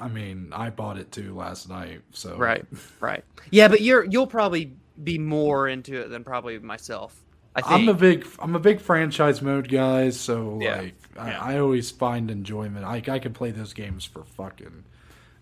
I 0.00 0.08
mean, 0.08 0.48
I 0.52 0.70
bought 0.70 0.98
it 0.98 1.12
too 1.12 1.36
last 1.36 1.68
night, 1.68 2.00
so 2.10 2.36
Right, 2.36 2.64
right. 3.00 3.22
Yeah, 3.52 3.68
but 3.68 3.80
you're 3.80 4.04
you'll 4.04 4.26
probably 4.26 4.72
be 5.04 5.18
more 5.18 5.68
into 5.68 6.00
it 6.00 6.08
than 6.08 6.24
probably 6.24 6.58
myself. 6.58 7.23
I. 7.56 7.74
I'm 7.74 7.88
a 7.88 7.94
big 7.94 8.26
I'm 8.38 8.54
a 8.56 8.60
big 8.60 8.80
franchise 8.80 9.40
mode 9.42 9.68
guy, 9.68 10.10
so 10.10 10.58
Yeah. 10.60 10.76
like 10.76 10.94
Yeah. 11.16 11.22
I, 11.40 11.54
I 11.54 11.58
always 11.58 11.90
find 11.90 12.30
enjoyment. 12.30 12.84
I 12.84 13.02
I 13.08 13.18
can 13.18 13.32
play 13.32 13.50
those 13.50 13.72
games 13.72 14.04
for 14.04 14.24
fucking 14.24 14.84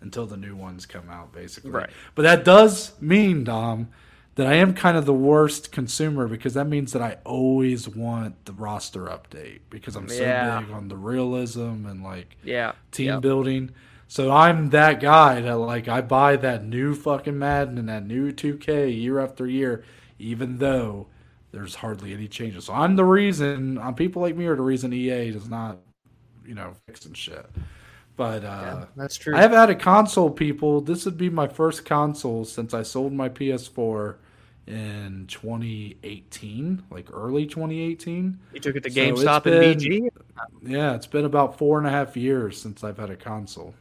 until 0.00 0.26
the 0.26 0.36
new 0.36 0.56
ones 0.56 0.84
come 0.84 1.08
out, 1.10 1.32
basically. 1.32 1.70
Right. 1.70 1.90
But 2.14 2.22
that 2.22 2.44
does 2.44 3.00
mean, 3.00 3.44
Dom, 3.44 3.88
that 4.34 4.46
I 4.46 4.54
am 4.54 4.74
kind 4.74 4.96
of 4.96 5.06
the 5.06 5.14
worst 5.14 5.70
consumer 5.72 6.26
because 6.26 6.54
that 6.54 6.66
means 6.66 6.92
that 6.92 7.02
I 7.02 7.18
always 7.24 7.88
want 7.88 8.44
the 8.46 8.52
roster 8.52 9.04
update 9.06 9.60
because 9.70 9.94
I'm 9.96 10.08
so 10.08 10.22
Yeah. 10.22 10.60
big 10.60 10.70
on 10.72 10.88
the 10.88 10.96
realism 10.96 11.86
and 11.86 12.02
like 12.02 12.36
yeah, 12.42 12.72
team 12.90 13.06
yeah. 13.06 13.20
building. 13.20 13.70
So 14.08 14.30
I'm 14.30 14.68
that 14.70 15.00
guy 15.00 15.40
that 15.40 15.56
like 15.56 15.88
I 15.88 16.02
buy 16.02 16.36
that 16.36 16.64
new 16.66 16.94
fucking 16.94 17.38
Madden 17.38 17.78
and 17.78 17.88
that 17.88 18.06
new 18.06 18.30
2K 18.32 18.90
year 19.00 19.18
after 19.20 19.46
year, 19.46 19.84
even 20.18 20.58
though 20.58 21.06
there's 21.52 21.74
hardly 21.74 22.12
any 22.12 22.26
changes. 22.28 22.64
So 22.64 22.72
I'm 22.72 22.96
the 22.96 23.04
reason. 23.04 23.78
Um, 23.78 23.94
people 23.94 24.22
like 24.22 24.36
me 24.36 24.46
are 24.46 24.56
the 24.56 24.62
reason 24.62 24.92
EA 24.92 25.30
does 25.30 25.48
not, 25.48 25.78
you 26.46 26.54
know, 26.54 26.72
fixing 26.86 27.12
shit. 27.12 27.46
But 28.16 28.44
uh, 28.44 28.86
That's 28.96 29.16
true. 29.16 29.34
I 29.36 29.40
have 29.40 29.52
had 29.52 29.70
a 29.70 29.74
console. 29.74 30.30
People, 30.30 30.80
this 30.80 31.04
would 31.04 31.16
be 31.16 31.30
my 31.30 31.48
first 31.48 31.84
console 31.84 32.44
since 32.44 32.74
I 32.74 32.82
sold 32.82 33.12
my 33.12 33.28
PS4 33.28 34.16
in 34.66 35.26
2018, 35.28 36.82
like 36.90 37.08
early 37.12 37.46
2018. 37.46 38.38
you 38.52 38.60
took 38.60 38.76
it 38.76 38.82
to 38.84 38.90
So 38.90 39.00
GameStop 39.00 39.44
been- 39.44 39.62
and 39.72 39.80
BG. 39.80 40.08
Yeah, 40.62 40.94
it's 40.94 41.06
been 41.06 41.24
about 41.24 41.58
four 41.58 41.78
and 41.78 41.86
a 41.86 41.90
half 41.90 42.16
years 42.16 42.60
since 42.60 42.82
I've 42.82 42.98
had 42.98 43.10
a 43.10 43.16
console. 43.16 43.74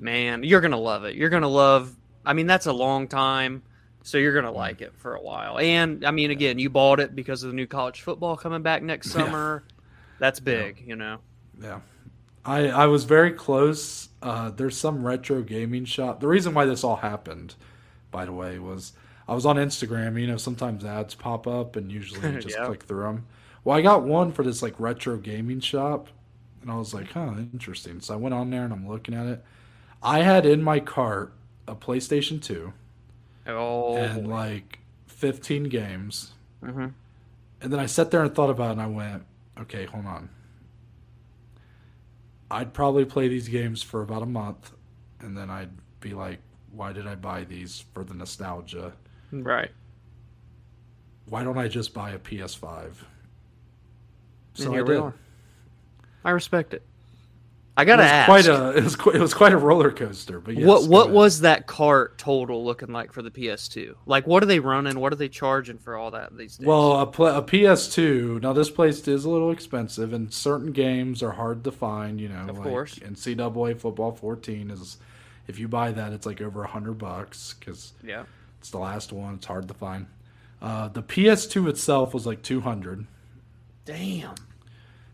Man, 0.00 0.42
you're 0.42 0.60
gonna 0.60 0.78
love 0.80 1.04
it. 1.04 1.14
You're 1.14 1.30
gonna 1.30 1.48
love. 1.48 1.94
I 2.26 2.32
mean, 2.32 2.46
that's 2.46 2.66
a 2.66 2.72
long 2.72 3.06
time, 3.08 3.62
so 4.04 4.18
you're 4.18 4.34
gonna 4.34 4.52
like 4.52 4.80
it 4.82 4.92
for 4.96 5.16
a 5.16 5.20
while. 5.20 5.58
And 5.58 6.04
I 6.04 6.12
mean, 6.12 6.30
again, 6.30 6.60
you 6.60 6.70
bought 6.70 7.00
it 7.00 7.16
because 7.16 7.42
of 7.42 7.50
the 7.50 7.56
new 7.56 7.66
college 7.66 8.02
football 8.02 8.36
coming 8.36 8.62
back 8.62 8.82
next 8.82 9.08
Yeah. 9.08 9.24
summer. 9.24 9.64
That's 10.20 10.38
big, 10.38 10.84
you 10.86 10.94
know. 10.94 11.18
Yeah. 11.60 11.80
I 12.44 12.68
I 12.68 12.86
was 12.86 13.04
very 13.04 13.32
close. 13.32 14.10
Uh, 14.22 14.50
there's 14.50 14.76
some 14.76 15.04
retro 15.04 15.42
gaming 15.42 15.86
shop. 15.86 16.20
The 16.20 16.28
reason 16.28 16.54
why 16.54 16.66
this 16.66 16.84
all 16.84 16.96
happened, 16.96 17.54
by 18.10 18.24
the 18.26 18.32
way, 18.32 18.58
was 18.58 18.92
I 19.26 19.34
was 19.34 19.46
on 19.46 19.56
Instagram. 19.56 20.20
You 20.20 20.26
know, 20.26 20.36
sometimes 20.36 20.84
ads 20.84 21.14
pop 21.14 21.46
up, 21.46 21.74
and 21.76 21.90
usually 22.00 22.30
you 22.30 22.40
just 22.40 22.56
Yeah. 22.56 22.66
click 22.66 22.82
through 22.84 23.04
them. 23.04 23.26
Well, 23.64 23.76
I 23.76 23.80
got 23.80 24.04
one 24.04 24.30
for 24.30 24.44
this 24.44 24.62
like 24.62 24.78
retro 24.78 25.16
gaming 25.16 25.60
shop, 25.60 26.08
and 26.60 26.70
I 26.70 26.76
was 26.76 26.92
like, 26.92 27.12
huh, 27.12 27.32
interesting. 27.54 28.00
So 28.00 28.12
I 28.12 28.18
went 28.18 28.34
on 28.34 28.50
there 28.50 28.64
and 28.64 28.72
I'm 28.74 28.86
looking 28.86 29.14
at 29.14 29.26
it. 29.26 29.42
I 30.02 30.20
had 30.20 30.44
in 30.44 30.62
my 30.62 30.80
cart 30.80 31.32
a 31.66 31.74
PlayStation 31.74 32.42
2 32.42 32.74
Oh, 33.46 33.96
and 33.96 34.28
like 34.28 34.78
15 35.06 35.64
games. 35.64 36.32
mhm. 36.62 36.92
And 37.60 37.72
then 37.72 37.80
I 37.80 37.86
sat 37.86 38.10
there 38.10 38.22
and 38.22 38.34
thought 38.34 38.50
about 38.50 38.68
it 38.68 38.72
and 38.72 38.82
I 38.82 38.86
went, 38.86 39.24
okay, 39.60 39.86
hold 39.86 40.06
on. 40.06 40.28
I'd 42.50 42.72
probably 42.74 43.04
play 43.04 43.28
these 43.28 43.48
games 43.48 43.82
for 43.82 44.02
about 44.02 44.22
a 44.22 44.26
month 44.26 44.72
and 45.20 45.36
then 45.36 45.50
I'd 45.50 45.70
be 46.00 46.12
like, 46.14 46.40
why 46.72 46.92
did 46.92 47.06
I 47.06 47.14
buy 47.14 47.44
these 47.44 47.84
for 47.94 48.04
the 48.04 48.14
nostalgia? 48.14 48.92
right. 49.32 49.70
Why 51.26 51.42
don't 51.42 51.56
I 51.56 51.68
just 51.68 51.94
buy 51.94 52.10
a 52.10 52.18
PS5? 52.18 52.92
And 54.58 54.74
I 54.74 54.82
did. 54.82 54.98
are. 54.98 55.14
I 56.24 56.30
respect 56.30 56.74
it. 56.74 56.82
I 57.76 57.84
gotta 57.84 58.02
was 58.02 58.10
ask. 58.10 58.26
quite 58.26 58.46
a 58.46 58.70
it 58.76 58.84
was 58.84 58.96
quite, 58.96 59.16
it 59.16 59.20
was 59.20 59.34
quite 59.34 59.52
a 59.52 59.56
roller 59.56 59.90
coaster. 59.90 60.38
But 60.38 60.56
yes, 60.56 60.66
what 60.66 60.88
what 60.88 61.10
was 61.10 61.40
that 61.40 61.66
cart 61.66 62.18
total 62.18 62.64
looking 62.64 62.92
like 62.92 63.12
for 63.12 63.20
the 63.20 63.32
PS2? 63.32 63.96
Like, 64.06 64.26
what 64.26 64.42
are 64.44 64.46
they 64.46 64.60
running? 64.60 65.00
What 65.00 65.12
are 65.12 65.16
they 65.16 65.28
charging 65.28 65.78
for 65.78 65.96
all 65.96 66.12
that 66.12 66.36
these 66.36 66.56
days? 66.56 66.66
Well, 66.66 67.00
a, 67.00 67.06
pl- 67.06 67.26
a 67.26 67.42
PS2. 67.42 68.42
Now, 68.42 68.52
this 68.52 68.70
place 68.70 69.06
is 69.08 69.24
a 69.24 69.30
little 69.30 69.50
expensive, 69.50 70.12
and 70.12 70.32
certain 70.32 70.70
games 70.70 71.20
are 71.22 71.32
hard 71.32 71.64
to 71.64 71.72
find. 71.72 72.20
You 72.20 72.28
know, 72.28 72.46
Of 72.48 72.58
like 72.58 72.68
course. 72.68 72.94
NCAA 73.00 73.78
football 73.80 74.12
14 74.12 74.70
is. 74.70 74.98
If 75.46 75.58
you 75.58 75.68
buy 75.68 75.92
that, 75.92 76.12
it's 76.12 76.24
like 76.26 76.40
over 76.40 76.62
a 76.62 76.68
hundred 76.68 76.94
bucks 76.98 77.54
because 77.58 77.92
yeah. 78.02 78.22
it's 78.60 78.70
the 78.70 78.78
last 78.78 79.12
one. 79.12 79.34
It's 79.34 79.46
hard 79.46 79.68
to 79.68 79.74
find. 79.74 80.06
Uh, 80.62 80.88
the 80.88 81.02
PS2 81.02 81.68
itself 81.68 82.14
was 82.14 82.24
like 82.24 82.40
200, 82.40 83.06
Damn. 83.84 84.34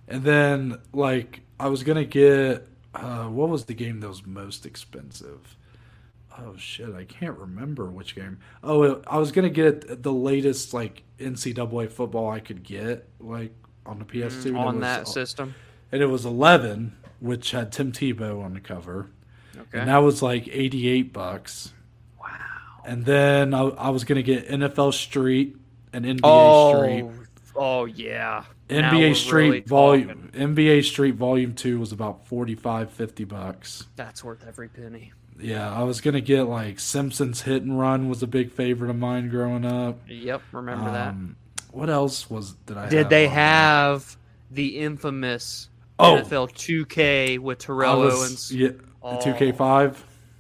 and 0.07 0.23
then 0.23 0.79
like 0.93 1.41
I 1.61 1.69
was 1.69 1.83
gonna 1.83 2.05
get 2.05 2.67
uh, 2.95 3.25
what 3.27 3.49
was 3.49 3.67
the 3.67 3.75
game 3.75 4.01
that 4.01 4.09
was 4.09 4.25
most 4.27 4.67
expensive? 4.67 5.57
Oh 6.39 6.57
shit, 6.57 6.95
I 6.95 7.05
can't 7.05 7.37
remember 7.39 7.87
which 7.91 8.15
game. 8.15 8.39
Oh, 8.63 8.83
it, 8.83 9.05
I 9.07 9.19
was 9.19 9.31
gonna 9.33 9.51
get 9.51 10.03
the 10.03 10.13
latest 10.13 10.73
like 10.73 11.03
NCAA 11.19 11.91
football 11.91 12.31
I 12.31 12.41
could 12.41 12.63
get 12.63 13.09
like 13.21 13.53
on 13.85 13.99
the 13.99 14.05
PS2 14.05 14.47
and 14.47 14.47
it 14.47 14.53
Mm, 14.55 14.59
on 14.59 14.75
was- 14.77 14.81
that 14.83 15.09
system. 15.09 15.55
and 15.93 16.03
it 16.03 16.07
was 16.07 16.25
11, 16.25 16.97
which 17.21 17.51
had 17.51 17.73
Tim 17.73 17.93
Tebow 17.93 18.43
on 18.43 18.55
the 18.55 18.61
cover, 18.61 19.11
Okay. 19.57 19.79
and 19.81 19.89
that 19.89 19.99
was 19.99 20.23
like 20.23 20.49
88 20.49 21.13
bucks. 21.13 21.73
wow. 22.21 22.29
And 22.87 23.05
then 23.05 23.53
I, 23.55 23.63
I 23.63 23.91
was 23.91 24.05
gonna 24.05 24.23
get 24.23 24.49
NFL 24.49 24.93
Street 24.95 25.57
and 25.93 26.05
NBA 26.07 26.21
Oh, 26.25 26.79
Street. 26.79 27.05
Oh 27.57 27.85
yeah. 27.87 28.45
NBA 28.69 29.17
Street 29.17 29.49
really 29.49 29.61
volume 29.61 30.31
talking. 30.33 30.55
NBA 30.55 30.85
Street 30.85 31.17
Volume 31.17 31.55
2 31.55 31.81
was 31.81 31.91
about 31.93 32.27
45 32.27 32.91
50 32.93 33.25
bucks. 33.25 33.87
That's 33.97 34.23
worth 34.23 34.45
every 34.47 34.69
penny. 34.69 35.13
Yeah, 35.41 35.73
I 35.75 35.83
was 35.85 36.01
going 36.01 36.15
to 36.15 36.21
get 36.21 36.45
like 36.45 36.79
Simpsons 36.79 37.43
Hit 37.43 37.63
and 37.63 37.79
Run 37.79 38.09
was 38.09 38.23
a 38.23 38.27
big 38.27 38.53
favorite 38.53 38.91
of 38.91 38.97
mine 38.97 39.29
growing 39.31 39.65
up. 39.65 39.99
Yep. 40.07 40.43
Remember 40.53 40.91
Um, 40.91 41.37
what 41.73 41.89
else 41.91 42.29
was 42.31 42.53
did 42.67 42.77
I? 42.77 42.89
Did 42.89 43.09
they 43.09 43.27
have 43.29 44.17
the 44.51 44.79
infamous 44.79 45.69
Oh. 45.99 46.17
NFL 46.17 46.49
2K 46.55 47.39
with 47.39 47.59
Terrell 47.59 48.01
was- 48.01 48.15
Owens? 48.15 48.53
Yeah, 48.55 48.71
Oh. 49.03 49.19
2K5. 49.19 49.97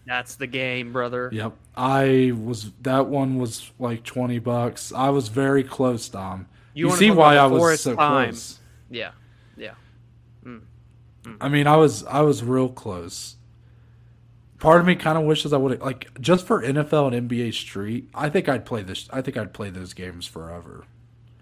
That's 0.06 0.34
the 0.36 0.46
game, 0.46 0.92
brother. 0.92 1.30
Yep. 1.32 1.52
I 1.76 2.32
was 2.36 2.72
that 2.82 3.06
one 3.06 3.38
was 3.38 3.70
like 3.78 4.02
20 4.04 4.38
bucks. 4.38 4.92
I 4.94 5.08
was 5.10 5.28
very 5.28 5.62
close, 5.64 6.08
Dom. 6.08 6.46
You 6.74 6.90
You, 6.90 6.96
see 6.96 7.10
why 7.10 7.36
I 7.36 7.46
was 7.46 7.80
so 7.80 7.94
time. 7.94 8.30
close. 8.30 8.58
Yeah. 8.90 9.12
Yeah. 9.56 9.74
I 11.40 11.48
mean, 11.48 11.66
I 11.66 11.76
was 11.76 12.04
I 12.04 12.22
was 12.22 12.42
real 12.42 12.68
close. 12.68 13.36
Part 14.58 14.80
of 14.80 14.86
me 14.86 14.94
kind 14.94 15.16
of 15.18 15.24
wishes 15.24 15.52
I 15.52 15.56
would 15.58 15.72
have 15.72 15.82
like 15.82 16.18
just 16.20 16.46
for 16.46 16.62
NFL 16.62 17.14
and 17.14 17.28
NBA 17.30 17.52
Street. 17.54 18.08
I 18.14 18.28
think 18.28 18.48
I'd 18.48 18.64
play 18.64 18.82
this. 18.82 19.08
I 19.12 19.20
think 19.22 19.36
I'd 19.36 19.52
play 19.52 19.70
those 19.70 19.92
games 19.94 20.26
forever. 20.26 20.84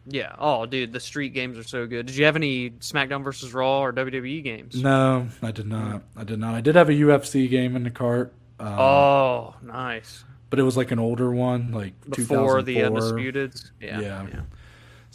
Yeah. 0.07 0.35
Oh, 0.39 0.67
dude, 0.67 0.93
the 0.93 1.01
street 1.01 1.35
games 1.35 1.59
are 1.59 1.63
so 1.65 1.87
good. 1.87 2.07
Did 2.07 2.17
you 2.17 2.25
have 2.25 2.35
any 2.37 2.71
SmackDown 2.71 3.23
versus 3.23 3.53
Raw 3.53 3.81
or 3.81 3.93
WWE 3.93 4.43
games? 4.43 4.81
No, 4.83 5.29
I 5.43 5.51
did 5.51 5.67
not. 5.67 6.03
I 6.17 6.25
did 6.25 6.39
not. 6.39 6.55
I 6.55 6.61
did 6.61 6.77
have 6.77 6.89
a 6.89 6.93
UFC 6.95 7.49
game 7.51 7.77
in 7.77 7.83
the 7.85 7.91
cart. 7.91 8.33
Um, 8.59 8.69
Oh, 8.79 9.55
nice. 9.63 10.25
but 10.51 10.59
it 10.59 10.63
was 10.63 10.77
like 10.77 10.91
an 10.93 10.99
older 10.99 11.31
one, 11.31 11.73
like 11.73 11.93
Before 12.09 12.63
the 12.63 12.75
2004. 12.75 12.87
Undisputed. 12.87 13.61
Yeah. 13.81 14.01
Yeah. 14.01 14.27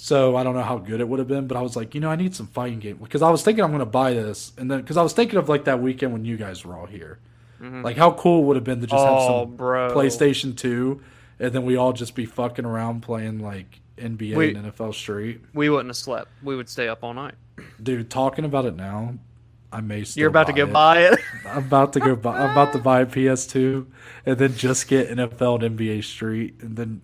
So 0.03 0.35
I 0.35 0.43
don't 0.43 0.53
know 0.53 0.63
how 0.63 0.79
good 0.79 0.99
it 0.99 1.07
would 1.07 1.19
have 1.19 1.29
been, 1.29 1.47
but 1.47 1.55
I 1.55 1.61
was 1.61 1.77
like, 1.77 1.95
you 1.95 2.01
know, 2.01 2.09
I 2.09 2.17
need 2.17 2.35
some 2.35 2.47
fighting 2.47 2.79
game 2.79 2.97
because 2.97 3.21
I 3.21 3.29
was 3.29 3.41
thinking 3.41 3.63
I'm 3.63 3.69
going 3.71 3.79
to 3.79 3.85
buy 3.85 4.13
this, 4.13 4.51
and 4.57 4.69
then 4.69 4.81
because 4.81 4.97
I 4.97 5.01
was 5.01 5.13
thinking 5.13 5.39
of 5.39 5.47
like 5.47 5.63
that 5.63 5.81
weekend 5.81 6.11
when 6.11 6.25
you 6.25 6.35
guys 6.35 6.65
were 6.65 6.75
all 6.75 6.87
here, 6.87 7.19
like 7.61 7.95
how 7.95 8.11
cool 8.11 8.41
it 8.41 8.45
would 8.47 8.57
have 8.57 8.65
been 8.65 8.81
to 8.81 8.87
just 8.87 9.01
have 9.01 9.13
Mm-hmm. 9.13 9.31
Oh, 9.31 9.43
some 9.45 9.55
bro. 9.55 9.95
PlayStation 9.95 10.57
Two, 10.57 11.01
and 11.39 11.53
then 11.53 11.63
we 11.63 11.77
all 11.77 11.93
just 11.93 12.15
be 12.15 12.25
fucking 12.25 12.65
around 12.65 12.99
playing 12.99 13.39
like 13.39 13.79
NBA 13.97 14.35
Wait. 14.35 14.57
and 14.57 14.73
NFL 14.73 14.93
Street. 14.93 15.39
We 15.53 15.69
wouldn't 15.69 15.87
have 15.87 15.95
slept. 15.95 16.27
We 16.43 16.57
would 16.57 16.67
stay 16.67 16.89
up 16.89 17.01
all 17.01 17.13
night. 17.13 17.35
Dude, 17.81 18.09
talking 18.09 18.43
about 18.43 18.65
it 18.65 18.75
now, 18.75 19.13
I 19.71 19.79
may. 19.79 20.03
Still 20.03 20.19
You're 20.19 20.29
about 20.29 20.47
to 20.47 20.53
go 20.53 20.65
it. 20.65 20.73
buy 20.73 21.03
it. 21.03 21.19
I'm 21.47 21.59
about 21.59 21.93
to 21.93 22.01
go. 22.01 22.17
Buy, 22.17 22.41
I'm 22.41 22.51
about 22.51 22.73
to 22.73 22.79
buy 22.79 22.99
a 22.99 23.05
PS2, 23.05 23.85
and 24.25 24.37
then 24.37 24.53
just 24.57 24.89
get 24.89 25.07
NFL 25.11 25.63
and 25.63 25.79
NBA 25.79 26.03
Street, 26.03 26.55
and 26.59 26.75
then 26.75 27.01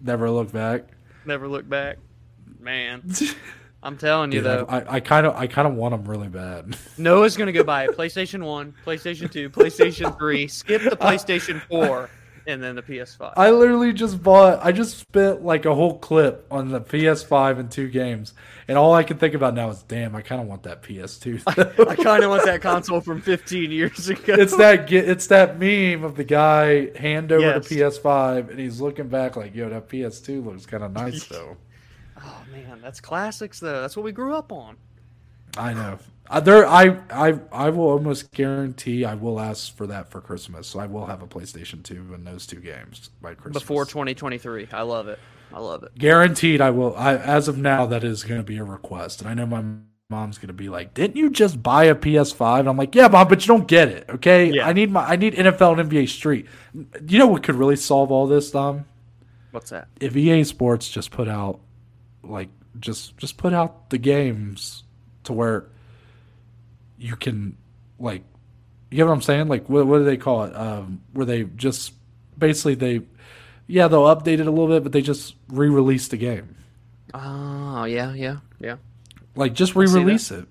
never 0.00 0.30
look 0.30 0.50
back. 0.50 0.84
Never 1.26 1.46
look 1.46 1.68
back. 1.68 1.98
Man. 2.66 3.10
I'm 3.82 3.96
telling 3.96 4.32
you 4.32 4.38
Dude, 4.40 4.44
though. 4.46 4.66
I 4.68 4.98
kind 4.98 5.26
of, 5.26 5.36
I 5.36 5.46
kind 5.46 5.68
of 5.68 5.74
want 5.74 5.92
them 5.92 6.04
really 6.10 6.26
bad. 6.28 6.76
Noah's 6.98 7.36
gonna 7.36 7.52
go 7.52 7.62
buy 7.62 7.84
a 7.84 7.88
PlayStation 7.88 8.42
One, 8.44 8.74
PlayStation 8.84 9.30
Two, 9.30 9.48
PlayStation 9.48 10.18
Three, 10.18 10.48
skip 10.48 10.82
the 10.82 10.96
PlayStation 10.96 11.62
Four, 11.68 12.10
and 12.48 12.60
then 12.60 12.74
the 12.74 12.82
PS5. 12.82 13.34
I 13.36 13.50
literally 13.50 13.92
just 13.92 14.20
bought. 14.20 14.58
I 14.64 14.72
just 14.72 14.98
spent 14.98 15.44
like 15.44 15.66
a 15.66 15.74
whole 15.74 15.98
clip 16.00 16.44
on 16.50 16.70
the 16.70 16.80
PS5 16.80 17.60
and 17.60 17.70
two 17.70 17.88
games, 17.88 18.34
and 18.66 18.76
all 18.76 18.92
I 18.92 19.04
can 19.04 19.18
think 19.18 19.34
about 19.34 19.54
now 19.54 19.70
is, 19.70 19.84
damn, 19.84 20.16
I 20.16 20.22
kind 20.22 20.40
of 20.42 20.48
want 20.48 20.64
that 20.64 20.82
PS2. 20.82 21.42
I 21.88 21.94
kind 21.94 22.24
of 22.24 22.30
want 22.30 22.44
that 22.44 22.62
console 22.62 23.00
from 23.00 23.20
15 23.20 23.70
years 23.70 24.08
ago. 24.08 24.34
it's 24.36 24.56
that. 24.56 24.90
It's 24.92 25.28
that 25.28 25.60
meme 25.60 26.02
of 26.02 26.16
the 26.16 26.24
guy 26.24 26.98
hand 26.98 27.30
over 27.30 27.40
Yes. 27.40 27.68
the 27.68 27.76
PS5, 27.76 28.50
and 28.50 28.58
he's 28.58 28.80
looking 28.80 29.06
back 29.06 29.36
like, 29.36 29.54
yo, 29.54 29.68
that 29.68 29.88
PS2 29.88 30.44
looks 30.44 30.66
kind 30.66 30.82
of 30.82 30.90
nice 30.92 31.24
though. 31.26 31.56
Man, 32.56 32.80
that's 32.82 33.00
classics 33.00 33.60
though. 33.60 33.80
That's 33.80 33.96
what 33.96 34.04
we 34.04 34.12
grew 34.12 34.34
up 34.34 34.52
on. 34.52 34.76
I 35.56 35.72
know. 35.74 35.98
Uh, 36.28 36.40
there, 36.40 36.66
I, 36.66 36.98
I, 37.10 37.38
I 37.52 37.70
will 37.70 37.88
almost 37.88 38.32
guarantee 38.32 39.04
I 39.04 39.14
will 39.14 39.38
ask 39.38 39.74
for 39.76 39.86
that 39.86 40.10
for 40.10 40.20
Christmas. 40.20 40.66
So 40.66 40.80
I 40.80 40.86
will 40.86 41.06
have 41.06 41.22
a 41.22 41.26
PlayStation 41.26 41.82
2 41.84 42.14
and 42.14 42.26
those 42.26 42.46
two 42.46 42.60
games 42.60 43.10
by 43.22 43.34
Christmas. 43.34 43.62
Before 43.62 43.84
2023. 43.84 44.68
I 44.72 44.82
love 44.82 45.06
it. 45.08 45.18
I 45.52 45.60
love 45.60 45.84
it. 45.84 45.96
guaranteed 45.96 46.60
I 46.60 46.70
will. 46.70 46.96
I, 46.96 47.16
as 47.16 47.46
of 47.46 47.56
now, 47.56 47.86
that 47.86 48.02
is 48.02 48.24
going 48.24 48.40
to 48.40 48.44
be 48.44 48.58
a 48.58 48.64
request, 48.64 49.20
and 49.20 49.30
I 49.30 49.34
know 49.34 49.46
my 49.46 49.64
mom's 50.10 50.38
going 50.38 50.48
to 50.48 50.52
be 50.52 50.68
like, 50.68 50.92
"Didn't 50.92 51.16
you 51.16 51.30
just 51.30 51.62
buy 51.62 51.84
a 51.84 51.94
PS5?" 51.94 52.60
And 52.60 52.68
I'm 52.68 52.76
like, 52.76 52.96
"Yeah, 52.96 53.06
mom, 53.06 53.28
but 53.28 53.46
you 53.46 53.54
don't 53.54 53.68
get 53.68 53.88
it. 53.88 54.06
Okay, 54.10 54.50
Yeah. 54.50 54.66
I 54.66 54.72
need 54.72 54.90
my 54.90 55.04
I 55.04 55.14
need 55.14 55.34
NFL 55.34 55.78
and 55.78 55.88
NBA 55.88 56.08
Street. 56.08 56.46
You 56.74 57.18
know 57.20 57.28
what 57.28 57.44
could 57.44 57.54
really 57.54 57.76
solve 57.76 58.10
all 58.10 58.26
this, 58.26 58.50
Dom? 58.50 58.86
What's 59.52 59.70
that? 59.70 59.86
If 60.00 60.16
EA 60.16 60.42
Sports 60.42 60.88
just 60.90 61.12
put 61.12 61.28
out 61.28 61.60
like 62.28 62.48
just 62.80 63.16
just 63.16 63.36
put 63.36 63.52
out 63.52 63.90
the 63.90 63.98
games 63.98 64.84
to 65.24 65.32
where 65.32 65.66
you 66.98 67.16
can 67.16 67.56
like 67.98 68.22
you 68.90 68.98
know 68.98 69.06
what 69.06 69.14
I'm 69.14 69.22
saying? 69.22 69.48
Like 69.48 69.68
what 69.68 69.86
what 69.86 69.98
do 69.98 70.04
they 70.04 70.16
call 70.16 70.44
it? 70.44 70.56
Um, 70.56 71.02
where 71.12 71.26
they 71.26 71.44
just 71.44 71.92
basically 72.38 72.74
they 72.74 73.02
yeah 73.66 73.88
they'll 73.88 74.04
update 74.04 74.40
it 74.40 74.46
a 74.46 74.50
little 74.50 74.68
bit, 74.68 74.82
but 74.82 74.92
they 74.92 75.02
just 75.02 75.34
re-release 75.48 76.08
the 76.08 76.16
game. 76.16 76.56
Oh 77.14 77.84
yeah, 77.84 78.12
yeah, 78.14 78.38
yeah. 78.60 78.76
Like 79.34 79.54
just 79.54 79.74
re-release 79.74 80.30
it. 80.30 80.46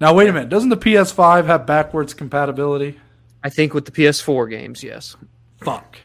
Now 0.00 0.14
wait 0.14 0.28
a 0.28 0.32
minute, 0.32 0.48
doesn't 0.48 0.68
the 0.68 0.76
PS5 0.76 1.46
have 1.46 1.66
backwards 1.66 2.12
compatibility? 2.12 2.98
I 3.42 3.48
think 3.48 3.74
with 3.74 3.84
the 3.84 3.92
PS4 3.92 4.50
games, 4.50 4.82
yes. 4.82 5.16
Fuck. 5.58 5.98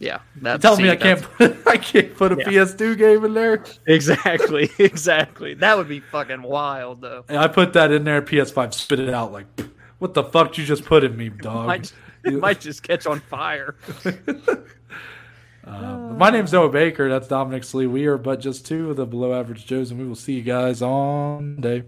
Yeah. 0.00 0.20
That, 0.42 0.60
Tell 0.62 0.76
see, 0.76 0.82
me 0.84 0.90
I 0.90 0.96
can't 0.96 1.22
put 1.22 1.56
I 1.66 1.76
can't 1.76 2.16
put 2.16 2.32
a 2.32 2.36
Yeah. 2.36 2.44
PS2 2.48 2.96
game 2.98 3.24
in 3.24 3.34
there. 3.34 3.62
Exactly, 3.86 4.70
exactly. 4.78 5.54
That 5.54 5.76
would 5.76 5.88
be 5.88 6.00
fucking 6.00 6.42
wild 6.42 7.02
though. 7.02 7.24
And 7.28 7.38
I 7.38 7.46
put 7.48 7.74
that 7.74 7.92
in 7.92 8.04
there. 8.04 8.22
PS5 8.22 8.72
spit 8.74 8.98
it 8.98 9.10
out 9.10 9.30
like 9.30 9.46
What 9.98 10.14
the 10.14 10.24
fuck 10.24 10.56
you 10.58 10.64
just 10.64 10.84
put 10.86 11.04
in 11.04 11.16
me, 11.16 11.28
dog? 11.42 11.66
might, 11.66 11.92
it 12.24 12.32
might 12.32 12.60
just 12.60 12.82
catch 12.82 13.06
on 13.06 13.20
fire. 13.20 13.76
Uh, 15.62 16.14
my 16.16 16.30
name's 16.30 16.52
Noah 16.52 16.70
Baker. 16.70 17.08
That's 17.10 17.28
Dominic 17.28 17.64
Slee. 17.64 17.86
We 17.86 18.06
are 18.06 18.16
but 18.16 18.40
just 18.40 18.66
two 18.66 18.90
of 18.90 18.96
the 18.96 19.04
below 19.06 19.38
average 19.38 19.66
Joes, 19.66 19.90
and 19.90 20.00
we 20.00 20.06
will 20.08 20.14
see 20.16 20.32
you 20.32 20.42
guys 20.42 20.80
on 20.80 21.56
day. 21.60 21.84